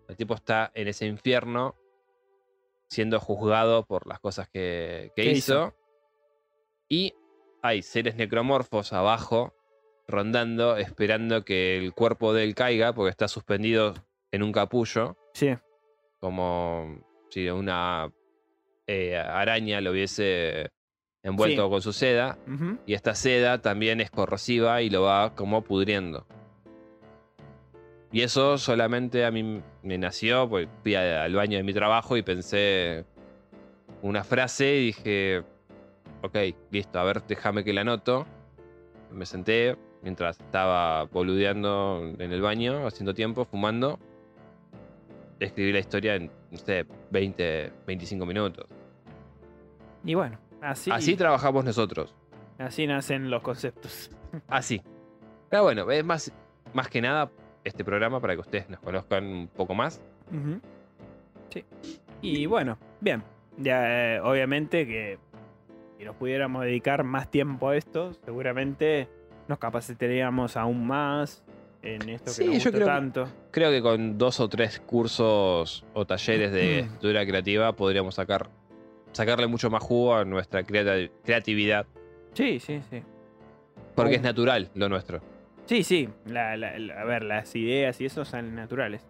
El 0.07 0.15
tipo 0.15 0.33
está 0.33 0.71
en 0.73 0.87
ese 0.87 1.05
infierno 1.05 1.75
siendo 2.87 3.19
juzgado 3.19 3.85
por 3.85 4.07
las 4.07 4.19
cosas 4.19 4.49
que, 4.49 5.11
que 5.15 5.23
¿Qué 5.23 5.31
hizo. 5.31 5.53
hizo? 5.53 5.75
Y 6.89 7.13
hay 7.61 7.83
seres 7.83 8.15
necromorfos 8.15 8.93
abajo 8.93 9.53
rondando, 10.07 10.77
esperando 10.77 11.45
que 11.45 11.77
el 11.77 11.93
cuerpo 11.93 12.33
de 12.33 12.43
él 12.43 12.55
caiga 12.55 12.93
porque 12.93 13.11
está 13.11 13.27
suspendido 13.27 13.93
en 14.31 14.41
un 14.41 14.51
capullo 14.51 15.17
Sí, 15.33 15.55
como 16.19 17.03
si 17.29 17.47
una 17.49 18.11
eh, 18.87 19.15
araña 19.17 19.81
lo 19.81 19.91
hubiese 19.91 20.71
envuelto 21.23 21.63
Sí. 21.65 21.69
con 21.69 21.81
su 21.81 21.93
seda. 21.93 22.37
Y 22.85 22.93
esta 22.93 23.15
seda 23.15 23.61
también 23.61 24.01
es 24.01 24.09
corrosiva 24.11 24.81
y 24.81 24.89
lo 24.89 25.03
va 25.03 25.35
como 25.35 25.61
pudriendo. 25.63 26.25
Y 28.11 28.21
eso 28.21 28.57
solamente 28.57 29.23
a 29.25 29.31
mí 29.31 29.61
me 29.83 29.97
nació, 29.97 30.49
pues 30.49 30.67
fui 30.81 30.95
al 30.95 31.33
baño 31.35 31.57
de 31.57 31.63
mi 31.63 31.73
trabajo 31.73 32.17
y 32.17 32.23
pensé 32.23 33.05
una 34.01 34.23
frase 34.23 34.77
y 34.77 34.85
dije, 34.87 35.43
ok, 36.23 36.37
listo, 36.71 36.99
a 36.99 37.03
ver, 37.03 37.21
déjame 37.27 37.63
que 37.63 37.71
la 37.73 37.81
anoto. 37.81 38.25
Me 39.11 39.25
senté 39.25 39.75
mientras 40.01 40.39
estaba 40.39 41.03
boludeando 41.05 42.13
en 42.17 42.31
el 42.31 42.41
baño, 42.41 42.87
haciendo 42.87 43.13
tiempo, 43.13 43.45
fumando. 43.45 43.99
Escribí 45.39 45.71
la 45.71 45.79
historia 45.79 46.15
en, 46.15 46.31
no 46.51 46.57
sé, 46.57 46.85
20, 47.11 47.71
25 47.85 48.25
minutos. 48.25 48.65
Y 50.03 50.13
bueno, 50.15 50.39
así, 50.61 50.91
Así 50.91 51.15
trabajamos 51.15 51.63
nosotros. 51.65 52.13
así 52.57 52.85
nacen 52.87 53.29
los 53.29 53.41
conceptos. 53.41 54.11
Así. 54.47 54.81
Pero 55.49 55.63
bueno, 55.63 55.89
es 55.91 56.03
más, 56.05 56.31
más 56.73 56.87
que 56.87 57.01
nada 57.01 57.31
este 57.63 57.83
programa 57.83 58.19
para 58.21 58.35
que 58.35 58.41
ustedes 58.41 58.69
nos 58.69 58.79
conozcan 58.79 59.25
un 59.25 59.47
poco 59.47 59.73
más. 59.73 59.99
Sí. 61.49 61.65
Y 62.21 62.45
bueno, 62.45 62.77
bien. 63.01 63.23
Ya, 63.57 64.15
eh, 64.15 64.21
obviamente 64.21 64.85
que 64.87 65.17
si 65.97 66.05
nos 66.05 66.15
pudiéramos 66.15 66.63
dedicar 66.63 67.03
más 67.03 67.29
tiempo 67.29 67.69
a 67.69 67.75
esto, 67.75 68.13
seguramente 68.25 69.09
nos 69.47 69.57
capacitaríamos 69.59 70.55
aún 70.55 70.85
más 70.85 71.43
en 71.81 72.07
esto 72.09 72.29
Sí, 72.31 72.43
que 72.45 72.53
nos 72.53 72.63
yo 72.63 72.71
creo 72.71 72.85
que- 72.85 72.91
tanto. 72.91 73.27
Creo 73.51 73.71
que 73.71 73.81
con 73.81 74.17
dos 74.17 74.39
o 74.39 74.47
tres 74.47 74.79
cursos 74.79 75.83
o 75.93 76.05
talleres 76.05 76.51
de 76.51 76.61
Mm. 76.81 76.85
escritura 76.85 77.25
creativa 77.25 77.73
podríamos 77.73 78.15
sacar 78.15 78.49
sacarle 79.11 79.47
mucho 79.47 79.69
más 79.69 79.83
jugo 79.83 80.15
a 80.15 80.25
nuestra 80.25 80.63
creati- 80.63 81.11
creatividad. 81.23 81.85
Sí, 82.33 82.59
sí, 82.59 82.81
sí. 82.89 83.01
Porque 83.95 84.13
Oh. 84.13 84.17
es 84.17 84.21
natural 84.21 84.69
lo 84.75 84.87
nuestro. 84.89 85.19
Sí, 85.65 85.83
sí. 85.83 86.09
La- 86.25 86.55
la- 86.57 86.77
la- 86.79 87.01
a 87.01 87.03
ver, 87.05 87.23
las 87.23 87.55
ideas 87.55 87.99
y 88.01 88.05
eso 88.05 88.25
salen 88.25 88.55
naturales. 88.55 89.05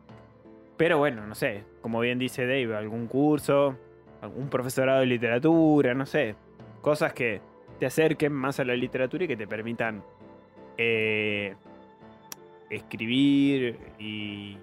Pero 0.77 0.97
bueno, 0.97 1.25
no 1.27 1.35
sé. 1.35 1.63
Como 1.81 1.99
bien 1.99 2.19
dice 2.19 2.43
Dave, 2.45 2.75
algún 2.75 3.07
curso, 3.07 3.75
algún 4.21 4.49
profesorado 4.49 4.99
de 5.01 5.05
literatura, 5.05 5.93
no 5.93 6.05
sé. 6.05 6.35
Cosas 6.81 7.13
que 7.13 7.41
te 7.79 7.85
acerquen 7.85 8.33
más 8.33 8.59
a 8.59 8.65
la 8.65 8.75
literatura 8.75 9.23
y 9.25 9.27
que 9.27 9.37
te 9.37 9.47
permitan 9.47 10.03
eh, 10.77 11.55
escribir 12.69 13.77
y 13.99 14.57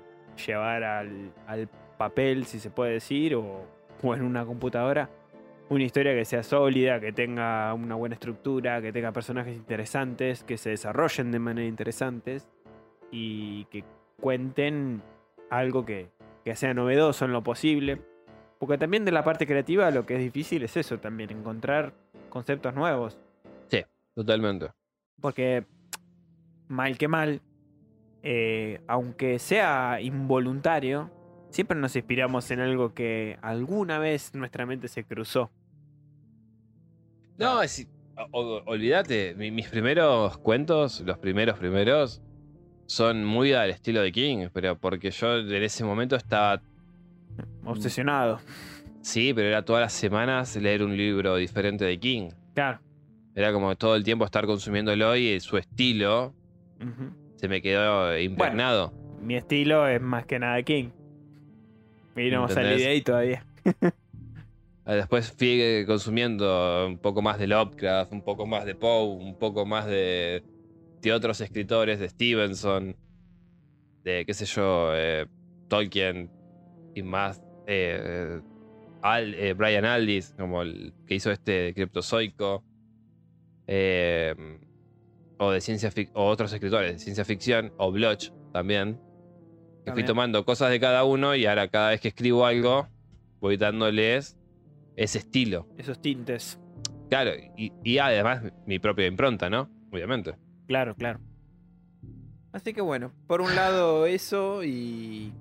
llevar 0.46 0.84
al, 0.84 1.32
al 1.46 1.68
papel, 1.98 2.46
si 2.46 2.58
se 2.58 2.70
puede 2.70 2.92
decir, 2.92 3.34
o, 3.34 3.64
o 4.02 4.14
en 4.14 4.22
una 4.22 4.44
computadora, 4.44 5.08
una 5.68 5.84
historia 5.84 6.14
que 6.14 6.24
sea 6.24 6.42
sólida, 6.42 7.00
que 7.00 7.12
tenga 7.12 7.72
una 7.74 7.94
buena 7.94 8.14
estructura, 8.14 8.80
que 8.80 8.92
tenga 8.92 9.12
personajes 9.12 9.56
interesantes, 9.56 10.44
que 10.44 10.58
se 10.58 10.70
desarrollen 10.70 11.32
de 11.32 11.38
manera 11.38 11.66
interesantes 11.66 12.48
y 13.10 13.64
que 13.66 13.84
cuenten 14.20 15.02
algo 15.50 15.84
que, 15.84 16.10
que 16.44 16.54
sea 16.56 16.74
novedoso 16.74 17.24
en 17.24 17.32
lo 17.32 17.42
posible. 17.42 18.00
Porque 18.58 18.78
también 18.78 19.04
de 19.04 19.12
la 19.12 19.24
parte 19.24 19.46
creativa 19.46 19.90
lo 19.90 20.06
que 20.06 20.14
es 20.14 20.20
difícil 20.20 20.62
es 20.62 20.76
eso 20.76 20.98
también, 20.98 21.30
encontrar 21.30 21.92
conceptos 22.30 22.74
nuevos. 22.74 23.18
Totalmente. 24.16 24.70
Porque 25.20 25.66
mal 26.68 26.96
que 26.96 27.06
mal, 27.06 27.42
eh, 28.22 28.80
aunque 28.86 29.38
sea 29.38 30.00
involuntario, 30.00 31.10
siempre 31.56 31.78
nos 31.78 31.96
inspiramos 31.96 32.50
en 32.50 32.60
algo 32.60 32.92
que 32.92 33.38
alguna 33.42 33.98
vez 33.98 34.34
nuestra 34.34 34.66
mente 34.66 34.88
se 34.88 35.04
cruzó. 35.04 35.50
No, 37.38 37.62
es, 37.62 37.88
o- 38.32 38.62
olvídate, 38.66 39.34
mi- 39.36 39.50
mis 39.50 39.68
primeros 39.68 40.38
cuentos, 40.38 41.00
los 41.00 41.18
primeros 41.18 41.58
primeros, 41.58 42.22
son 42.86 43.24
muy 43.24 43.52
al 43.52 43.70
estilo 43.70 44.00
de 44.02 44.12
King, 44.12 44.48
pero 44.52 44.78
porque 44.78 45.10
yo 45.10 45.38
en 45.38 45.62
ese 45.62 45.82
momento 45.84 46.14
estaba, 46.16 46.60
Obsesionado. 47.64 48.38
sí, 49.02 49.32
pero 49.34 49.48
era 49.48 49.64
todas 49.64 49.80
las 49.82 49.92
semanas 49.92 50.54
leer 50.56 50.82
un 50.82 50.96
libro 50.96 51.36
diferente 51.36 51.84
de 51.84 51.98
King. 51.98 52.28
Claro. 52.54 52.80
Era 53.34 53.52
como 53.52 53.74
todo 53.76 53.96
el 53.96 54.04
tiempo 54.04 54.24
estar 54.24 54.46
consumiéndolo 54.46 55.14
y 55.16 55.40
su 55.40 55.56
estilo 55.58 56.32
se 57.36 57.48
me 57.48 57.60
quedó 57.60 58.16
impregnado. 58.18 58.92
Mi 59.20 59.36
estilo 59.36 59.88
es 59.88 60.00
más 60.00 60.24
que 60.26 60.38
nada 60.38 60.62
King. 60.62 60.90
Y 62.16 62.30
no 62.30 62.48
salí 62.48 62.68
¿Entendés? 62.68 62.82
de 62.82 62.88
ahí 62.88 63.02
todavía. 63.02 63.46
Ah, 64.84 64.94
Después 64.94 65.32
fui 65.32 65.84
consumiendo 65.86 66.86
un 66.86 66.98
poco 66.98 67.20
más 67.22 67.38
de 67.38 67.46
Lovecraft, 67.48 68.12
un 68.12 68.22
poco 68.22 68.46
más 68.46 68.64
de 68.64 68.74
Poe, 68.74 69.04
un 69.16 69.36
poco 69.36 69.66
más 69.66 69.86
de, 69.86 70.44
de 71.02 71.12
otros 71.12 71.40
escritores, 71.40 71.98
de 71.98 72.08
Stevenson, 72.08 72.96
de 74.04 74.24
qué 74.24 74.34
sé 74.34 74.46
yo, 74.46 74.94
eh, 74.94 75.26
Tolkien 75.68 76.30
y 76.94 77.02
más. 77.02 77.40
eh, 77.66 78.40
Al- 79.02 79.34
eh, 79.34 79.54
Brian 79.54 79.84
Aldiss, 79.84 80.32
como 80.34 80.62
el 80.62 80.94
que 81.06 81.16
hizo 81.16 81.30
este 81.30 81.74
Criptozoico. 81.74 82.64
eh, 83.68 84.34
o 85.38 85.50
de 85.50 85.60
ciencia 85.60 85.92
o 86.14 86.26
otros 86.26 86.52
escritores 86.52 86.92
de 86.92 86.98
ciencia 86.98 87.24
ficción, 87.24 87.72
o 87.76 87.92
Bloch 87.92 88.28
también. 88.52 89.00
También. 89.86 90.06
tomando 90.06 90.44
cosas 90.44 90.70
de 90.70 90.80
cada 90.80 91.04
uno 91.04 91.34
y 91.34 91.46
ahora 91.46 91.68
cada 91.68 91.90
vez 91.90 92.00
que 92.00 92.08
escribo 92.08 92.44
algo, 92.46 92.88
voy 93.40 93.56
dándoles 93.56 94.36
ese 94.96 95.18
estilo. 95.18 95.66
Esos 95.78 96.00
tintes. 96.00 96.58
Claro, 97.08 97.32
y, 97.56 97.72
y 97.84 97.98
además 97.98 98.42
mi 98.66 98.78
propia 98.78 99.06
impronta, 99.06 99.48
¿no? 99.48 99.68
Obviamente. 99.92 100.34
Claro, 100.66 100.94
claro. 100.96 101.20
Así 102.52 102.72
que 102.72 102.80
bueno, 102.80 103.12
por 103.26 103.40
un 103.40 103.54
lado 103.54 104.06
eso 104.06 104.64
y 104.64 105.32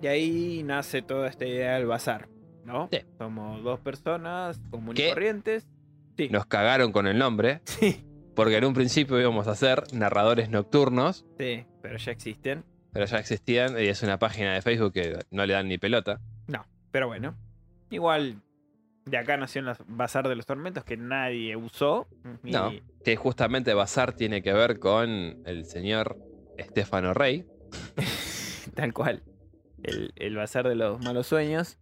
de 0.00 0.08
ahí 0.08 0.62
nace 0.64 1.02
toda 1.02 1.28
esta 1.28 1.44
idea 1.46 1.74
del 1.74 1.86
bazar, 1.86 2.28
¿no? 2.64 2.88
Sí. 2.90 3.00
Somos 3.18 3.62
dos 3.62 3.80
personas 3.80 4.60
comunes 4.70 5.04
y 5.04 5.08
corrientes. 5.10 5.68
Sí. 6.16 6.28
Nos 6.30 6.46
cagaron 6.46 6.90
con 6.92 7.06
el 7.06 7.18
nombre, 7.18 7.60
Sí. 7.64 8.04
porque 8.34 8.56
en 8.56 8.64
un 8.64 8.74
principio 8.74 9.20
íbamos 9.20 9.46
a 9.46 9.54
ser 9.54 9.84
narradores 9.92 10.48
nocturnos, 10.48 11.26
Sí, 11.38 11.64
pero 11.82 11.98
ya 11.98 12.12
existen. 12.12 12.64
Pero 12.94 13.04
ya 13.04 13.18
existían 13.18 13.78
y 13.78 13.84
es 13.88 14.02
una 14.02 14.18
página 14.18 14.54
de 14.54 14.62
Facebook 14.62 14.94
que 14.94 15.18
no 15.30 15.44
le 15.44 15.52
dan 15.52 15.68
ni 15.68 15.76
pelota. 15.76 16.20
No, 16.46 16.64
pero 16.90 17.08
bueno. 17.08 17.36
Igual 17.90 18.40
de 19.04 19.18
acá 19.18 19.36
nació 19.36 19.60
el 19.60 19.76
bazar 19.88 20.26
de 20.28 20.34
los 20.36 20.46
tormentos 20.46 20.82
que 20.84 20.96
nadie 20.96 21.54
usó. 21.56 22.08
y- 22.42 22.52
No. 22.52 22.72
Que 23.04 23.16
justamente 23.16 23.74
Bazar 23.74 24.14
tiene 24.14 24.40
que 24.40 24.54
ver 24.54 24.78
con 24.78 25.10
el 25.44 25.66
señor 25.66 26.16
Estefano 26.56 27.12
Rey. 27.12 27.44
Tal 28.74 28.94
cual. 28.94 29.22
El, 29.82 30.12
el 30.16 30.36
bazar 30.36 30.66
de 30.66 30.74
los 30.74 31.00
malos 31.04 31.26
sueños. 31.26 31.78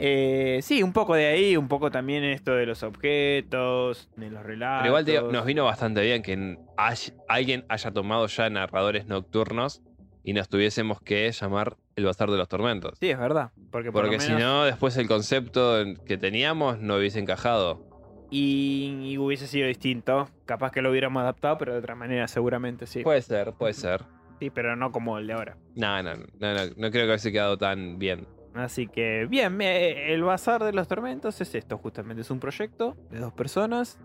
Eh, 0.00 0.60
sí, 0.62 0.82
un 0.82 0.92
poco 0.92 1.14
de 1.16 1.26
ahí, 1.26 1.56
un 1.56 1.68
poco 1.68 1.90
también 1.90 2.24
esto 2.24 2.52
de 2.54 2.64
los 2.66 2.82
objetos, 2.84 4.08
de 4.16 4.30
los 4.30 4.42
relatos. 4.42 4.82
Pero 4.82 4.88
igual 4.90 5.04
digo, 5.04 5.32
nos 5.32 5.44
vino 5.44 5.64
bastante 5.64 6.00
bien 6.02 6.22
que 6.22 6.56
hay- 6.76 7.12
alguien 7.28 7.66
haya 7.68 7.90
tomado 7.90 8.26
ya 8.28 8.48
narradores 8.48 9.06
nocturnos 9.06 9.82
y 10.22 10.32
nos 10.32 10.48
tuviésemos 10.48 11.00
que 11.00 11.30
llamar 11.30 11.76
el 11.96 12.04
Bazar 12.04 12.30
de 12.30 12.36
los 12.36 12.48
Tormentos. 12.48 12.98
Sí, 13.00 13.10
es 13.10 13.18
verdad. 13.18 13.50
Porque, 13.70 13.92
por 13.92 14.02
Porque 14.02 14.20
si 14.20 14.32
no, 14.32 14.64
después 14.64 14.96
el 14.96 15.08
concepto 15.08 15.84
que 16.06 16.16
teníamos 16.16 16.78
no 16.78 16.96
hubiese 16.96 17.18
encajado. 17.18 17.86
Y, 18.30 19.00
y 19.04 19.18
hubiese 19.18 19.46
sido 19.46 19.66
distinto. 19.66 20.28
Capaz 20.44 20.70
que 20.70 20.82
lo 20.82 20.90
hubiéramos 20.90 21.22
adaptado, 21.22 21.56
pero 21.58 21.72
de 21.72 21.78
otra 21.78 21.94
manera, 21.94 22.28
seguramente 22.28 22.86
sí. 22.86 23.02
Puede 23.02 23.22
ser, 23.22 23.52
puede 23.54 23.72
ser. 23.72 24.04
Sí, 24.38 24.50
pero 24.50 24.76
no 24.76 24.92
como 24.92 25.18
el 25.18 25.26
de 25.26 25.32
ahora. 25.32 25.56
No, 25.74 26.02
no, 26.02 26.14
no, 26.14 26.54
no, 26.54 26.60
no 26.76 26.90
creo 26.90 27.04
que 27.04 27.06
hubiese 27.06 27.32
quedado 27.32 27.56
tan 27.56 27.98
bien. 27.98 28.26
Así 28.54 28.86
que, 28.86 29.26
bien, 29.28 29.60
el 29.60 30.22
Bazar 30.22 30.62
de 30.64 30.72
los 30.72 30.88
Tormentos 30.88 31.40
es 31.40 31.54
esto, 31.54 31.78
justamente. 31.78 32.22
Es 32.22 32.30
un 32.30 32.40
proyecto 32.40 32.96
de 33.10 33.18
dos 33.18 33.32
personas. 33.32 33.98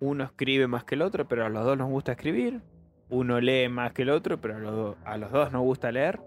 Uno 0.00 0.24
escribe 0.24 0.66
más 0.66 0.84
que 0.84 0.94
el 0.94 1.02
otro, 1.02 1.28
pero 1.28 1.44
a 1.44 1.48
los 1.48 1.64
dos 1.64 1.76
nos 1.76 1.90
gusta 1.90 2.12
escribir. 2.12 2.62
Uno 3.10 3.40
lee 3.40 3.68
más 3.68 3.92
que 3.92 4.02
el 4.02 4.10
otro, 4.10 4.40
pero 4.40 4.56
a 4.56 4.58
los, 4.60 4.72
do- 4.74 4.96
a 5.04 5.16
los 5.18 5.30
dos 5.32 5.52
nos 5.52 5.62
gusta 5.62 5.90
leer. 5.92 6.20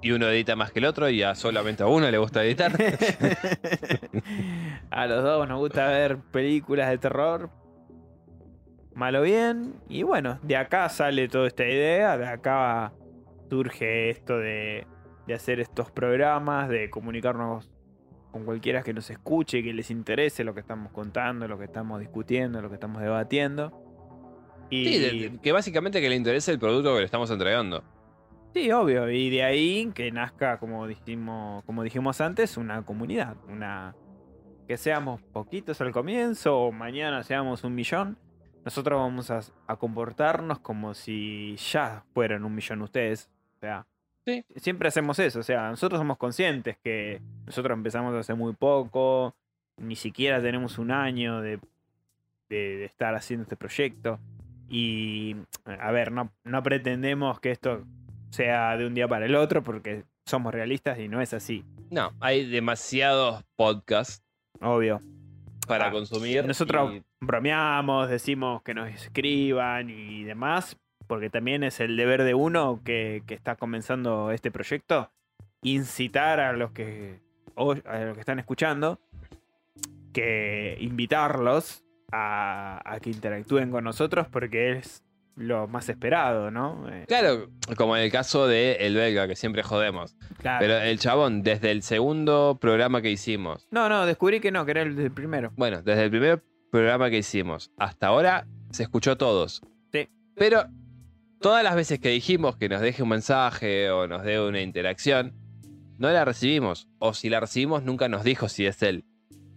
Y 0.00 0.12
uno 0.12 0.28
edita 0.28 0.54
más 0.54 0.70
que 0.70 0.78
el 0.78 0.84
otro 0.84 1.08
y 1.10 1.22
a 1.22 1.34
solamente 1.34 1.82
a 1.82 1.86
uno 1.86 2.08
le 2.08 2.16
gusta 2.18 2.44
editar. 2.44 2.70
a 4.90 5.06
los 5.06 5.22
dos 5.22 5.48
nos 5.48 5.58
gusta 5.58 5.88
ver 5.88 6.18
películas 6.18 6.90
de 6.90 6.98
terror. 6.98 7.50
Malo 8.94 9.22
bien. 9.22 9.74
Y 9.88 10.04
bueno, 10.04 10.38
de 10.42 10.56
acá 10.56 10.88
sale 10.88 11.28
toda 11.28 11.48
esta 11.48 11.64
idea. 11.64 12.16
De 12.16 12.26
acá 12.26 12.92
surge 13.50 14.10
esto 14.10 14.38
de, 14.38 14.86
de 15.26 15.34
hacer 15.34 15.58
estos 15.60 15.90
programas, 15.90 16.68
de 16.68 16.88
comunicarnos 16.90 17.70
con 18.30 18.44
cualquiera 18.44 18.82
que 18.82 18.92
nos 18.92 19.10
escuche, 19.10 19.62
que 19.62 19.72
les 19.72 19.90
interese 19.90 20.44
lo 20.44 20.54
que 20.54 20.60
estamos 20.60 20.92
contando, 20.92 21.46
lo 21.48 21.58
que 21.58 21.64
estamos 21.64 21.98
discutiendo, 22.00 22.62
lo 22.62 22.68
que 22.68 22.74
estamos 22.74 23.02
debatiendo. 23.02 23.80
Y 24.82 24.88
Sí, 24.88 24.98
de- 24.98 25.38
que 25.42 25.52
básicamente 25.52 26.00
que 26.00 26.08
le 26.08 26.16
interese 26.16 26.50
el 26.52 26.58
producto 26.58 26.92
que 26.94 27.00
le 27.00 27.04
estamos 27.04 27.30
entregando. 27.30 27.82
Sí, 28.52 28.70
obvio. 28.70 29.10
Y 29.10 29.30
de 29.30 29.42
ahí 29.42 29.90
que 29.94 30.10
nazca, 30.12 30.58
como 30.58 30.86
dijimos, 30.86 31.64
como 31.64 31.82
dijimos 31.82 32.20
antes, 32.20 32.56
una 32.56 32.82
comunidad. 32.82 33.36
Una. 33.48 33.94
Que 34.68 34.76
seamos 34.76 35.20
poquitos 35.22 35.80
al 35.80 35.92
comienzo 35.92 36.56
o 36.58 36.72
mañana 36.72 37.22
seamos 37.22 37.64
un 37.64 37.74
millón. 37.74 38.16
Nosotros 38.64 38.98
vamos 38.98 39.30
a, 39.30 39.40
a 39.66 39.76
comportarnos 39.76 40.58
como 40.60 40.94
si 40.94 41.54
ya 41.56 42.04
fueran 42.14 42.44
un 42.44 42.54
millón 42.54 42.80
ustedes. 42.82 43.28
O 43.56 43.60
sea. 43.60 43.86
Sí. 44.24 44.42
Siempre 44.56 44.88
hacemos 44.88 45.18
eso. 45.18 45.40
O 45.40 45.42
sea, 45.42 45.68
nosotros 45.68 45.98
somos 45.98 46.16
conscientes 46.16 46.78
que 46.82 47.20
nosotros 47.44 47.76
empezamos 47.76 48.14
hace 48.14 48.32
muy 48.34 48.54
poco. 48.54 49.34
Ni 49.76 49.96
siquiera 49.96 50.40
tenemos 50.40 50.78
un 50.78 50.92
año 50.92 51.40
de, 51.42 51.58
de, 52.48 52.56
de 52.76 52.84
estar 52.84 53.14
haciendo 53.16 53.42
este 53.42 53.56
proyecto. 53.56 54.18
Y. 54.68 55.36
A 55.66 55.90
ver, 55.92 56.12
no, 56.12 56.32
no 56.44 56.62
pretendemos 56.62 57.40
que 57.40 57.50
esto 57.50 57.84
sea 58.30 58.76
de 58.76 58.86
un 58.86 58.94
día 58.94 59.06
para 59.08 59.26
el 59.26 59.34
otro, 59.36 59.62
porque 59.62 60.04
somos 60.26 60.52
realistas 60.54 60.98
y 60.98 61.08
no 61.08 61.20
es 61.20 61.32
así. 61.34 61.64
No, 61.90 62.12
hay 62.20 62.46
demasiados 62.48 63.44
podcasts 63.56 64.22
Obvio. 64.60 65.00
para 65.66 65.88
Ah, 65.88 65.90
consumir. 65.92 66.44
nosotros- 66.46 66.94
y- 66.94 67.02
Bromeamos, 67.20 68.08
decimos 68.10 68.62
que 68.62 68.74
nos 68.74 68.88
escriban 68.90 69.88
y 69.90 70.24
demás, 70.24 70.76
porque 71.06 71.30
también 71.30 71.62
es 71.62 71.80
el 71.80 71.96
deber 71.96 72.22
de 72.24 72.34
uno 72.34 72.80
que, 72.84 73.22
que 73.26 73.34
está 73.34 73.56
comenzando 73.56 74.30
este 74.30 74.50
proyecto, 74.50 75.10
incitar 75.62 76.40
a 76.40 76.52
los 76.52 76.72
que, 76.72 77.20
a 77.56 77.98
los 78.04 78.14
que 78.14 78.20
están 78.20 78.38
escuchando, 78.38 78.98
que 80.12 80.76
invitarlos 80.80 81.83
a, 82.14 82.80
a 82.84 83.00
que 83.00 83.10
interactúen 83.10 83.70
con 83.70 83.84
nosotros, 83.84 84.28
porque 84.28 84.72
es 84.78 85.02
lo 85.36 85.66
más 85.66 85.88
esperado, 85.88 86.50
¿no? 86.52 86.86
Eh, 86.88 87.06
Claro, 87.08 87.48
como 87.76 87.96
en 87.96 88.04
el 88.04 88.12
caso 88.12 88.46
de 88.46 88.74
El 88.80 88.94
Belga, 88.94 89.26
que 89.26 89.34
siempre 89.34 89.62
jodemos. 89.64 90.16
claro. 90.38 90.58
Pero 90.60 90.78
el 90.78 90.98
chabón, 91.00 91.42
desde 91.42 91.72
el 91.72 91.82
segundo 91.82 92.56
programa 92.60 93.02
que 93.02 93.10
hicimos, 93.10 93.66
No, 93.72 93.88
no, 93.88 94.06
descubrí 94.06 94.38
que 94.38 94.52
no, 94.52 94.64
que 94.64 94.70
era 94.70 94.82
el 94.82 94.94
del 94.94 95.10
primero. 95.10 95.52
bueno, 95.56 95.82
desde 95.82 96.04
el 96.04 96.10
primer 96.10 96.44
programa 96.70 97.10
que 97.10 97.18
hicimos 97.18 97.72
hasta 97.78 98.06
ahora, 98.08 98.46
se 98.70 98.84
escuchó 98.84 99.16
todos. 99.16 99.60
Sí. 99.92 100.08
Pero 100.36 100.64
todas 101.40 101.64
las 101.64 101.74
veces 101.74 101.98
que 101.98 102.10
dijimos 102.10 102.56
que 102.56 102.68
nos 102.68 102.80
deje 102.80 103.02
un 103.02 103.08
mensaje 103.08 103.90
o 103.90 104.06
nos 104.06 104.22
dé 104.22 104.40
una 104.40 104.60
interacción, 104.60 105.32
no 105.98 106.10
la 106.10 106.24
recibimos. 106.24 106.88
O 107.00 107.12
si 107.12 107.28
la 107.28 107.40
recibimos, 107.40 107.82
nunca 107.82 108.08
nos 108.08 108.22
dijo 108.24 108.48
si 108.48 108.66
es 108.66 108.82
él. 108.84 109.04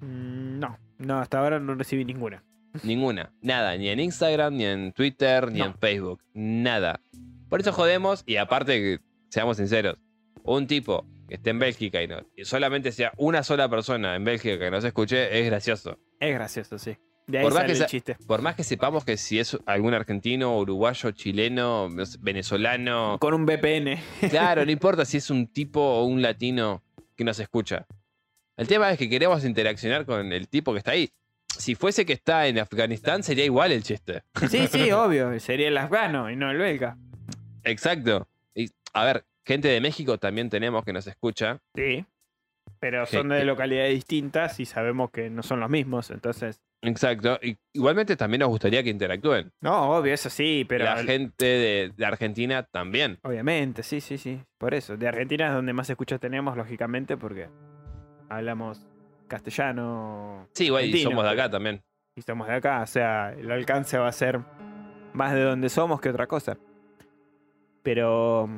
Mm, 0.01 0.59
No, 0.59 0.77
no, 0.97 1.19
hasta 1.19 1.39
ahora 1.39 1.59
no 1.59 1.75
recibí 1.75 2.03
ninguna. 2.05 2.43
Ninguna. 2.83 3.31
Nada. 3.41 3.75
Ni 3.77 3.89
en 3.89 3.99
Instagram, 3.99 4.55
ni 4.55 4.65
en 4.65 4.91
Twitter, 4.93 5.51
ni 5.51 5.59
No. 5.59 5.65
en 5.67 5.73
Facebook. 5.77 6.21
Nada. 6.33 6.99
Por 7.49 7.61
eso 7.61 7.71
jodemos, 7.71 8.23
y 8.25 8.35
aparte, 8.37 8.73
que, 8.79 8.99
seamos 9.29 9.57
sinceros, 9.57 9.97
un 10.43 10.67
tipo 10.67 11.05
que 11.27 11.35
esté 11.35 11.49
en 11.49 11.59
Bélgica 11.59 12.01
y, 12.01 12.07
no, 12.07 12.19
y 12.35 12.45
solamente 12.45 12.91
sea 12.91 13.11
una 13.17 13.43
sola 13.43 13.69
persona 13.69 14.15
en 14.15 14.23
Bélgica 14.23 14.57
que 14.59 14.71
nos 14.71 14.83
escuche, 14.83 15.39
es 15.39 15.45
gracioso. 15.45 15.97
Es 16.19 16.33
gracioso, 16.33 16.77
sí. 16.77 16.97
De 17.25 17.39
ahí 17.39 17.43
Por 17.43 17.53
más 17.53 17.65
que 17.65 17.71
el 17.73 17.85
chiste. 17.87 18.15
Por 18.25 18.41
más 18.41 18.55
que 18.55 18.63
sepamos 18.63 19.03
que 19.03 19.17
si 19.17 19.37
es 19.37 19.57
algún 19.65 19.93
argentino, 19.93 20.57
uruguayo, 20.57 21.11
chileno, 21.11 21.89
venezolano, 22.21 23.17
Con 23.19 23.33
un 23.33 23.45
VPN. 23.45 23.97
claro, 24.29 24.63
no 24.65 24.71
importa 24.71 25.03
si 25.03 25.17
es 25.17 25.29
un 25.29 25.47
tipo 25.47 25.81
o 25.81 26.05
un 26.05 26.21
latino 26.21 26.83
que 27.17 27.23
nos 27.25 27.39
escucha. 27.39 27.85
El 28.55 28.67
tema 28.67 28.91
es 28.91 28.97
que 28.97 29.09
queremos 29.09 29.43
interaccionar 29.43 30.05
con 30.05 30.31
el 30.31 30.47
tipo 30.47 30.71
que 30.71 30.79
está 30.79 30.91
ahí. 30.91 31.09
Si 31.57 31.75
fuese 31.75 32.05
que 32.05 32.13
está 32.13 32.47
en 32.47 32.59
Afganistán, 32.59 33.23
sería 33.23 33.45
igual 33.45 33.71
el 33.71 33.83
chiste. 33.83 34.23
Sí, 34.49 34.67
sí, 34.67 34.91
obvio. 34.91 35.39
Sería 35.39 35.67
el 35.67 35.77
afgano 35.77 36.29
y 36.29 36.35
no 36.35 36.49
el 36.51 36.57
belga. 36.57 36.97
Exacto. 37.63 38.27
Y, 38.55 38.69
a 38.93 39.03
ver, 39.05 39.25
gente 39.45 39.67
de 39.67 39.81
México 39.81 40.17
también 40.17 40.49
tenemos 40.49 40.83
que 40.85 40.93
nos 40.93 41.07
escucha. 41.07 41.59
Sí. 41.75 42.05
Pero 42.79 43.05
son 43.05 43.29
de 43.29 43.39
que- 43.39 43.45
localidades 43.45 43.93
distintas 43.95 44.59
y 44.59 44.65
sabemos 44.65 45.09
que 45.11 45.29
no 45.29 45.41
son 45.43 45.59
los 45.59 45.69
mismos. 45.69 46.11
Entonces. 46.11 46.61
Exacto. 46.83 47.39
Y 47.41 47.57
igualmente 47.73 48.15
también 48.15 48.41
nos 48.41 48.49
gustaría 48.49 48.83
que 48.83 48.89
interactúen. 48.91 49.51
No, 49.61 49.97
obvio, 49.97 50.13
eso 50.13 50.29
sí, 50.29 50.63
pero. 50.69 50.85
La 50.85 51.03
gente 51.03 51.45
de, 51.45 51.91
de 51.97 52.05
Argentina 52.05 52.61
también. 52.63 53.17
Obviamente, 53.23 53.81
sí, 53.81 53.99
sí, 53.99 54.17
sí. 54.19 54.41
Por 54.59 54.75
eso. 54.75 54.95
De 54.95 55.07
Argentina 55.07 55.47
es 55.47 55.53
donde 55.53 55.73
más 55.73 55.89
escuchas 55.89 56.19
tenemos, 56.19 56.55
lógicamente, 56.55 57.17
porque 57.17 57.49
hablamos 58.29 58.85
castellano. 59.27 60.47
Sí, 60.53 60.65
igual 60.65 60.85
y 60.85 61.03
somos 61.03 61.23
de 61.23 61.29
acá 61.31 61.49
también. 61.49 61.81
y 62.15 62.19
estamos 62.19 62.47
de 62.47 62.55
acá. 62.55 62.81
O 62.81 62.87
sea, 62.87 63.33
el 63.33 63.51
alcance 63.51 63.97
va 63.97 64.07
a 64.07 64.11
ser 64.11 64.39
más 65.13 65.33
de 65.33 65.41
donde 65.43 65.69
somos 65.69 65.99
que 66.01 66.09
otra 66.09 66.27
cosa. 66.27 66.57
Pero 67.83 68.49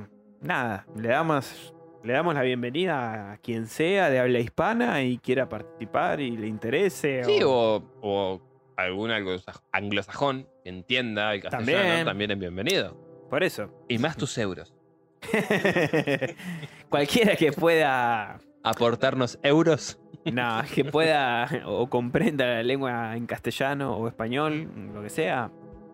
nada, 0.42 0.86
le 0.96 1.10
damos, 1.10 1.74
le 2.04 2.14
damos 2.14 2.34
la 2.34 2.42
bienvenida 2.42 3.34
a 3.34 3.38
quien 3.38 3.68
sea 3.68 4.10
de 4.10 4.20
habla 4.20 4.40
hispana 4.40 5.02
y 5.04 5.18
quiera 5.20 5.48
participar 5.48 6.20
y 6.20 6.32
le 6.38 6.48
interese. 6.48 7.24
Sí, 7.24 7.40
o- 7.44 7.76
o, 7.76 7.82
o 8.02 8.42
algún 8.78 9.12
anglosaj- 9.12 9.62
anglosajón 9.72 10.48
que 10.64 10.70
entienda 10.70 11.34
el 11.34 11.42
castellano 11.42 11.78
También. 11.84 12.06
también, 12.06 12.32
es 12.32 12.40
bienvenido. 12.40 12.98
Por 13.30 13.44
eso. 13.44 13.70
Y 13.88 13.98
más 14.00 14.18
tus 14.18 14.38
euros. 14.38 14.74
Cualquiera 16.90 17.36
que 17.36 17.52
pueda. 17.52 18.40
Aportarnos 18.64 19.40
euros. 19.44 20.00
No, 20.26 20.62
que 20.74 20.84
pueda 20.86 21.48
o 21.66 21.90
comprenda 21.90 22.46
la 22.46 22.64
lengua 22.64 23.16
en 23.16 23.26
castellano 23.26 23.96
o 23.96 24.08
español, 24.08 24.70
lo 24.94 25.02
que 25.02 25.10
sea, 25.10 25.52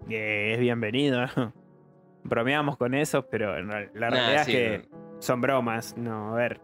eh, 0.09 0.53
es 0.53 0.59
bienvenido. 0.59 1.26
Bromeamos 2.24 2.78
con 2.78 2.95
eso, 2.95 3.28
pero 3.28 3.61
la 3.61 3.82
Nah, 3.84 4.09
realidad 4.09 4.43
sí, 4.45 4.55
es 4.55 4.82
que 4.82 4.89
son 5.20 5.41
bromas. 5.41 5.95
No, 5.97 6.34
a 6.34 6.36
ver. 6.36 6.59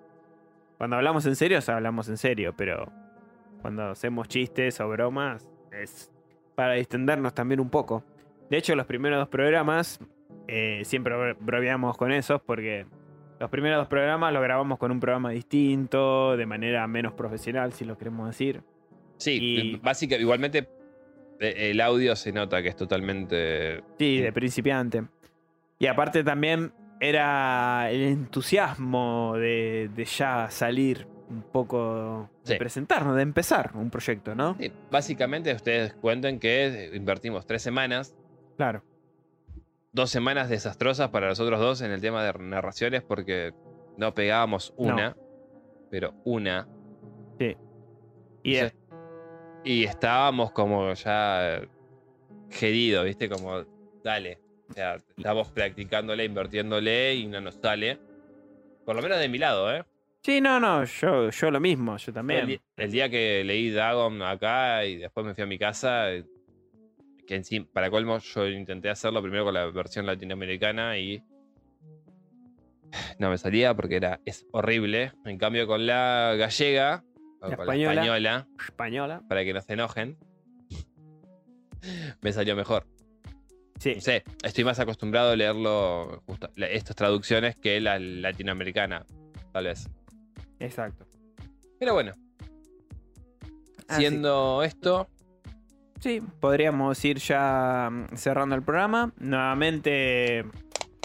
Cuando 0.77 0.95
hablamos 0.95 1.25
en 1.27 1.35
serio, 1.35 1.59
hablamos 1.67 2.09
en 2.09 2.17
serio, 2.17 2.55
pero 2.57 2.91
cuando 3.61 3.91
hacemos 3.91 4.27
chistes 4.27 4.79
o 4.81 4.89
bromas, 4.89 5.47
es 5.71 6.11
para 6.55 6.73
distendernos 6.73 7.35
también 7.35 7.59
un 7.59 7.69
poco. 7.69 8.03
De 8.49 8.57
hecho, 8.57 8.75
los 8.75 8.87
primeros 8.87 9.19
dos 9.19 9.29
programas, 9.29 9.99
eh, 10.47 10.81
siempre 10.83 11.13
bro- 11.15 11.37
bromeamos 11.39 11.95
con 11.95 12.11
esos 12.11 12.41
porque 12.41 12.87
los 13.41 13.49
primeros 13.49 13.79
dos 13.79 13.87
programas 13.87 14.31
los 14.31 14.43
grabamos 14.43 14.77
con 14.77 14.91
un 14.91 14.99
programa 14.99 15.31
distinto, 15.31 16.37
de 16.37 16.45
manera 16.45 16.85
menos 16.87 17.13
profesional, 17.13 17.73
si 17.73 17.85
lo 17.85 17.97
queremos 17.97 18.27
decir. 18.27 18.61
Sí, 19.17 19.39
Y- 19.41 19.75
básicamente, 19.77 20.21
igualmente 20.21 20.69
eh, 21.39 21.71
el 21.71 21.81
audio 21.81 22.15
se 22.15 22.31
nota 22.31 22.61
que 22.61 22.69
es 22.69 22.75
totalmente. 22.75 23.81
Sí, 23.97 24.19
de 24.21 24.31
principiante. 24.31 25.03
Y 25.79 25.87
aparte 25.87 26.23
también 26.23 26.71
era 26.99 27.89
el 27.89 28.03
entusiasmo 28.03 29.33
de, 29.37 29.89
de 29.95 30.05
ya 30.05 30.47
salir 30.51 31.07
un 31.27 31.41
poco, 31.41 32.29
de 32.45 32.53
Sí. 32.53 32.59
presentarnos, 32.59 33.15
de 33.15 33.23
empezar 33.23 33.71
un 33.73 33.89
proyecto, 33.89 34.35
¿no? 34.35 34.55
Sí, 34.59 34.71
básicamente 34.91 35.51
ustedes 35.51 35.93
cuenten 35.95 36.39
que 36.39 36.91
invertimos 36.93 37.47
tres 37.47 37.63
semanas, 37.63 38.13
Claro. 38.57 38.83
Dos 39.93 40.09
semanas 40.09 40.49
desastrosas 40.49 41.09
para 41.09 41.27
nosotros 41.27 41.59
dos 41.59 41.81
en 41.81 41.91
el 41.91 42.01
tema 42.01 42.23
de 42.23 42.33
narraciones 42.39 43.03
porque 43.03 43.53
no 43.97 44.13
pegábamos 44.13 44.73
No. 44.77 44.93
una, 44.93 45.17
pero 45.89 46.13
una. 46.23 46.67
Y 48.43 48.55
Sí. 48.55 48.65
Y 49.63 49.83
estábamos 49.83 50.51
como 50.51 50.91
ya 50.93 51.61
geridos, 52.49 53.05
¿viste? 53.05 53.29
Como, 53.29 53.63
dale. 54.03 54.39
O 54.69 54.73
sea, 54.73 54.95
estamos 55.17 55.49
practicándole, 55.49 56.25
invirtiéndole 56.25 57.13
y 57.15 57.27
no 57.27 57.41
nos 57.41 57.55
sale. 57.55 57.99
Por 58.85 58.95
lo 58.95 59.01
menos 59.03 59.19
de 59.19 59.29
mi 59.29 59.37
lado, 59.37 59.71
¿eh? 59.75 59.83
Sí, 60.23 60.39
no, 60.41 60.59
no, 60.59 60.83
yo, 60.83 61.29
yo 61.29 61.51
lo 61.51 61.59
mismo, 61.59 61.97
yo 61.97 62.09
El, 62.09 62.13
también. 62.13 62.47
di- 62.47 62.61
el 62.77 62.91
día 62.91 63.09
que 63.09 63.43
leí 63.43 63.69
Dagon 63.71 64.21
acá 64.23 64.85
y 64.85 64.97
después 64.97 65.25
me 65.25 65.33
fui 65.35 65.43
a 65.43 65.47
mi 65.47 65.57
casa, 65.59 66.11
eh, 66.11 66.23
que 67.27 67.35
en 67.35 67.43
sí, 67.43 67.59
para 67.61 67.89
colmo, 67.89 68.17
yo 68.19 68.47
intenté 68.47 68.89
hacerlo 68.89 69.21
primero 69.21 69.45
con 69.45 69.53
la 69.53 69.65
versión 69.67 70.05
latinoamericana 70.05 70.97
y 70.97 71.23
no 73.19 73.29
me 73.29 73.37
salía 73.37 73.73
porque 73.75 73.95
era, 73.97 74.19
es 74.25 74.45
horrible. 74.51 75.13
En 75.25 75.37
cambio, 75.37 75.67
con 75.67 75.85
la 75.85 76.35
gallega, 76.37 77.03
o 77.41 77.47
La 77.47 77.55
con 77.57 77.63
española. 77.65 77.93
la 77.93 78.01
española, 78.01 78.47
Española. 78.59 79.21
para 79.27 79.43
que 79.43 79.53
no 79.53 79.61
se 79.61 79.73
enojen, 79.73 80.17
me 82.21 82.33
salió 82.33 82.55
mejor. 82.55 82.85
Sí, 83.79 83.95
No 83.95 84.01
sé, 84.01 84.23
estoy 84.43 84.63
más 84.63 84.79
acostumbrado 84.79 85.31
a 85.31 85.35
leerlo, 85.35 86.21
justo, 86.27 86.49
estas 86.55 86.95
traducciones 86.95 87.55
que 87.55 87.79
la 87.81 87.97
latinoamericana, 87.97 89.05
tal 89.51 89.65
vez. 89.65 89.89
exacto. 90.59 91.05
Pero 91.79 91.93
bueno, 91.95 92.13
Ah, 93.87 93.97
sí. 93.97 94.05
esto, 94.05 95.09
Sí, 96.01 96.21
podríamos 96.39 97.03
ir 97.05 97.17
ya 97.19 97.89
mm, 97.91 98.15
cerrando 98.15 98.55
el 98.55 98.63
programa. 98.63 99.13
Nuevamente, 99.19 100.43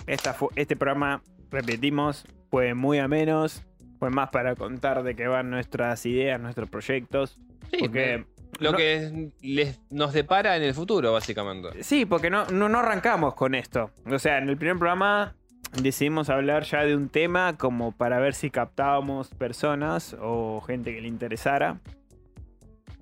esta 0.06 0.34
este 0.56 0.74
programa, 0.76 1.22
repetimos, 1.50 2.24
fue 2.50 2.74
muy 2.74 2.98
a 2.98 3.06
menos. 3.06 3.62
Fue 3.98 4.10
más 4.10 4.28
para 4.30 4.54
contar 4.56 5.02
de 5.02 5.14
qué 5.16 5.26
van 5.26 5.48
nuestras 5.50 6.04
ideas, 6.06 6.40
nuestros 6.40 6.68
proyectos. 6.68 7.38
sí, 7.70 7.78
Porque, 7.80 8.26
lo 8.58 8.72
no- 8.72 8.76
que 8.78 9.30
les, 9.42 9.80
nos 9.90 10.12
depara 10.12 10.56
en 10.56 10.62
el 10.62 10.74
futuro, 10.74 11.12
básicamente. 11.12 11.82
sí, 11.82 12.04
porque 12.06 12.28
no, 12.30 12.46
no, 12.46 12.68
no 12.68 12.78
arrancamos 12.78 13.34
con 13.34 13.54
esto. 13.54 13.90
O 14.10 14.18
sea, 14.18 14.38
en 14.38 14.48
el 14.50 14.56
primer 14.58 14.76
programa 14.78 15.34
decidimos 15.80 16.28
hablar 16.30 16.64
ya 16.64 16.84
de 16.84 16.94
un 16.94 17.08
tema 17.08 17.56
como 17.56 17.92
para 17.92 18.18
ver 18.18 18.34
si 18.34 18.50
captábamos 18.50 19.28
personas 19.30 20.14
o 20.20 20.60
gente 20.66 20.94
que 20.94 21.00
le 21.00 21.08
interesara. 21.08 21.80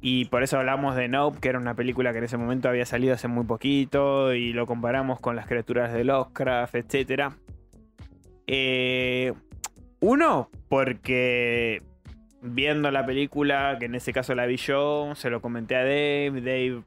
Y 0.06 0.26
por 0.26 0.42
eso 0.42 0.58
hablamos 0.58 0.96
de 0.96 1.08
Nope, 1.08 1.38
que 1.40 1.48
era 1.48 1.58
una 1.58 1.72
película 1.72 2.12
que 2.12 2.18
en 2.18 2.24
ese 2.24 2.36
momento 2.36 2.68
había 2.68 2.84
salido 2.84 3.14
hace 3.14 3.26
muy 3.26 3.46
poquito 3.46 4.34
y 4.34 4.52
lo 4.52 4.66
comparamos 4.66 5.18
con 5.18 5.34
las 5.34 5.46
criaturas 5.46 5.94
de 5.94 6.04
Lovecraft, 6.04 6.74
etc. 6.74 7.32
Eh, 8.46 9.32
uno, 10.00 10.50
porque 10.68 11.80
viendo 12.42 12.90
la 12.90 13.06
película, 13.06 13.78
que 13.78 13.86
en 13.86 13.94
ese 13.94 14.12
caso 14.12 14.34
la 14.34 14.44
vi 14.44 14.58
yo, 14.58 15.14
se 15.14 15.30
lo 15.30 15.40
comenté 15.40 15.74
a 15.74 15.84
Dave, 15.84 16.42
Dave 16.42 16.82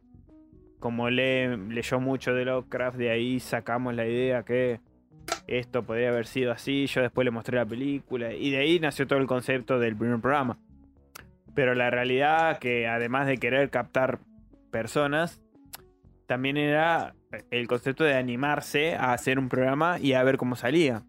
como 0.78 1.10
le, 1.10 1.58
leyó 1.58 2.00
mucho 2.00 2.36
de 2.36 2.46
Lovecraft, 2.46 2.98
de 2.98 3.10
ahí 3.10 3.40
sacamos 3.40 3.96
la 3.96 4.06
idea 4.06 4.44
que 4.44 4.80
esto 5.48 5.82
podría 5.82 6.10
haber 6.10 6.28
sido 6.28 6.52
así, 6.52 6.86
yo 6.86 7.02
después 7.02 7.26
le 7.26 7.32
mostré 7.32 7.58
la 7.58 7.66
película 7.66 8.32
y 8.32 8.52
de 8.52 8.58
ahí 8.58 8.80
nació 8.80 9.08
todo 9.08 9.18
el 9.18 9.26
concepto 9.26 9.80
del 9.80 9.96
primer 9.96 10.22
programa. 10.22 10.60
Pero 11.58 11.74
la 11.74 11.90
realidad 11.90 12.60
que 12.60 12.86
además 12.86 13.26
de 13.26 13.40
querer 13.40 13.72
captar 13.72 14.20
personas, 14.70 15.42
también 16.28 16.56
era 16.56 17.16
el 17.50 17.68
concepto 17.68 18.04
de 18.04 18.14
animarse 18.14 18.94
a 18.94 19.14
hacer 19.14 19.40
un 19.40 19.50
programa 19.50 19.98
y 20.00 20.14
a 20.14 20.22
ver 20.22 20.38
cómo 20.38 20.56
salía. 20.56 21.02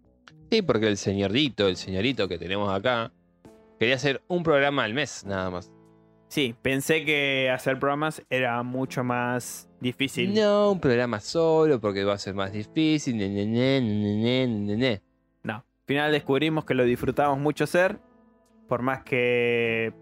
Sí, 0.51 0.63
porque 0.63 0.87
el 0.87 0.97
señorito, 0.97 1.69
el 1.69 1.77
señorito 1.77 2.29
que 2.29 2.39
tenemos 2.39 2.73
acá, 2.75 3.13
quería 3.79 3.97
hacer 3.97 4.23
un 4.27 4.43
programa 4.43 4.85
al 4.85 4.95
mes, 4.95 5.23
nada 5.27 5.51
más. 5.51 5.71
Sí, 6.29 6.55
pensé 6.63 7.05
que 7.05 7.51
hacer 7.51 7.79
programas 7.79 8.23
era 8.31 8.63
mucho 8.63 9.05
más 9.05 9.69
difícil. 9.83 10.33
No, 10.33 10.73
un 10.73 10.81
programa 10.81 11.21
solo, 11.21 11.79
porque 11.79 12.05
va 12.05 12.15
a 12.15 12.19
ser 12.19 12.35
más 12.35 12.55
difícil. 12.55 13.19
ne, 13.19 13.29
ne, 13.29 14.47
ne. 14.47 15.03
No. 15.43 15.57
Al 15.57 15.85
final 15.85 16.11
descubrimos 16.11 16.65
que 16.65 16.73
lo 16.73 16.85
disfrutábamos 16.85 17.39
mucho 17.39 17.65
hacer. 17.65 17.99
Por 18.67 18.81
más 18.81 19.03
que 19.03 19.93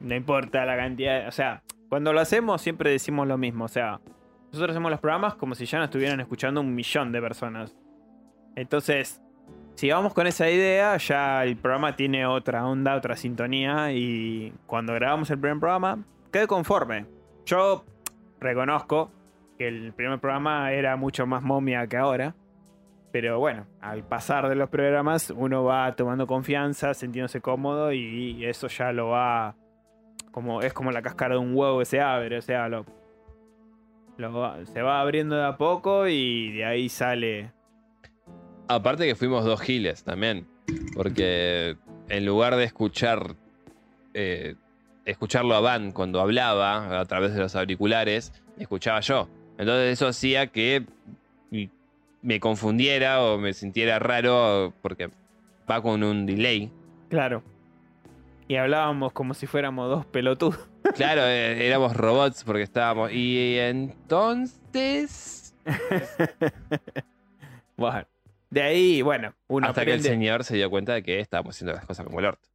no 0.00 0.14
importa 0.14 0.64
la 0.64 0.76
cantidad. 0.76 1.28
O 1.28 1.32
sea, 1.32 1.62
cuando 1.88 2.12
lo 2.12 2.20
hacemos 2.20 2.62
siempre 2.62 2.90
decimos 2.90 3.28
lo 3.28 3.38
mismo. 3.38 3.64
O 3.66 3.68
sea, 3.68 4.00
nosotros 4.46 4.70
hacemos 4.70 4.90
los 4.90 5.00
programas 5.00 5.34
como 5.34 5.54
si 5.54 5.66
ya 5.66 5.78
nos 5.78 5.86
estuvieran 5.86 6.20
escuchando 6.20 6.60
un 6.60 6.74
millón 6.74 7.12
de 7.12 7.20
personas. 7.20 7.76
Entonces, 8.56 9.20
si 9.74 9.90
vamos 9.90 10.12
con 10.12 10.26
esa 10.26 10.50
idea, 10.50 10.96
ya 10.96 11.44
el 11.44 11.56
programa 11.56 11.96
tiene 11.96 12.26
otra 12.26 12.66
onda, 12.66 12.96
otra 12.96 13.16
sintonía. 13.16 13.92
Y 13.92 14.52
cuando 14.66 14.94
grabamos 14.94 15.30
el 15.30 15.38
primer 15.38 15.58
programa, 15.60 16.04
quedé 16.32 16.46
conforme. 16.46 17.06
Yo 17.46 17.84
reconozco 18.40 19.10
que 19.58 19.68
el 19.68 19.92
primer 19.92 20.18
programa 20.18 20.72
era 20.72 20.96
mucho 20.96 21.26
más 21.26 21.42
momia 21.42 21.86
que 21.86 21.96
ahora. 21.96 22.34
Pero 23.12 23.40
bueno, 23.40 23.66
al 23.80 24.04
pasar 24.04 24.48
de 24.48 24.54
los 24.54 24.68
programas 24.68 25.30
uno 25.30 25.64
va 25.64 25.96
tomando 25.96 26.28
confianza, 26.28 26.94
sintiéndose 26.94 27.40
cómodo 27.40 27.92
y 27.92 28.44
eso 28.44 28.68
ya 28.68 28.92
lo 28.92 29.08
va 29.08 29.56
como 30.30 30.62
es 30.62 30.72
como 30.72 30.90
la 30.92 31.02
cáscara 31.02 31.34
de 31.34 31.40
un 31.40 31.54
huevo 31.54 31.80
que 31.80 31.84
se 31.84 32.00
abre, 32.00 32.38
o 32.38 32.42
sea, 32.42 32.68
lo, 32.68 32.84
se 34.72 34.82
va 34.82 35.00
abriendo 35.00 35.36
de 35.36 35.46
a 35.46 35.56
poco 35.56 36.06
y 36.08 36.52
de 36.52 36.64
ahí 36.64 36.88
sale. 36.88 37.52
Aparte 38.68 39.06
que 39.06 39.14
fuimos 39.14 39.44
dos 39.44 39.60
giles 39.60 40.04
también. 40.04 40.46
Porque 40.94 41.76
en 42.08 42.26
lugar 42.26 42.56
de 42.56 42.64
escuchar. 42.64 43.34
eh, 44.14 44.54
escucharlo 45.04 45.54
a 45.54 45.60
Van 45.60 45.92
cuando 45.92 46.20
hablaba 46.20 47.00
a 47.00 47.04
través 47.06 47.34
de 47.34 47.40
los 47.40 47.56
auriculares, 47.56 48.32
escuchaba 48.58 49.00
yo. 49.00 49.28
Entonces 49.58 49.92
eso 49.92 50.06
hacía 50.06 50.46
que 50.48 50.84
me 52.22 52.38
confundiera 52.38 53.22
o 53.22 53.38
me 53.38 53.52
sintiera 53.52 53.98
raro 53.98 54.72
porque 54.82 55.10
va 55.68 55.82
con 55.82 56.02
un 56.02 56.26
delay. 56.26 56.70
Claro. 57.08 57.42
Y 58.50 58.56
hablábamos 58.56 59.12
como 59.12 59.32
si 59.32 59.46
fuéramos 59.46 59.88
dos 59.88 60.04
pelotudos. 60.06 60.58
Claro, 60.96 61.22
eh, 61.24 61.68
éramos 61.68 61.96
robots 61.96 62.42
porque 62.42 62.62
estábamos. 62.62 63.12
Y 63.12 63.56
entonces. 63.60 65.54
Bueno, 67.76 68.06
de 68.50 68.62
ahí, 68.62 69.00
bueno, 69.00 69.32
uno 69.46 69.68
hasta 69.68 69.86
que 69.86 69.94
el 69.94 70.02
señor 70.02 70.44
se 70.44 70.54
dio 70.56 70.68
cuenta 70.68 70.92
de 70.92 71.02
que 71.02 71.18
estábamos 71.20 71.56
haciendo 71.56 71.72
las 71.72 71.86
cosas 71.86 72.04
como 72.04 72.18
el 72.18 72.26
orto. 72.26 72.46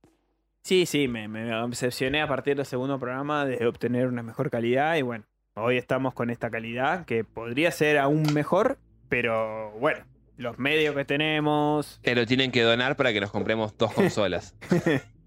Sí, 0.62 0.86
sí, 0.86 1.08
me, 1.08 1.28
me 1.28 1.56
obsesioné 1.56 2.22
a 2.22 2.28
partir 2.28 2.56
del 2.58 2.66
segundo 2.68 3.00
programa 3.00 3.44
de 3.46 3.66
obtener 3.66 4.06
una 4.06 4.22
mejor 4.22 4.52
calidad 4.52 4.98
y 4.98 5.02
bueno, 5.02 5.24
hoy 5.56 5.78
estamos 5.78 6.14
con 6.14 6.30
esta 6.30 6.52
calidad 6.52 7.06
que 7.06 7.24
podría 7.24 7.72
ser 7.72 7.98
aún 7.98 8.34
mejor, 8.36 8.78
pero 9.10 9.72
bueno, 9.80 10.06
los 10.38 10.60
medios 10.60 10.94
que 10.96 11.06
tenemos, 11.06 12.00
Que 12.04 12.14
lo 12.14 12.26
tienen 12.26 12.52
que 12.52 12.62
donar 12.62 12.96
para 12.96 13.14
que 13.14 13.22
nos 13.22 13.32
compremos 13.32 13.76
dos 13.78 13.92
consolas. 13.96 14.54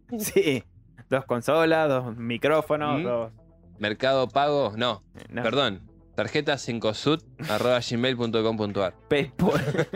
sí, 0.18 0.64
dos 1.08 1.24
consolas, 1.24 1.88
dos 1.88 2.16
micrófonos, 2.16 3.00
¿Mm? 3.00 3.04
dos... 3.04 3.32
Mercado 3.78 4.28
Pago, 4.28 4.72
no, 4.76 5.04
no, 5.28 5.42
perdón. 5.42 5.82
Tarjeta 6.16 6.54
5sud 6.54 7.22
arroba 7.48 7.78
gmail.com.ar. 7.78 8.94
PayPal. 9.08 9.88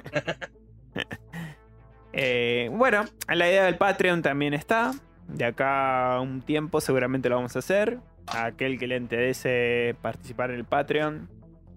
Eh, 2.13 2.69
bueno, 2.73 3.05
la 3.27 3.49
idea 3.49 3.65
del 3.65 3.77
Patreon 3.77 4.23
también 4.23 4.55
está. 4.55 4.93
De 5.29 5.45
acá 5.47 6.17
a 6.17 6.21
un 6.21 6.43
tiempo 6.43 6.81
seguramente 6.81 7.29
lo 7.29 7.37
vamos 7.37 7.57
a 7.57 7.61
hacer. 7.61 7.99
A 8.27 8.45
aquel 8.45 8.79
que 8.79 8.87
le 8.87 8.97
interese 8.97 9.97
participar 10.01 10.51
en 10.51 10.57
el 10.59 10.65
Patreon 10.65 11.29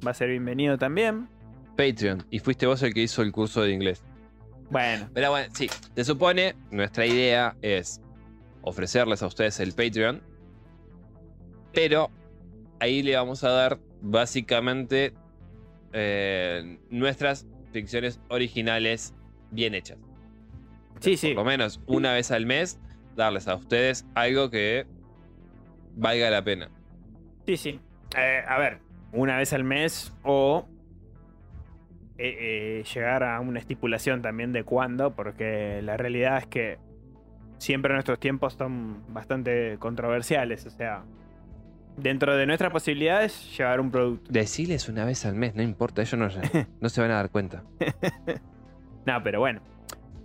va 0.06 0.12
a 0.12 0.14
ser 0.14 0.30
bienvenido 0.30 0.78
también. 0.78 1.28
Patreon. 1.78 2.26
Y 2.30 2.40
fuiste 2.40 2.68
vos 2.68 2.84
el 2.84 2.94
que 2.94 3.02
hizo 3.02 3.22
el 3.22 3.32
curso 3.32 3.62
de 3.62 3.72
inglés. 3.72 4.04
Bueno, 4.70 5.10
Pero 5.14 5.32
bueno, 5.32 5.48
sí. 5.56 5.70
Se 5.96 6.04
supone, 6.04 6.56
nuestra 6.72 7.06
idea 7.06 7.56
es 7.62 8.02
ofrecerles 8.66 9.24
a 9.24 9.28
ustedes 9.28 9.60
el 9.60 9.74
Patreon. 9.74 10.22
Pero 11.74 12.10
ahí 12.80 13.02
le 13.04 13.16
vamos 13.16 13.44
a 13.44 13.50
dar 13.50 13.80
básicamente 14.02 15.14
eh, 15.94 16.80
nuestras 16.90 17.48
ficciones 17.72 18.20
originales 18.30 19.14
bien 19.52 19.76
hechas. 19.76 19.98
sí, 21.00 21.16
sí. 21.16 21.30
Por 21.30 21.44
lo 21.44 21.52
menos 21.52 21.80
una 21.86 22.14
vez 22.14 22.32
al 22.32 22.46
mes, 22.46 22.80
darles 23.16 23.48
a 23.48 23.56
ustedes 23.56 24.06
algo 24.16 24.50
que 24.50 24.86
valga 25.96 26.30
la 26.30 26.44
pena. 26.44 26.70
Sí, 27.46 27.58
sí. 27.58 27.80
Eh, 28.18 28.44
a 28.48 28.58
ver, 28.58 28.80
una 29.12 29.38
vez 29.38 29.54
al 29.54 29.64
mes 29.64 30.14
o 30.24 30.68
eh, 32.18 32.80
eh, 32.80 32.84
llegar 32.94 33.24
a 33.24 33.40
una 33.42 33.60
estipulación 33.60 34.22
también 34.22 34.54
de 34.54 34.64
cuándo, 34.64 35.16
porque 35.16 35.82
la 35.84 35.98
realidad 35.98 36.38
es 36.38 36.48
que 36.48 36.78
siempre 37.66 37.94
nuestros 37.94 38.20
tiempos 38.20 38.54
son 38.54 39.04
bastante 39.10 39.78
controversiales. 39.80 40.66
O 40.66 40.70
sea, 40.70 41.04
dentro 41.98 42.36
de 42.36 42.46
nuestras 42.46 42.72
posibilidades, 42.72 43.58
llevar 43.58 43.80
un 43.80 43.92
producto. 43.92 44.32
Decirles 44.32 44.88
una 44.88 45.04
vez 45.04 45.26
al 45.26 45.36
mes, 45.36 45.56
no 45.56 45.64
importa, 45.64 46.02
ellos 46.02 46.20
no, 46.20 46.28
no 46.82 46.90
se 46.90 47.02
van 47.02 47.12
a 47.12 47.16
dar 47.16 47.30
cuenta. 47.30 47.64
No, 49.08 49.22
pero 49.22 49.40
bueno. 49.40 49.62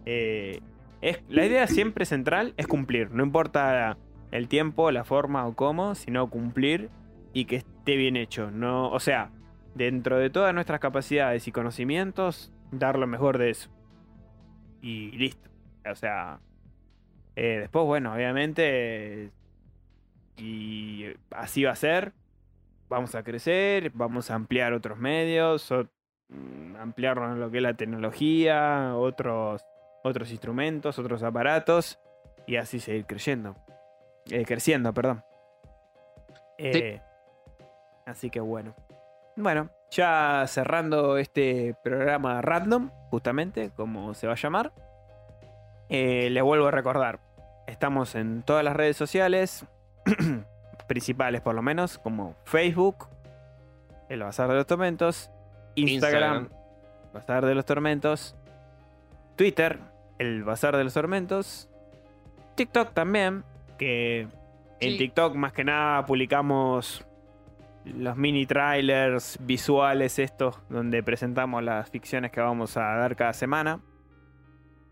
Eh, 0.06 0.60
es, 1.02 1.22
la 1.28 1.44
idea 1.44 1.66
siempre 1.66 2.06
central 2.06 2.54
es 2.56 2.66
cumplir. 2.66 3.10
No 3.10 3.22
importa 3.22 3.98
el 4.30 4.48
tiempo, 4.48 4.90
la 4.90 5.04
forma 5.04 5.46
o 5.46 5.54
cómo, 5.54 5.94
sino 5.94 6.30
cumplir 6.30 6.88
y 7.34 7.44
que 7.44 7.56
esté 7.56 7.96
bien 7.96 8.16
hecho. 8.16 8.50
No, 8.50 8.90
o 8.90 8.98
sea, 8.98 9.32
dentro 9.74 10.16
de 10.16 10.30
todas 10.30 10.54
nuestras 10.54 10.80
capacidades 10.80 11.46
y 11.46 11.52
conocimientos, 11.52 12.54
dar 12.72 12.98
lo 12.98 13.06
mejor 13.06 13.36
de 13.36 13.50
eso. 13.50 13.68
Y 14.80 15.10
listo. 15.10 15.50
O 15.84 15.94
sea, 15.94 16.40
eh, 17.36 17.58
después, 17.60 17.84
bueno, 17.86 18.12
obviamente, 18.14 19.30
y 20.36 21.06
así 21.30 21.64
va 21.64 21.72
a 21.72 21.76
ser. 21.76 22.12
Vamos 22.88 23.14
a 23.14 23.22
crecer, 23.22 23.90
vamos 23.94 24.30
a 24.30 24.34
ampliar 24.34 24.72
otros 24.72 24.98
medios, 24.98 25.70
o- 25.70 25.86
mm, 26.28 26.76
ampliarnos 26.76 27.32
en 27.34 27.40
lo 27.40 27.50
que 27.50 27.58
es 27.58 27.62
la 27.62 27.74
tecnología, 27.74 28.94
otros, 28.96 29.64
otros 30.02 30.30
instrumentos, 30.30 30.98
otros 30.98 31.22
aparatos, 31.22 31.98
y 32.46 32.56
así 32.56 32.80
seguir 32.80 33.06
creciendo. 33.06 33.54
Eh, 34.30 34.44
creciendo, 34.44 34.92
perdón. 34.92 35.22
Eh, 36.58 37.00
Así 38.06 38.28
que 38.28 38.40
bueno. 38.40 38.74
Bueno, 39.36 39.70
ya 39.92 40.44
cerrando 40.48 41.16
este 41.16 41.76
programa 41.84 42.42
random, 42.42 42.90
justamente, 43.10 43.70
como 43.70 44.14
se 44.14 44.26
va 44.26 44.32
a 44.32 44.36
llamar. 44.36 44.72
Eh, 45.90 46.30
les 46.30 46.42
vuelvo 46.42 46.68
a 46.68 46.70
recordar. 46.70 47.18
Estamos 47.66 48.14
en 48.14 48.42
todas 48.42 48.64
las 48.64 48.74
redes 48.76 48.96
sociales, 48.96 49.66
principales 50.88 51.40
por 51.40 51.54
lo 51.54 51.62
menos, 51.62 51.98
como 51.98 52.36
Facebook, 52.44 53.08
el 54.08 54.22
Bazar 54.22 54.48
de 54.48 54.54
los 54.54 54.66
Tormentos, 54.66 55.30
Instagram, 55.74 56.48
Bazar 57.12 57.44
de 57.44 57.54
los 57.54 57.66
Tormentos, 57.66 58.36
Twitter, 59.36 59.80
el 60.18 60.44
Bazar 60.44 60.76
de 60.76 60.84
los 60.84 60.94
Tormentos, 60.94 61.68
TikTok 62.54 62.92
también, 62.92 63.44
que 63.76 64.28
en. 64.78 64.96
TikTok 64.96 65.34
más 65.34 65.52
que 65.52 65.64
nada 65.64 66.06
publicamos 66.06 67.04
los 67.84 68.16
mini 68.16 68.46
trailers 68.46 69.38
visuales 69.40 70.18
estos 70.18 70.60
donde 70.68 71.02
presentamos 71.02 71.64
las 71.64 71.90
ficciones 71.90 72.30
que 72.30 72.40
vamos 72.40 72.76
a 72.76 72.82
dar 72.82 73.16
cada 73.16 73.32
semana. 73.32 73.80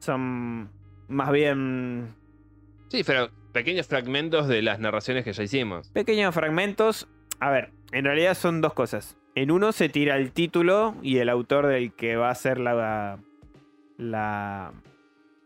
Son 0.00 0.77
más 1.09 1.32
bien 1.32 2.14
Sí, 2.89 3.02
pero 3.05 3.30
pequeños 3.52 3.86
fragmentos 3.86 4.48
de 4.48 4.62
las 4.62 4.78
narraciones 4.78 5.24
que 5.24 5.32
ya 5.32 5.43
hicimos. 5.43 5.89
pequeños 5.90 6.35
fragmentos. 6.35 7.09
A 7.39 7.51
ver, 7.51 7.70
en 7.93 8.05
realidad 8.05 8.35
son 8.35 8.60
dos 8.60 8.72
cosas. 8.72 9.16
En 9.35 9.51
uno 9.51 9.72
se 9.72 9.89
tira 9.89 10.16
el 10.16 10.32
título 10.32 10.94
y 11.02 11.18
el 11.18 11.28
autor 11.28 11.66
del 11.66 11.93
que 11.93 12.16
va 12.16 12.30
a 12.30 12.35
ser 12.35 12.59
la, 12.59 13.18
la, 13.98 14.72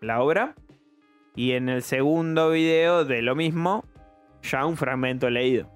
la 0.00 0.22
obra. 0.22 0.54
Y 1.34 1.52
en 1.52 1.68
el 1.68 1.82
segundo 1.82 2.50
video 2.50 3.04
de 3.04 3.22
lo 3.22 3.34
mismo, 3.34 3.84
ya 4.42 4.64
un 4.66 4.76
fragmento 4.76 5.28
leído. 5.28 5.68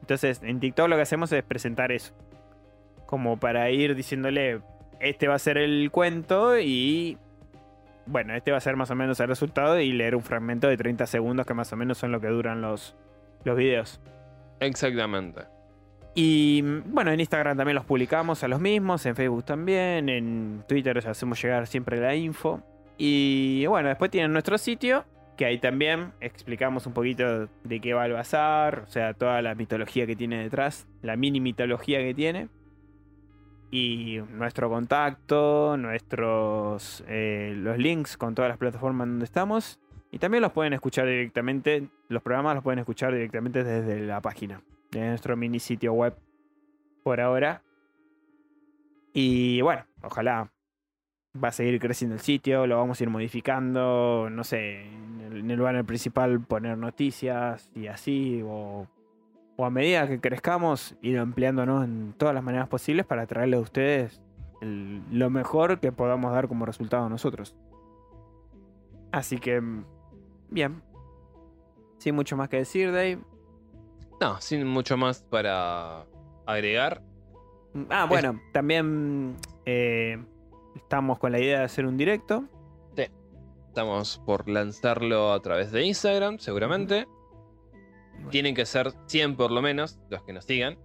Entonces, 0.00 0.40
en 0.42 0.58
TikTok 0.58 0.88
lo 0.88 0.96
que 0.96 1.02
hacemos 1.02 1.30
es 1.32 1.44
presentar 1.44 1.92
eso. 1.92 2.14
Como 3.06 3.38
para 3.38 3.70
ir 3.70 3.94
diciéndole, 3.94 4.60
este 5.00 5.28
va 5.28 5.34
a 5.34 5.38
ser 5.38 5.56
el 5.56 5.90
cuento 5.90 6.58
y... 6.58 7.16
Bueno, 8.06 8.34
este 8.34 8.50
va 8.50 8.58
a 8.58 8.60
ser 8.60 8.76
más 8.76 8.90
o 8.90 8.94
menos 8.94 9.20
el 9.20 9.28
resultado 9.28 9.78
y 9.78 9.92
leer 9.92 10.16
un 10.16 10.22
fragmento 10.22 10.68
de 10.68 10.76
30 10.76 11.06
segundos 11.06 11.46
que 11.46 11.54
más 11.54 11.72
o 11.72 11.76
menos 11.76 11.98
son 11.98 12.12
lo 12.12 12.20
que 12.20 12.28
duran 12.28 12.60
los, 12.60 12.96
los 13.44 13.56
videos. 13.56 14.00
Exactamente. 14.60 15.42
Y 16.14 16.62
mm, 16.62 16.94
bueno, 16.94 17.10
en 17.12 17.20
Instagram 17.20 17.56
también 17.56 17.74
los 17.74 17.84
publicamos 17.84 18.42
a 18.44 18.48
los 18.48 18.60
mismos, 18.60 19.06
en 19.06 19.16
Facebook 19.16 19.44
también, 19.44 20.08
en 20.08 20.64
Twitter 20.68 20.94
les 20.94 21.06
hacemos 21.06 21.40
llegar 21.42 21.66
siempre 21.66 22.00
la 22.00 22.14
info. 22.14 22.62
Y 22.98 23.66
bueno, 23.66 23.88
después 23.88 24.10
tienen 24.10 24.32
nuestro 24.32 24.58
sitio, 24.58 25.04
que 25.36 25.46
ahí 25.46 25.58
también 25.58 26.12
explicamos 26.20 26.86
un 26.86 26.92
poquito 26.92 27.48
de 27.64 27.80
qué 27.80 27.94
va 27.94 28.06
el 28.06 28.12
bazar, 28.12 28.84
o 28.86 28.90
sea, 28.90 29.14
toda 29.14 29.42
la 29.42 29.54
mitología 29.54 30.06
que 30.06 30.14
tiene 30.14 30.42
detrás, 30.42 30.86
la 31.00 31.16
mini 31.16 31.40
mitología 31.40 31.98
que 32.00 32.14
tiene. 32.14 32.48
Y 33.74 34.20
nuestro 34.28 34.68
contacto, 34.68 35.78
nuestros 35.78 37.02
eh, 37.08 37.54
los 37.56 37.78
links 37.78 38.18
con 38.18 38.34
todas 38.34 38.50
las 38.50 38.58
plataformas 38.58 39.08
donde 39.08 39.24
estamos. 39.24 39.80
Y 40.10 40.18
también 40.18 40.42
los 40.42 40.52
pueden 40.52 40.74
escuchar 40.74 41.06
directamente, 41.06 41.88
los 42.08 42.22
programas 42.22 42.54
los 42.56 42.62
pueden 42.62 42.80
escuchar 42.80 43.14
directamente 43.14 43.64
desde 43.64 44.00
la 44.00 44.20
página 44.20 44.60
de 44.90 45.00
nuestro 45.08 45.38
mini 45.38 45.58
sitio 45.58 45.94
web 45.94 46.14
por 47.02 47.18
ahora. 47.18 47.62
Y 49.14 49.62
bueno, 49.62 49.86
ojalá 50.02 50.52
va 51.42 51.48
a 51.48 51.52
seguir 51.52 51.80
creciendo 51.80 52.16
el 52.16 52.20
sitio, 52.20 52.66
lo 52.66 52.76
vamos 52.76 53.00
a 53.00 53.04
ir 53.04 53.08
modificando, 53.08 54.28
no 54.30 54.44
sé, 54.44 54.82
en 54.82 55.20
el, 55.22 55.38
en 55.38 55.50
el 55.50 55.60
banner 55.60 55.86
principal 55.86 56.42
poner 56.42 56.76
noticias 56.76 57.70
y 57.74 57.86
así, 57.86 58.42
o, 58.44 58.86
o 59.62 59.64
a 59.64 59.70
medida 59.70 60.08
que 60.08 60.20
crezcamos, 60.20 60.96
ir 61.02 61.18
ampliándonos 61.18 61.84
en 61.84 62.14
todas 62.18 62.34
las 62.34 62.42
maneras 62.42 62.68
posibles 62.68 63.06
para 63.06 63.26
traerle 63.26 63.56
a 63.56 63.60
ustedes 63.60 64.20
el- 64.60 65.02
lo 65.10 65.30
mejor 65.30 65.78
que 65.78 65.92
podamos 65.92 66.32
dar 66.32 66.48
como 66.48 66.66
resultado 66.66 67.08
nosotros. 67.08 67.56
Así 69.12 69.38
que, 69.38 69.60
mm, 69.60 69.84
bien. 70.50 70.82
Sin 71.98 72.14
mucho 72.14 72.36
más 72.36 72.48
que 72.48 72.56
decir, 72.58 72.90
Dave. 72.90 73.18
No, 74.20 74.40
sin 74.40 74.66
mucho 74.66 74.96
más 74.96 75.22
para 75.22 76.04
agregar. 76.46 77.02
Mm, 77.74 77.82
Ah, 77.90 78.06
bueno, 78.08 78.40
también 78.52 79.36
eh, 79.64 80.18
estamos 80.74 81.18
con 81.20 81.30
la 81.32 81.38
idea 81.40 81.60
de 81.60 81.64
hacer 81.64 81.86
un 81.86 81.96
directo. 81.96 82.44
Estamos 83.68 84.20
por 84.26 84.50
lanzarlo 84.50 85.32
a 85.32 85.40
través 85.40 85.72
de 85.72 85.82
Instagram, 85.86 86.36
seguramente. 86.38 87.06
Tienen 88.30 88.54
que 88.54 88.64
ser 88.66 88.92
100 89.06 89.36
por 89.36 89.50
lo 89.50 89.60
menos 89.62 89.98
los 90.10 90.22
que 90.22 90.32
nos 90.32 90.44
sigan. 90.44 90.78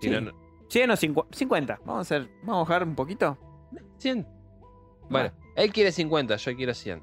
Si 0.00 0.08
Sí. 0.08 0.14
no, 0.14 0.20
no- 0.20 0.32
100 0.68 0.90
o 0.90 0.96
50. 0.96 1.36
50. 1.36 1.78
Vamos 1.84 1.96
a 1.98 2.00
hacer. 2.00 2.28
Vamos 2.42 2.56
a 2.66 2.70
bajar 2.70 2.86
un 2.86 2.94
poquito. 2.94 3.36
100. 3.98 4.26
Bueno, 5.08 5.32
él 5.56 5.72
quiere 5.72 5.90
50, 5.92 6.36
yo 6.36 6.56
quiero 6.56 6.72
100. 6.74 7.02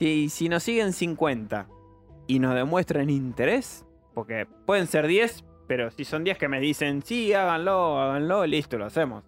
Y 0.00 0.28
si 0.28 0.48
nos 0.48 0.62
siguen 0.64 0.92
50 0.92 1.68
y 2.26 2.38
nos 2.40 2.54
demuestran 2.54 3.08
interés, 3.10 3.84
porque 4.14 4.46
pueden 4.66 4.86
ser 4.88 5.06
10, 5.06 5.44
pero 5.68 5.90
si 5.90 6.04
son 6.04 6.24
10 6.24 6.36
que 6.38 6.48
me 6.48 6.60
dicen, 6.60 7.02
sí, 7.02 7.32
háganlo, 7.32 8.00
háganlo, 8.00 8.44
listo, 8.46 8.76
lo 8.78 8.86
hacemos. 8.86 9.24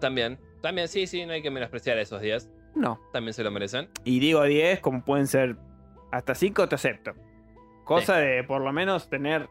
También, 0.00 0.38
también, 0.60 0.88
sí, 0.88 1.06
sí, 1.06 1.24
no 1.24 1.32
hay 1.32 1.42
que 1.42 1.50
menospreciar 1.50 1.96
a 1.98 2.02
esos 2.02 2.20
días. 2.20 2.50
No. 2.74 3.00
También 3.12 3.32
se 3.32 3.42
lo 3.42 3.50
merecen. 3.50 3.88
Y 4.04 4.18
digo 4.20 4.42
10, 4.42 4.80
como 4.80 5.02
pueden 5.04 5.26
ser 5.26 5.56
hasta 6.12 6.34
5, 6.34 6.68
te 6.68 6.74
acepto. 6.74 7.12
Cosa 7.84 8.16
de 8.16 8.44
por 8.44 8.62
lo 8.62 8.72
menos 8.72 9.08
tener, 9.08 9.48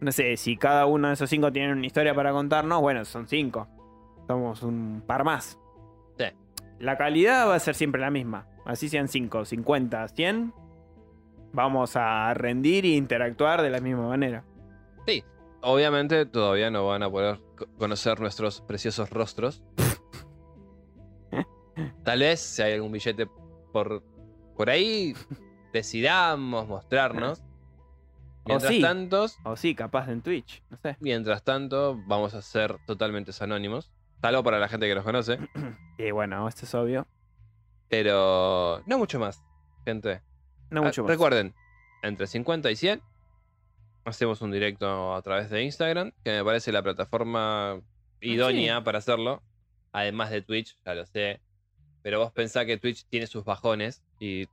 no 0.00 0.12
sé, 0.12 0.36
si 0.36 0.56
cada 0.56 0.86
uno 0.86 1.08
de 1.08 1.14
esos 1.14 1.28
5 1.30 1.52
tiene 1.52 1.72
una 1.72 1.86
historia 1.86 2.14
para 2.14 2.32
contarnos, 2.32 2.80
bueno, 2.80 3.04
son 3.04 3.26
5. 3.28 3.68
Somos 4.26 4.62
un 4.62 5.02
par 5.06 5.24
más. 5.24 5.58
Sí. 6.18 6.24
La 6.78 6.96
calidad 6.96 7.48
va 7.48 7.54
a 7.54 7.58
ser 7.60 7.74
siempre 7.74 8.00
la 8.00 8.10
misma. 8.10 8.46
Así 8.64 8.88
sean 8.88 9.08
5, 9.08 9.44
50, 9.44 10.08
100. 10.08 10.52
Vamos 11.52 11.96
a 11.96 12.34
rendir 12.34 12.84
e 12.84 12.88
interactuar 12.90 13.62
de 13.62 13.70
la 13.70 13.80
misma 13.80 14.08
manera. 14.08 14.44
Obviamente 15.62 16.26
todavía 16.26 16.70
no 16.70 16.86
van 16.86 17.02
a 17.02 17.10
poder 17.10 17.40
co- 17.56 17.66
conocer 17.78 18.20
nuestros 18.20 18.60
preciosos 18.60 19.10
rostros. 19.10 19.64
Tal 22.04 22.20
vez 22.20 22.40
si 22.40 22.62
hay 22.62 22.74
algún 22.74 22.92
billete 22.92 23.26
por, 23.72 24.02
por 24.56 24.70
ahí, 24.70 25.14
decidamos 25.72 26.68
mostrarnos. 26.68 27.42
Mientras 28.46 28.72
sí. 28.72 28.80
tanto, 28.80 29.26
O 29.44 29.56
sí, 29.56 29.74
capaz 29.74 30.08
en 30.08 30.22
Twitch, 30.22 30.62
no 30.70 30.76
sé. 30.78 30.96
mientras 31.00 31.42
tanto, 31.42 32.00
vamos 32.06 32.34
a 32.34 32.42
ser 32.42 32.76
totalmente 32.86 33.32
anónimos. 33.40 33.90
Salvo 34.20 34.42
para 34.42 34.58
la 34.58 34.68
gente 34.68 34.86
que 34.88 34.94
nos 34.94 35.04
conoce. 35.04 35.38
Y 35.98 36.10
bueno, 36.10 36.46
esto 36.48 36.64
es 36.66 36.74
obvio. 36.74 37.06
Pero 37.88 38.82
no 38.86 38.98
mucho 38.98 39.18
más, 39.18 39.42
gente. 39.84 40.22
No 40.70 40.80
Ah, 40.82 40.84
mucho 40.84 41.02
más. 41.02 41.10
Recuerden, 41.10 41.54
entre 42.02 42.26
50 42.26 42.70
y 42.70 42.76
100 42.76 43.02
hacemos 44.04 44.40
un 44.42 44.50
directo 44.52 45.14
a 45.14 45.22
través 45.22 45.50
de 45.50 45.62
Instagram, 45.64 46.12
que 46.24 46.30
me 46.32 46.44
parece 46.44 46.70
la 46.72 46.82
plataforma 46.82 47.80
idónea 48.20 48.82
para 48.84 48.98
hacerlo. 48.98 49.42
Además 49.92 50.30
de 50.30 50.42
Twitch, 50.42 50.78
ya 50.84 50.94
lo 50.94 51.06
sé. 51.06 51.40
Pero 52.02 52.18
vos 52.20 52.30
pensá 52.32 52.64
que 52.66 52.76
Twitch 52.76 53.06
tiene 53.08 53.26
sus 53.26 53.44
bajones 53.44 54.02
y 54.20 54.46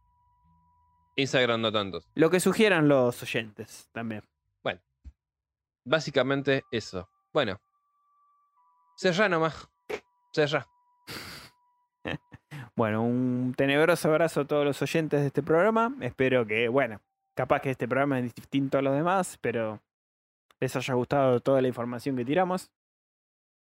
Instagram 1.16 1.62
no 1.62 1.72
tantos. 1.72 2.10
Lo 2.16 2.30
que 2.30 2.40
sugieran 2.40 2.88
los 2.88 3.22
oyentes 3.22 3.90
también. 3.92 4.24
Básicamente 5.86 6.64
eso. 6.72 7.10
Bueno. 7.34 7.60
Cerrá 8.96 9.28
nomás. 9.30 9.68
Cerrá. 10.34 10.68
Bueno, 12.76 13.04
un 13.04 13.54
tenebroso 13.56 14.10
abrazo 14.10 14.42
a 14.42 14.46
todos 14.46 14.66
los 14.66 14.82
oyentes 14.82 15.22
de 15.22 15.28
este 15.28 15.44
programa. 15.44 15.96
Espero 16.02 16.48
que, 16.48 16.68
bueno, 16.70 17.02
capaz 17.36 17.60
que 17.62 17.70
este 17.70 17.88
programa 17.88 18.18
es 18.18 18.34
distinto 18.34 18.80
a 18.80 18.82
los 18.82 18.96
demás, 18.96 19.38
pero 19.40 19.80
les 20.60 20.76
haya 20.76 20.96
gustado 20.96 21.40
toda 21.40 21.62
la 21.62 21.68
información 21.68 22.16
que 22.16 22.26
tiramos. 22.26 22.72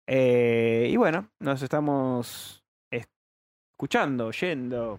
Eh, 0.07 0.89
y 0.91 0.97
bueno, 0.97 1.29
nos 1.39 1.61
estamos 1.61 2.65
escuchando, 2.91 4.29
oyendo, 4.29 4.99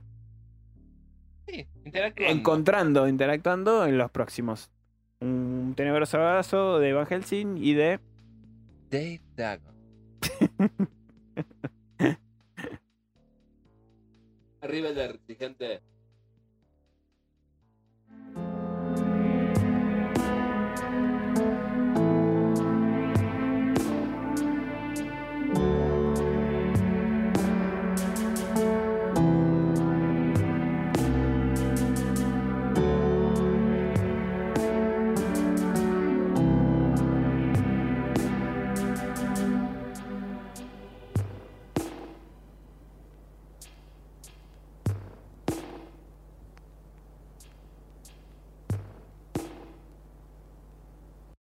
Sí, 1.48 1.68
interactuando. 1.84 2.34
encontrando, 2.34 3.08
interactuando 3.08 3.86
en 3.86 3.98
los 3.98 4.12
próximos. 4.12 4.70
Un 5.20 5.74
tenebroso 5.76 6.18
abrazo 6.18 6.80
de 6.80 6.94
Van 6.94 7.06
Helsing 7.06 7.58
y 7.58 7.74
de... 7.74 8.00
Dave 8.90 9.22
Dagon. 9.36 9.76
Arriba 14.62 14.90
el 14.90 15.20
gente. 15.38 15.82